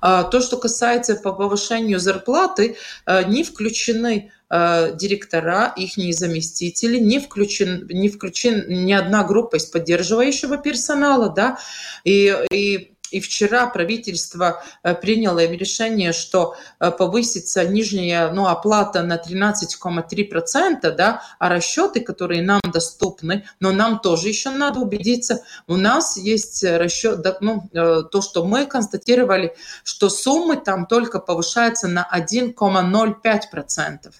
А 0.00 0.24
то, 0.24 0.40
что 0.40 0.56
касается 0.56 1.14
по 1.14 1.32
повышению 1.32 2.00
зарплаты, 2.00 2.76
э, 3.06 3.22
не 3.28 3.44
включены 3.44 4.32
э, 4.50 4.96
директора, 4.96 5.72
их 5.76 5.92
заместители, 6.14 6.98
не 6.98 7.20
включен, 7.20 7.86
не 7.88 8.08
включен 8.08 8.64
ни 8.68 8.92
одна 8.92 9.22
группа 9.22 9.56
из 9.56 9.66
поддерживающего 9.66 10.56
персонала, 10.56 11.30
да, 11.30 11.58
и, 12.02 12.36
и 12.50 12.91
и 13.12 13.20
вчера 13.20 13.66
правительство 13.66 14.62
э, 14.82 14.94
приняло 14.94 15.44
решение, 15.44 16.12
что 16.12 16.56
э, 16.80 16.90
повысится 16.90 17.66
нижняя 17.66 18.32
ну, 18.32 18.46
оплата 18.46 19.02
на 19.02 19.16
13,3%, 19.16 20.90
да, 20.90 21.22
а 21.38 21.48
расчеты, 21.48 22.00
которые 22.00 22.42
нам 22.42 22.60
доступны, 22.72 23.44
но 23.60 23.72
нам 23.72 24.00
тоже 24.00 24.28
еще 24.28 24.50
надо 24.50 24.80
убедиться, 24.80 25.42
у 25.66 25.76
нас 25.76 26.16
есть 26.16 26.64
расчет, 26.64 27.24
ну, 27.40 27.68
э, 27.72 28.02
то, 28.10 28.22
что 28.22 28.44
мы 28.44 28.66
констатировали, 28.66 29.54
что 29.84 30.08
суммы 30.08 30.56
там 30.56 30.86
только 30.86 31.18
повышаются 31.18 31.88
на 31.88 32.08
1,05%. 32.12 34.12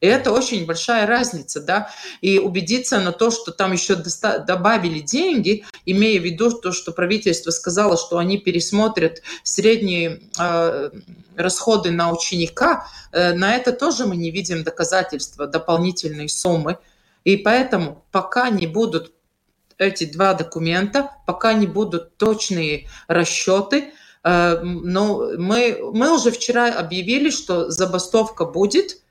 И 0.00 0.06
это 0.06 0.32
очень 0.32 0.64
большая 0.64 1.06
разница, 1.06 1.60
да, 1.60 1.90
и 2.22 2.38
убедиться 2.38 3.00
на 3.00 3.12
то, 3.12 3.30
что 3.30 3.52
там 3.52 3.72
еще 3.72 3.96
добавили 3.96 5.00
деньги, 5.00 5.64
имея 5.84 6.18
в 6.18 6.24
виду 6.24 6.50
то, 6.52 6.72
что 6.72 6.92
правительство 6.92 7.50
сказало, 7.50 7.98
что 7.98 8.16
они 8.16 8.38
пересмотрят 8.38 9.22
средние 9.42 10.22
э, 10.38 10.90
расходы 11.36 11.90
на 11.90 12.10
ученика, 12.10 12.86
э, 13.12 13.34
на 13.34 13.54
это 13.54 13.72
тоже 13.72 14.06
мы 14.06 14.16
не 14.16 14.30
видим 14.30 14.64
доказательства, 14.64 15.46
дополнительной 15.46 16.30
суммы. 16.30 16.78
И 17.24 17.36
поэтому 17.36 18.02
пока 18.10 18.48
не 18.48 18.66
будут 18.66 19.12
эти 19.76 20.04
два 20.04 20.32
документа, 20.32 21.10
пока 21.26 21.52
не 21.52 21.66
будут 21.66 22.16
точные 22.16 22.88
расчеты, 23.06 23.92
э, 24.24 24.60
но 24.62 25.30
мы, 25.36 25.78
мы 25.92 26.14
уже 26.14 26.30
вчера 26.30 26.72
объявили, 26.72 27.28
что 27.28 27.70
забастовка 27.70 28.46
будет– 28.46 29.02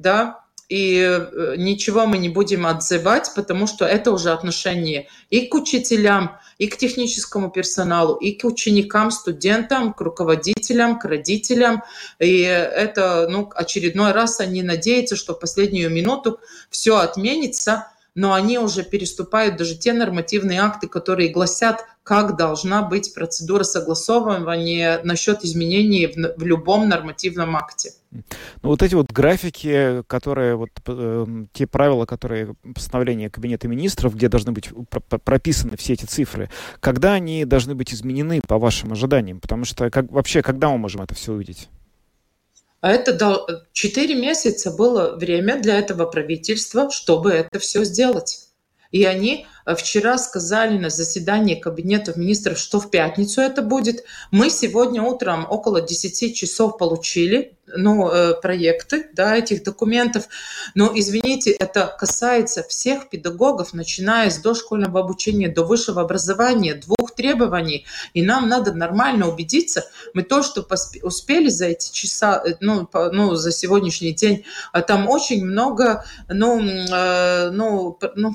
да, 0.00 0.40
и 0.70 1.00
э, 1.00 1.54
ничего 1.56 2.06
мы 2.06 2.16
не 2.18 2.28
будем 2.28 2.64
отзывать, 2.64 3.32
потому 3.34 3.66
что 3.66 3.84
это 3.84 4.12
уже 4.12 4.30
отношение 4.30 5.08
и 5.28 5.46
к 5.46 5.54
учителям, 5.54 6.38
и 6.58 6.68
к 6.68 6.76
техническому 6.76 7.50
персоналу, 7.50 8.14
и 8.14 8.32
к 8.32 8.44
ученикам, 8.44 9.10
студентам, 9.10 9.92
к 9.92 10.00
руководителям, 10.00 10.98
к 11.00 11.04
родителям. 11.04 11.82
И 12.20 12.42
это 12.42 13.26
ну, 13.28 13.50
очередной 13.52 14.12
раз 14.12 14.38
они 14.38 14.62
надеются, 14.62 15.16
что 15.16 15.34
в 15.34 15.40
последнюю 15.40 15.90
минуту 15.90 16.38
все 16.70 16.98
отменится, 16.98 17.88
но 18.14 18.32
они 18.32 18.58
уже 18.58 18.82
переступают 18.82 19.56
даже 19.56 19.76
те 19.76 19.92
нормативные 19.92 20.60
акты, 20.60 20.88
которые 20.88 21.30
гласят, 21.30 21.84
как 22.02 22.36
должна 22.36 22.82
быть 22.82 23.14
процедура 23.14 23.62
согласовывания 23.62 25.00
насчет 25.04 25.44
изменений 25.44 26.06
в, 26.06 26.40
в 26.40 26.44
любом 26.44 26.88
нормативном 26.88 27.56
акте. 27.56 27.92
Ну, 28.10 28.22
вот 28.62 28.82
эти 28.82 28.94
вот 28.94 29.12
графики, 29.12 30.02
которые, 30.08 30.56
вот 30.56 30.70
э, 30.86 31.26
те 31.52 31.66
правила, 31.68 32.06
которые 32.06 32.54
постановление 32.74 33.30
Кабинета 33.30 33.68
министров, 33.68 34.16
где 34.16 34.28
должны 34.28 34.50
быть 34.50 34.70
прописаны 35.24 35.76
все 35.76 35.92
эти 35.92 36.06
цифры, 36.06 36.50
когда 36.80 37.12
они 37.12 37.44
должны 37.44 37.76
быть 37.76 37.94
изменены 37.94 38.40
по 38.46 38.58
вашим 38.58 38.92
ожиданиям? 38.92 39.38
Потому 39.38 39.64
что 39.64 39.90
как, 39.90 40.10
вообще, 40.10 40.42
когда 40.42 40.70
мы 40.70 40.78
можем 40.78 41.02
это 41.02 41.14
все 41.14 41.32
увидеть? 41.32 41.68
А 42.80 42.90
это 42.90 43.66
четыре 43.72 44.14
месяца 44.14 44.70
было 44.70 45.16
время 45.16 45.60
для 45.60 45.78
этого 45.78 46.06
правительства, 46.06 46.90
чтобы 46.90 47.30
это 47.30 47.58
все 47.58 47.84
сделать. 47.84 48.46
И 48.90 49.04
они 49.04 49.46
э, 49.66 49.74
вчера 49.76 50.18
сказали 50.18 50.76
на 50.78 50.90
заседании 50.90 51.54
Кабинета 51.54 52.18
министров, 52.18 52.58
что 52.58 52.80
в 52.80 52.90
пятницу 52.90 53.40
это 53.40 53.62
будет. 53.62 54.04
Мы 54.32 54.50
сегодня 54.50 55.02
утром 55.02 55.46
около 55.48 55.80
10 55.80 56.34
часов 56.34 56.76
получили 56.76 57.56
ну, 57.76 58.08
э, 58.08 58.34
проекты 58.40 59.08
да, 59.12 59.36
этих 59.36 59.62
документов. 59.64 60.28
Но, 60.74 60.90
извините, 60.94 61.50
это 61.50 61.94
касается 61.98 62.62
всех 62.62 63.08
педагогов, 63.08 63.72
начиная 63.72 64.30
с 64.30 64.38
дошкольного 64.38 65.00
обучения 65.00 65.48
до 65.48 65.64
высшего 65.64 66.02
образования, 66.02 66.74
двух 66.74 67.14
требований. 67.14 67.86
И 68.14 68.22
нам 68.22 68.48
надо 68.48 68.72
нормально 68.72 69.28
убедиться, 69.28 69.84
мы 70.14 70.22
то, 70.22 70.42
что 70.42 70.66
успели 71.02 71.48
за 71.48 71.66
эти 71.66 71.92
часа, 71.92 72.42
э, 72.44 72.54
ну, 72.60 72.88
ну 72.92 73.34
за 73.34 73.52
сегодняшний 73.52 74.12
день, 74.12 74.44
а 74.72 74.82
там 74.82 75.08
очень 75.08 75.44
много, 75.44 76.04
ну, 76.28 76.60
ну, 76.60 77.98
ну 78.16 78.34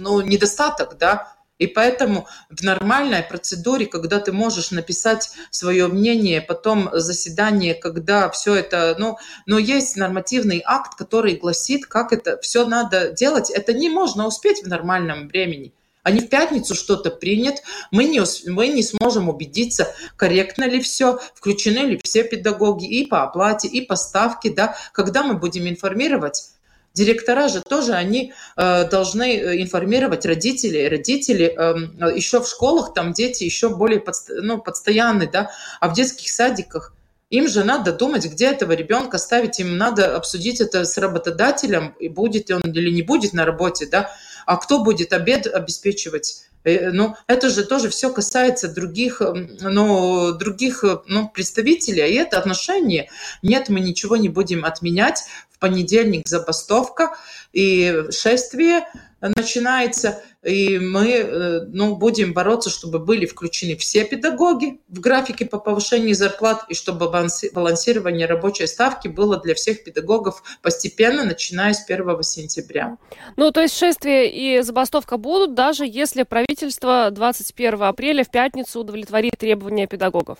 ну, 0.00 0.20
недостаток, 0.22 0.96
да, 0.98 1.34
и 1.60 1.66
поэтому 1.66 2.26
в 2.48 2.62
нормальной 2.62 3.22
процедуре, 3.22 3.84
когда 3.84 4.18
ты 4.18 4.32
можешь 4.32 4.70
написать 4.70 5.30
свое 5.50 5.88
мнение, 5.88 6.40
потом 6.40 6.88
заседание, 6.94 7.74
когда 7.74 8.30
все 8.30 8.54
это, 8.54 8.96
ну, 8.98 9.18
но 9.44 9.58
есть 9.58 9.94
нормативный 9.96 10.62
акт, 10.64 10.96
который 10.96 11.36
гласит, 11.36 11.84
как 11.84 12.14
это 12.14 12.40
все 12.40 12.66
надо 12.66 13.12
делать, 13.12 13.50
это 13.50 13.74
не 13.74 13.90
можно 13.90 14.26
успеть 14.26 14.64
в 14.64 14.68
нормальном 14.68 15.28
времени. 15.28 15.74
Они 16.02 16.20
в 16.20 16.30
пятницу 16.30 16.74
что-то 16.74 17.10
принят, 17.10 17.56
мы 17.90 18.04
не, 18.04 18.22
мы 18.50 18.68
не 18.68 18.82
сможем 18.82 19.28
убедиться, 19.28 19.94
корректно 20.16 20.64
ли 20.64 20.80
все, 20.80 21.20
включены 21.34 21.80
ли 21.80 22.00
все 22.02 22.24
педагоги 22.24 22.86
и 22.86 23.04
по 23.04 23.22
оплате, 23.22 23.68
и 23.68 23.82
по 23.82 23.96
ставке, 23.96 24.48
да, 24.48 24.76
когда 24.94 25.22
мы 25.22 25.34
будем 25.34 25.68
информировать 25.68 26.52
Директора 26.92 27.48
же 27.48 27.60
тоже, 27.60 27.92
они 27.92 28.32
э, 28.56 28.88
должны 28.88 29.36
э, 29.36 29.62
информировать 29.62 30.26
родителей. 30.26 30.88
Родители 30.88 31.54
э, 31.56 32.10
еще 32.16 32.40
в 32.40 32.48
школах, 32.48 32.94
там 32.94 33.12
дети 33.12 33.44
еще 33.44 33.68
более 33.68 34.00
подст, 34.00 34.30
ну, 34.30 34.58
постоянны, 34.60 35.28
да, 35.30 35.50
а 35.80 35.88
в 35.88 35.92
детских 35.92 36.30
садиках 36.30 36.94
им 37.30 37.46
же 37.46 37.62
надо 37.62 37.92
думать, 37.92 38.26
где 38.26 38.46
этого 38.46 38.72
ребенка 38.72 39.18
ставить, 39.18 39.60
им 39.60 39.78
надо 39.78 40.16
обсудить 40.16 40.60
это 40.60 40.84
с 40.84 40.98
работодателем, 40.98 41.94
и 42.00 42.08
будет 42.08 42.50
он 42.50 42.62
или 42.62 42.90
не 42.90 43.02
будет 43.02 43.34
на 43.34 43.44
работе, 43.44 43.86
да, 43.86 44.10
а 44.46 44.56
кто 44.56 44.82
будет 44.82 45.12
обед 45.12 45.46
обеспечивать 45.46 46.44
Э, 46.64 46.90
ну, 46.90 47.14
это 47.26 47.48
же 47.48 47.64
тоже 47.64 47.88
все 47.88 48.12
касается 48.12 48.72
других, 48.72 49.22
ну, 49.60 50.32
других 50.32 50.84
ну, 51.06 51.28
представителей, 51.28 52.10
и 52.12 52.16
это 52.16 52.38
отношение. 52.38 53.08
Нет, 53.42 53.68
мы 53.68 53.80
ничего 53.80 54.16
не 54.16 54.28
будем 54.28 54.64
отменять. 54.64 55.24
Понедельник 55.60 56.26
забастовка 56.26 57.14
и 57.52 58.06
шествие 58.10 58.86
начинается, 59.20 60.22
и 60.42 60.78
мы 60.78 61.08
э, 61.10 61.60
ну, 61.68 61.96
будем 61.96 62.32
бороться, 62.32 62.70
чтобы 62.70 62.98
были 62.98 63.26
включены 63.26 63.76
все 63.76 64.04
педагоги 64.04 64.80
в 64.88 65.00
графике 65.00 65.44
по 65.44 65.58
повышению 65.58 66.14
зарплат, 66.14 66.64
и 66.68 66.74
чтобы 66.74 67.10
балансирование 67.10 68.26
рабочей 68.26 68.66
ставки 68.66 69.08
было 69.08 69.38
для 69.38 69.54
всех 69.54 69.84
педагогов 69.84 70.42
постепенно, 70.62 71.24
начиная 71.24 71.74
с 71.74 71.84
1 71.88 72.22
сентября. 72.22 72.96
Ну, 73.36 73.50
то 73.50 73.60
есть 73.60 73.76
шествие 73.76 74.30
и 74.32 74.62
забастовка 74.62 75.18
будут, 75.18 75.54
даже 75.54 75.84
если 75.86 76.22
правительство 76.22 77.10
21 77.10 77.82
апреля 77.82 78.24
в 78.24 78.30
пятницу 78.30 78.80
удовлетворит 78.80 79.34
требования 79.38 79.86
педагогов? 79.86 80.38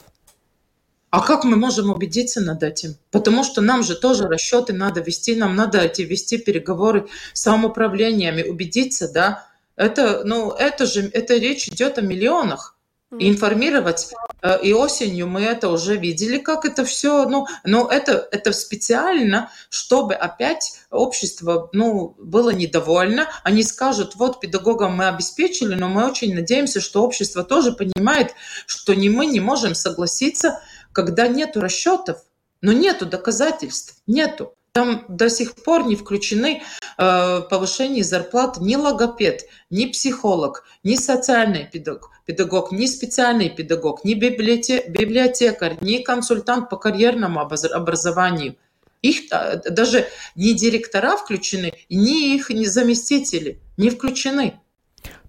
А 1.10 1.20
как 1.20 1.42
мы 1.42 1.56
можем 1.56 1.90
убедиться 1.90 2.40
над 2.40 2.62
этим? 2.62 2.96
Потому 3.10 3.42
что 3.42 3.60
нам 3.60 3.82
же 3.82 3.96
тоже 3.96 4.28
расчеты 4.28 4.72
надо 4.72 5.00
вести, 5.00 5.34
нам 5.34 5.56
надо 5.56 5.78
эти 5.78 6.02
вести 6.02 6.38
переговоры 6.38 7.08
с 7.32 7.42
самоуправлениями, 7.42 8.42
убедиться, 8.42 9.10
да. 9.12 9.46
Это, 9.74 10.22
ну, 10.24 10.52
это 10.52 10.86
же, 10.86 11.10
это 11.12 11.36
речь 11.36 11.66
идет 11.68 11.98
о 11.98 12.02
миллионах. 12.02 12.76
И 13.18 13.28
информировать. 13.28 14.12
Э, 14.40 14.62
и 14.62 14.72
осенью 14.72 15.26
мы 15.26 15.40
это 15.40 15.68
уже 15.68 15.96
видели, 15.96 16.38
как 16.38 16.64
это 16.64 16.84
все. 16.84 17.28
Ну, 17.28 17.48
но 17.64 17.88
это, 17.90 18.28
это 18.30 18.52
специально, 18.52 19.50
чтобы 19.68 20.14
опять 20.14 20.80
общество 20.90 21.68
ну, 21.72 22.14
было 22.18 22.50
недовольно. 22.50 23.28
Они 23.42 23.64
скажут, 23.64 24.14
вот 24.14 24.38
педагогам 24.38 24.96
мы 24.96 25.08
обеспечили, 25.08 25.74
но 25.74 25.88
мы 25.88 26.08
очень 26.08 26.32
надеемся, 26.36 26.80
что 26.80 27.02
общество 27.02 27.42
тоже 27.42 27.72
понимает, 27.72 28.34
что 28.66 28.94
не 28.94 29.08
мы 29.08 29.26
не 29.26 29.40
можем 29.40 29.74
согласиться 29.74 30.60
когда 30.92 31.28
нет 31.28 31.56
расчетов. 31.56 32.18
Но 32.62 32.72
нету 32.72 33.06
доказательств, 33.06 33.96
нету. 34.06 34.54
Там 34.72 35.04
до 35.08 35.28
сих 35.28 35.56
пор 35.56 35.84
не 35.86 35.96
включены 35.96 36.62
э, 36.96 37.40
повышение 37.50 38.04
зарплат 38.04 38.58
ни 38.58 38.76
логопед, 38.76 39.46
ни 39.68 39.86
психолог, 39.86 40.64
ни 40.84 40.94
социальный 40.94 41.66
педагог, 41.66 42.10
педагог 42.24 42.70
ни 42.70 42.86
специальный 42.86 43.50
педагог, 43.50 44.04
ни 44.04 44.14
библиотекарь, 44.14 45.78
ни 45.80 45.98
консультант 45.98 46.70
по 46.70 46.76
карьерному 46.76 47.40
образованию. 47.40 48.56
Их 49.02 49.32
э, 49.32 49.60
даже 49.70 50.06
не 50.36 50.54
директора 50.54 51.16
включены, 51.16 51.72
ни 51.88 52.34
их 52.34 52.50
не 52.50 52.66
заместители 52.66 53.60
не 53.80 53.90
включены. 53.90 54.60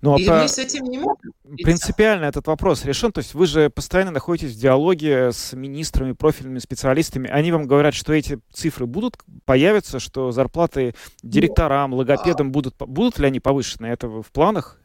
Ну, 0.01 0.15
а 0.15 0.19
и 0.19 0.25
по... 0.25 0.41
мы 0.41 0.47
с 0.47 0.57
этим 0.57 0.85
не 0.85 0.97
можем. 0.97 1.17
Принципиально 1.63 2.25
этот 2.25 2.47
вопрос 2.47 2.85
решен. 2.85 3.11
То 3.11 3.19
есть 3.19 3.33
вы 3.33 3.45
же 3.45 3.69
постоянно 3.69 4.11
находитесь 4.11 4.55
в 4.55 4.59
диалоге 4.59 5.31
с 5.31 5.53
министрами, 5.53 6.13
профильными 6.13 6.59
специалистами. 6.59 7.29
Они 7.29 7.51
вам 7.51 7.67
говорят, 7.67 7.93
что 7.93 8.13
эти 8.13 8.39
цифры 8.51 8.85
будут, 8.85 9.17
появятся, 9.45 9.99
что 9.99 10.31
зарплаты 10.31 10.95
директорам, 11.21 11.93
логопедам 11.93 12.51
будут, 12.51 12.75
будут 12.77 13.19
ли 13.19 13.27
они 13.27 13.39
повышены? 13.39 13.87
Это 13.87 14.07
в 14.07 14.31
планах? 14.31 14.80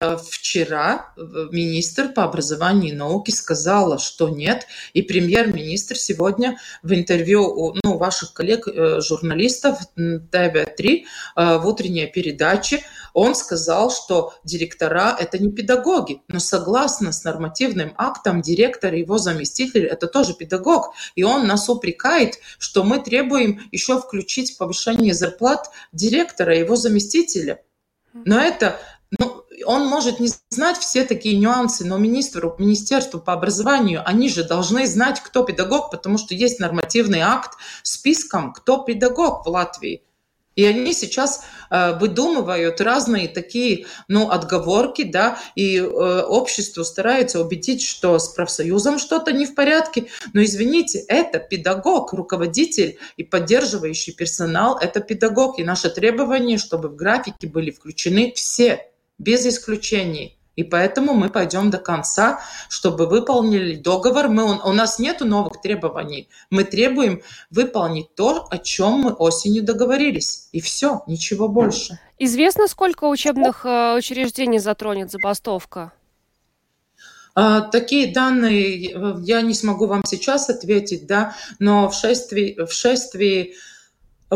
Э, 0.00 0.16
вчера 0.16 1.12
министр 1.16 2.08
по 2.08 2.24
образованию 2.24 2.94
и 2.94 2.96
науке 2.96 3.30
сказала, 3.32 3.98
что 3.98 4.30
нет, 4.30 4.66
и 4.94 5.02
премьер-министр 5.02 5.96
сегодня 5.96 6.58
в 6.82 6.94
интервью 6.94 7.44
у 7.44 7.74
ну, 7.84 7.98
ваших 7.98 8.32
коллег-журналистов 8.32 9.80
э, 9.96 10.18
ТВ-3 10.30 11.02
э, 11.36 11.58
в 11.58 11.66
утренней 11.66 12.06
передаче, 12.06 12.82
он 13.12 13.34
сказал, 13.34 13.90
что 13.90 14.32
директора– 14.44 15.14
это 15.20 15.36
не 15.38 15.52
педагоги, 15.52 16.22
но 16.26 16.38
согласно 16.38 17.12
с 17.12 17.24
нормативным 17.24 17.92
актом 17.98 18.40
директор 18.40 18.94
и 18.94 19.00
его 19.00 19.18
заместитель– 19.18 19.84
это 19.86 20.06
тоже 20.06 20.32
педагог, 20.32 20.94
и 21.16 21.22
он 21.22 21.46
нас 21.46 21.68
упрекает, 21.68 22.38
что 22.58 22.82
мы 22.82 23.00
требуем 23.00 23.60
еще 23.72 24.00
включить 24.00 24.56
повышение 24.56 25.12
зарплат 25.12 25.70
директора 25.92 26.56
и 26.56 26.60
его 26.60 26.76
заместителя. 26.76 27.60
Но 28.14 28.38
это 28.40 28.78
он 29.64 29.86
может 29.86 30.20
не 30.20 30.30
знать 30.50 30.78
все 30.78 31.04
такие 31.04 31.36
нюансы, 31.36 31.84
но 31.84 31.98
министру, 31.98 32.54
Министерству 32.58 33.20
по 33.20 33.32
образованию, 33.32 34.02
они 34.04 34.28
же 34.28 34.44
должны 34.44 34.86
знать, 34.86 35.20
кто 35.20 35.44
педагог, 35.44 35.90
потому 35.90 36.18
что 36.18 36.34
есть 36.34 36.60
нормативный 36.60 37.20
акт 37.20 37.58
с 37.82 37.94
списком, 37.94 38.52
кто 38.52 38.78
педагог 38.78 39.44
в 39.44 39.48
Латвии. 39.48 40.02
И 40.54 40.64
они 40.64 40.92
сейчас 40.92 41.44
э, 41.70 41.98
выдумывают 41.98 42.80
разные 42.80 43.28
такие, 43.28 43.86
ну, 44.08 44.28
отговорки, 44.30 45.02
да, 45.02 45.38
и 45.54 45.78
э, 45.78 45.82
общество 45.82 46.82
старается 46.82 47.40
убедить, 47.40 47.82
что 47.82 48.18
с 48.18 48.28
профсоюзом 48.28 48.98
что-то 48.98 49.32
не 49.32 49.46
в 49.46 49.54
порядке. 49.54 50.08
Но 50.34 50.42
извините, 50.44 50.98
это 51.08 51.38
педагог, 51.38 52.12
руководитель 52.12 52.98
и 53.16 53.24
поддерживающий 53.24 54.12
персонал, 54.12 54.76
это 54.78 55.00
педагог. 55.00 55.58
И 55.58 55.64
наше 55.64 55.88
требование, 55.88 56.58
чтобы 56.58 56.90
в 56.90 56.96
графике 56.96 57.46
были 57.46 57.70
включены 57.70 58.32
все 58.36 58.91
без 59.22 59.46
исключений. 59.46 60.38
И 60.54 60.64
поэтому 60.64 61.14
мы 61.14 61.30
пойдем 61.30 61.70
до 61.70 61.78
конца, 61.78 62.40
чтобы 62.68 63.06
выполнили 63.06 63.74
договор. 63.74 64.28
Мы, 64.28 64.60
у 64.60 64.72
нас 64.72 64.98
нет 64.98 65.20
новых 65.20 65.62
требований. 65.62 66.28
Мы 66.50 66.64
требуем 66.64 67.22
выполнить 67.50 68.14
то, 68.14 68.46
о 68.50 68.58
чем 68.58 69.00
мы 69.00 69.12
осенью 69.12 69.62
договорились. 69.62 70.48
И 70.52 70.60
все, 70.60 71.02
ничего 71.06 71.48
больше. 71.48 71.98
Известно, 72.18 72.68
сколько 72.68 73.04
учебных 73.04 73.64
э, 73.64 73.96
учреждений 73.96 74.58
затронет 74.58 75.10
забастовка? 75.10 75.92
А, 77.34 77.62
такие 77.62 78.12
данные 78.12 78.92
э, 78.92 79.14
я 79.22 79.40
не 79.40 79.54
смогу 79.54 79.86
вам 79.86 80.02
сейчас 80.04 80.50
ответить, 80.50 81.06
да, 81.06 81.34
но 81.58 81.88
в 81.88 81.94
шествии, 81.94 82.58
в 82.62 82.72
шествии 82.72 83.54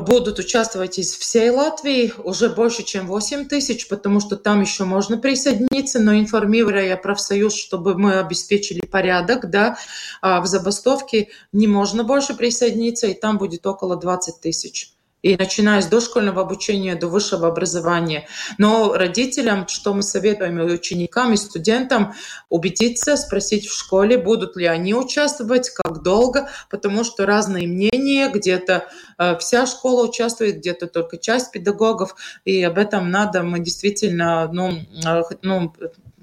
будут 0.01 0.39
участвовать 0.39 0.99
из 0.99 1.15
всей 1.15 1.51
Латвии, 1.51 2.13
уже 2.23 2.49
больше, 2.49 2.83
чем 2.83 3.07
8 3.07 3.49
тысяч, 3.49 3.89
потому 3.89 4.21
что 4.21 4.37
там 4.37 4.61
еще 4.61 4.85
можно 4.85 5.17
присоединиться, 5.17 6.01
но 6.01 6.15
информируя 6.15 6.97
профсоюз, 6.97 7.55
чтобы 7.55 7.97
мы 7.97 8.19
обеспечили 8.19 8.81
порядок, 8.81 9.51
да, 9.51 9.79
а 10.21 10.41
в 10.41 10.47
забастовке 10.47 11.29
не 11.53 11.67
можно 11.67 12.05
больше 12.05 12.35
присоединиться, 12.35 13.07
и 13.07 13.15
там 13.15 13.39
будет 13.39 13.67
около 13.67 13.97
20 13.97 14.41
тысяч 14.41 14.96
и 15.27 15.37
начиная 15.37 15.83
с 15.83 15.87
дошкольного 15.87 16.43
обучения 16.43 16.95
до 16.95 17.09
высшего 17.09 17.49
образования. 17.49 18.29
Но 18.59 18.95
родителям, 18.95 19.67
что 19.67 19.93
мы 19.93 20.03
советуем 20.03 20.61
и 20.61 20.73
ученикам, 20.73 21.33
и 21.33 21.37
студентам, 21.37 22.15
убедиться, 22.49 23.17
спросить 23.17 23.67
в 23.67 23.77
школе, 23.77 24.19
будут 24.19 24.57
ли 24.57 24.67
они 24.67 24.95
участвовать, 24.95 25.71
как 25.71 26.03
долго, 26.05 26.49
потому 26.71 27.03
что 27.03 27.27
разные 27.27 27.67
мнения, 27.67 28.31
где-то 28.33 28.87
э, 29.19 29.37
вся 29.39 29.67
школа 29.67 30.07
участвует, 30.07 30.59
где-то 30.59 30.87
только 30.87 31.19
часть 31.19 31.51
педагогов, 31.51 32.15
и 32.45 32.63
об 32.63 32.79
этом 32.79 33.11
надо, 33.11 33.43
мы 33.43 33.59
действительно, 33.59 34.49
ну, 34.53 34.79
э, 35.05 35.23
ну. 35.43 35.75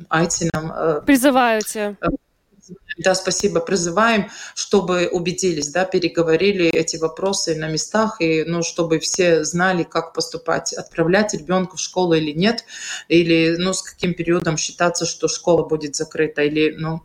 Э, 0.07 1.01
Призываете. 1.05 1.97
Да, 2.97 3.15
спасибо. 3.15 3.59
Призываем, 3.59 4.29
чтобы 4.55 5.07
убедились, 5.11 5.69
да, 5.69 5.85
переговорили 5.85 6.67
эти 6.67 6.97
вопросы 6.97 7.55
на 7.55 7.67
местах, 7.67 8.17
и, 8.19 8.43
ну, 8.43 8.61
чтобы 8.61 8.99
все 8.99 9.43
знали, 9.43 9.83
как 9.83 10.13
поступать, 10.13 10.73
отправлять 10.73 11.33
ребенка 11.33 11.77
в 11.77 11.79
школу 11.79 12.13
или 12.13 12.31
нет, 12.31 12.65
или, 13.07 13.55
ну, 13.57 13.73
с 13.73 13.81
каким 13.81 14.13
периодом 14.13 14.57
считаться, 14.57 15.05
что 15.05 15.27
школа 15.27 15.67
будет 15.67 15.95
закрыта, 15.95 16.43
или, 16.43 16.75
ну, 16.77 17.01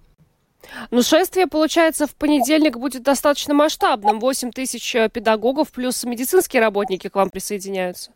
ну, 0.90 1.02
шествие, 1.02 1.46
получается, 1.46 2.06
в 2.06 2.14
понедельник 2.14 2.76
будет 2.76 3.02
достаточно 3.02 3.54
масштабным. 3.54 4.20
8 4.20 4.50
тысяч 4.50 4.94
э, 4.94 5.08
педагогов 5.08 5.70
плюс 5.70 6.04
медицинские 6.04 6.60
работники 6.60 7.08
к 7.08 7.14
вам 7.14 7.30
присоединяются. 7.30 8.10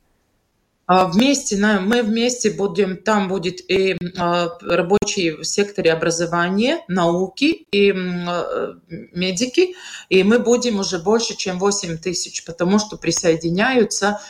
А, 0.94 1.06
вместе, 1.06 1.56
мы 1.56 2.02
вместе 2.02 2.50
будем, 2.50 2.98
там 2.98 3.28
будет 3.28 3.62
и 3.70 3.96
а, 4.18 4.58
рабочие 4.60 5.38
в 5.38 5.44
секторе 5.44 5.90
образования, 5.90 6.80
науки 6.86 7.66
и 7.72 7.92
а, 7.92 8.74
медики, 8.90 9.74
и 10.10 10.22
мы 10.22 10.38
будем 10.38 10.80
уже 10.80 10.98
больше, 10.98 11.34
чем 11.34 11.58
8 11.58 11.96
тысяч, 11.96 12.44
потому 12.44 12.78
что 12.78 12.98
присоединяются 12.98 14.20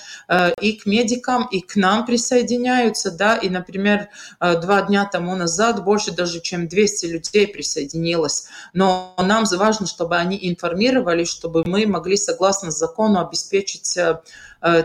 и 0.60 0.74
к 0.74 0.86
медикам, 0.86 1.48
и 1.50 1.60
к 1.60 1.74
нам 1.74 2.06
присоединяются, 2.06 3.10
да, 3.10 3.36
и, 3.36 3.50
например, 3.50 4.08
два 4.40 4.82
дня 4.82 5.04
тому 5.04 5.34
назад 5.34 5.84
больше 5.84 6.12
даже, 6.12 6.40
чем 6.40 6.68
200 6.68 7.06
людей 7.06 7.48
присоединилось, 7.48 8.46
но 8.72 9.14
нам 9.18 9.44
важно, 9.50 9.86
чтобы 9.86 10.16
они 10.16 10.38
информировали, 10.40 11.24
чтобы 11.24 11.64
мы 11.66 11.86
могли, 11.86 12.16
согласно 12.16 12.70
закону, 12.70 13.20
обеспечить 13.20 13.98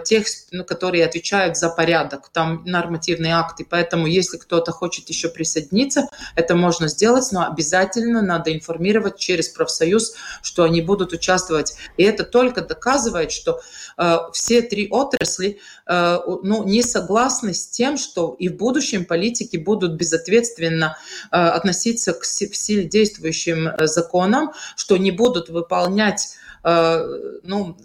тех, 0.05 0.25
ну, 0.51 0.63
которые 0.63 1.05
отвечают 1.05 1.57
за 1.57 1.69
порядок, 1.69 2.30
там 2.30 2.63
нормативные 2.65 3.34
акты. 3.34 3.65
Поэтому, 3.69 4.07
если 4.07 4.38
кто-то 4.38 4.71
хочет 4.71 5.09
еще 5.09 5.30
присоединиться, 5.30 6.07
это 6.36 6.55
можно 6.55 6.88
сделать, 6.88 7.32
но 7.32 7.45
обязательно 7.47 8.21
надо 8.21 8.53
информировать 8.53 9.17
через 9.17 9.49
профсоюз, 9.49 10.15
что 10.41 10.63
они 10.63 10.82
будут 10.82 11.13
участвовать. 11.13 11.75
И 11.97 12.03
это 12.03 12.23
только 12.23 12.61
доказывает, 12.61 13.32
что 13.32 13.61
э, 13.97 14.17
все 14.34 14.61
три 14.61 14.88
отрасли 14.89 15.59
э, 15.86 16.19
ну, 16.43 16.63
не 16.63 16.82
согласны 16.82 17.53
с 17.53 17.67
тем, 17.67 17.97
что 17.97 18.36
и 18.39 18.49
в 18.49 18.57
будущем 18.57 19.05
политики 19.05 19.57
будут 19.57 19.93
безответственно 19.93 20.97
э, 21.32 21.36
относиться 21.36 22.13
к 22.13 22.23
силе 22.25 22.86
действующим 22.86 23.67
э, 23.67 23.88
законам, 23.88 24.51
что 24.75 24.97
не 24.97 25.11
будут 25.11 25.49
выполнять 25.49 26.38
Э, 26.69 27.01
ну, 27.43 27.78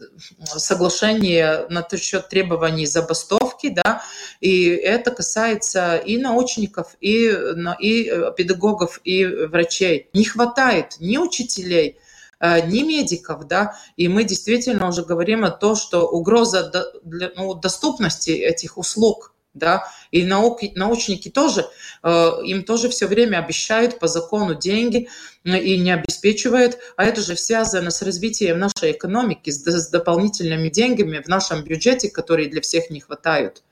соглашение 0.43 1.67
на 1.69 1.82
счет 1.99 2.29
требований 2.29 2.87
забастовки, 2.87 3.69
да, 3.69 4.03
и 4.41 4.67
это 4.67 5.11
касается 5.11 5.97
и 5.97 6.19
научников, 6.19 6.97
и, 7.01 7.35
и 7.81 8.09
э, 8.09 8.33
педагогов, 8.37 9.01
и 9.05 9.25
врачей. 9.25 10.09
Не 10.13 10.25
хватает 10.25 10.97
ни 11.01 11.19
учителей, 11.19 11.99
э, 12.41 12.67
ни 12.67 12.83
медиков, 12.83 13.47
да, 13.47 13.77
и 13.97 14.09
мы 14.09 14.25
действительно 14.25 14.89
уже 14.89 15.05
говорим 15.05 15.45
о 15.45 15.51
том, 15.51 15.77
что 15.77 16.09
угроза 16.09 16.91
для, 17.03 17.31
ну, 17.37 17.55
доступности 17.55 18.31
этих 18.31 18.79
услуг 18.79 19.33
да, 19.55 19.85
и 20.11 20.25
науки, 20.25 20.73
научники 20.75 21.29
тоже, 21.29 21.67
э, 22.03 22.31
им 22.45 22.65
тоже 22.65 22.89
все 22.89 23.07
время 23.07 23.39
обещают 23.39 23.99
по 23.99 24.09
закону 24.09 24.55
деньги 24.55 25.09
и 25.45 25.79
не 25.79 25.93
обеспечивают, 25.93 26.79
а 26.97 27.05
это 27.05 27.21
же 27.21 27.37
связано 27.37 27.91
с 27.91 28.03
развитием 28.03 28.59
нашей 28.59 28.93
экономики, 28.93 29.51
с, 29.51 29.65
с 29.65 29.91
дополнительными 29.91 30.69
деньгами 30.69 31.23
в 31.23 31.29
нашем 31.29 31.65
бюджете, 31.65 32.11
которые 32.11 32.49
для 32.49 32.61
всех 32.61 32.91
не 32.91 33.01
хватают. 33.01 33.63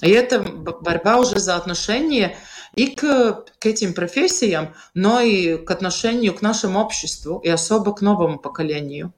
И 0.00 0.10
это 0.10 0.40
борьба 0.40 1.18
уже 1.18 1.38
за 1.38 1.56
отношения 1.56 2.36
и 2.74 2.88
к, 2.88 3.44
к 3.58 3.66
этим 3.66 3.94
профессиям, 3.94 4.74
но 4.94 5.20
и 5.20 5.56
к 5.56 5.70
отношению 5.70 6.34
к 6.34 6.42
нашему 6.42 6.80
обществу 6.80 7.38
и 7.38 7.48
особо 7.48 7.94
к 7.94 8.00
новому 8.00 8.38
поколению. 8.38 9.12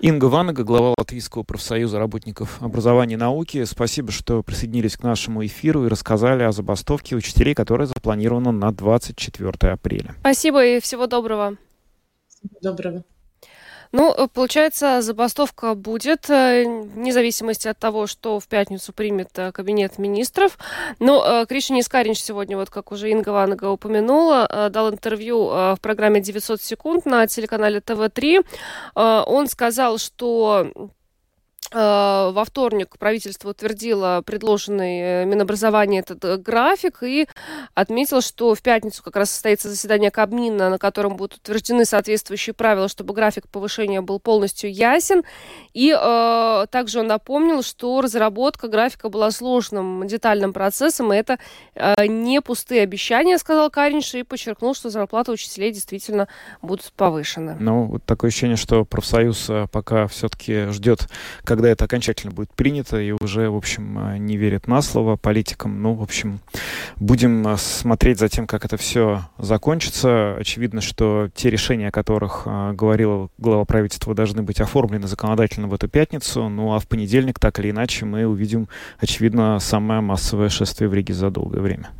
Инга 0.00 0.26
Ванага, 0.26 0.64
глава 0.64 0.94
Латвийского 0.98 1.42
профсоюза 1.44 1.98
работников 1.98 2.60
образования 2.60 3.14
и 3.14 3.18
науки. 3.18 3.64
Спасибо, 3.64 4.10
что 4.10 4.42
присоединились 4.42 4.96
к 4.96 5.02
нашему 5.02 5.44
эфиру 5.46 5.86
и 5.86 5.88
рассказали 5.88 6.42
о 6.42 6.52
забастовке 6.52 7.14
учителей, 7.14 7.54
которая 7.54 7.86
запланирована 7.86 8.52
на 8.52 8.72
24 8.72 9.72
апреля. 9.72 10.14
Спасибо 10.20 10.64
и 10.64 10.80
всего 10.80 11.06
доброго. 11.06 11.56
Доброго. 12.60 13.04
Ну, 13.92 14.12
э, 14.12 14.26
получается, 14.32 15.02
забастовка 15.02 15.74
будет, 15.74 16.30
э, 16.30 16.64
вне 16.64 17.12
зависимости 17.12 17.68
от 17.68 17.78
того, 17.78 18.06
что 18.06 18.40
в 18.40 18.48
пятницу 18.48 18.92
примет 18.94 19.28
э, 19.36 19.52
кабинет 19.52 19.98
министров. 19.98 20.58
Но 20.98 21.44
Кришин 21.46 21.78
Искаринч 21.78 22.18
сегодня, 22.18 22.56
вот 22.56 22.70
как 22.70 22.90
уже 22.90 23.10
Инга 23.10 23.30
Ванга 23.30 23.66
упомянула, 23.70 24.70
дал 24.70 24.90
интервью 24.90 25.46
в 25.46 25.78
программе 25.80 26.20
«900 26.20 26.60
секунд» 26.62 27.06
на 27.06 27.26
телеканале 27.26 27.80
ТВ-3. 27.80 28.44
Он 28.94 29.46
сказал, 29.46 29.98
что 29.98 30.70
во 31.74 32.44
вторник 32.44 32.98
правительство 32.98 33.50
утвердило 33.50 34.22
предложенный 34.24 35.00
э, 35.00 35.24
Минобразования 35.24 36.00
этот 36.00 36.24
э, 36.24 36.36
график 36.36 37.02
и 37.02 37.26
отметил, 37.74 38.20
что 38.20 38.54
в 38.54 38.62
пятницу 38.62 39.02
как 39.02 39.16
раз 39.16 39.30
состоится 39.30 39.68
заседание 39.68 40.10
Кабмина, 40.10 40.70
на 40.70 40.78
котором 40.78 41.16
будут 41.16 41.38
утверждены 41.38 41.84
соответствующие 41.84 42.54
правила, 42.54 42.88
чтобы 42.88 43.14
график 43.14 43.48
повышения 43.48 44.00
был 44.00 44.20
полностью 44.20 44.72
ясен. 44.72 45.22
И 45.72 45.96
э, 45.98 46.66
также 46.70 47.00
он 47.00 47.06
напомнил, 47.06 47.62
что 47.62 48.00
разработка 48.00 48.68
графика 48.68 49.08
была 49.08 49.30
сложным 49.30 50.06
детальным 50.06 50.52
процессом, 50.52 51.12
и 51.12 51.16
это 51.16 51.38
э, 51.74 52.06
не 52.06 52.40
пустые 52.40 52.82
обещания, 52.82 53.38
сказал 53.38 53.70
Каринш, 53.70 54.14
и 54.14 54.22
подчеркнул, 54.22 54.74
что 54.74 54.90
зарплаты 54.90 55.32
учителей 55.32 55.72
действительно 55.72 56.28
будут 56.60 56.92
повышены. 56.92 57.56
Ну, 57.58 57.84
вот 57.84 58.04
такое 58.04 58.28
ощущение, 58.28 58.56
что 58.56 58.84
профсоюз 58.84 59.50
пока 59.70 60.06
все-таки 60.06 60.66
ждет, 60.66 61.08
когда 61.44 61.61
когда 61.62 61.70
это 61.70 61.84
окончательно 61.84 62.32
будет 62.32 62.52
принято 62.54 63.00
и 63.00 63.12
уже, 63.12 63.48
в 63.48 63.54
общем, 63.56 63.96
э, 63.96 64.18
не 64.18 64.36
верит 64.36 64.66
на 64.66 64.82
слово 64.82 65.14
политикам. 65.14 65.80
Ну, 65.80 65.94
в 65.94 66.02
общем, 66.02 66.40
будем 66.96 67.46
э, 67.46 67.56
смотреть 67.56 68.18
за 68.18 68.28
тем, 68.28 68.48
как 68.48 68.64
это 68.64 68.76
все 68.76 69.28
закончится. 69.38 70.34
Очевидно, 70.34 70.80
что 70.80 71.28
те 71.36 71.50
решения, 71.50 71.86
о 71.86 71.92
которых 71.92 72.42
э, 72.46 72.72
говорил 72.72 73.30
глава 73.38 73.64
правительства, 73.64 74.12
должны 74.12 74.42
быть 74.42 74.60
оформлены 74.60 75.06
законодательно 75.06 75.68
в 75.68 75.74
эту 75.74 75.86
пятницу. 75.86 76.48
Ну, 76.48 76.74
а 76.74 76.80
в 76.80 76.88
понедельник, 76.88 77.38
так 77.38 77.60
или 77.60 77.70
иначе, 77.70 78.06
мы 78.06 78.26
увидим, 78.26 78.66
очевидно, 78.98 79.60
самое 79.60 80.00
массовое 80.00 80.48
шествие 80.48 80.88
в 80.88 80.94
Риге 80.94 81.14
за 81.14 81.30
долгое 81.30 81.60
время. 81.60 81.90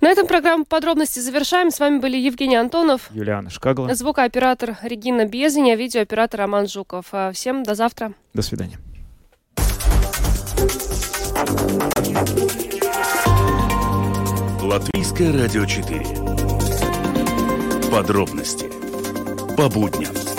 На 0.00 0.08
этом 0.08 0.26
программу 0.26 0.64
подробности 0.64 1.20
завершаем. 1.20 1.70
С 1.70 1.78
вами 1.80 1.98
были 1.98 2.16
Евгений 2.16 2.56
Антонов, 2.56 3.10
Юлиана 3.12 3.50
Шкагла, 3.50 3.94
звукооператор 3.94 4.76
Регина 4.82 5.26
Безеня, 5.26 5.76
видеооператор 5.76 6.40
Роман 6.40 6.66
Жуков. 6.68 7.06
А 7.12 7.32
всем 7.32 7.62
до 7.62 7.74
завтра. 7.74 8.14
До 8.32 8.42
свидания. 8.42 8.78
Латвийское 14.62 15.32
радио 15.32 15.64
4. 15.66 16.00
Подробности 17.90 18.70
по 19.56 19.68
будням. 19.68 20.33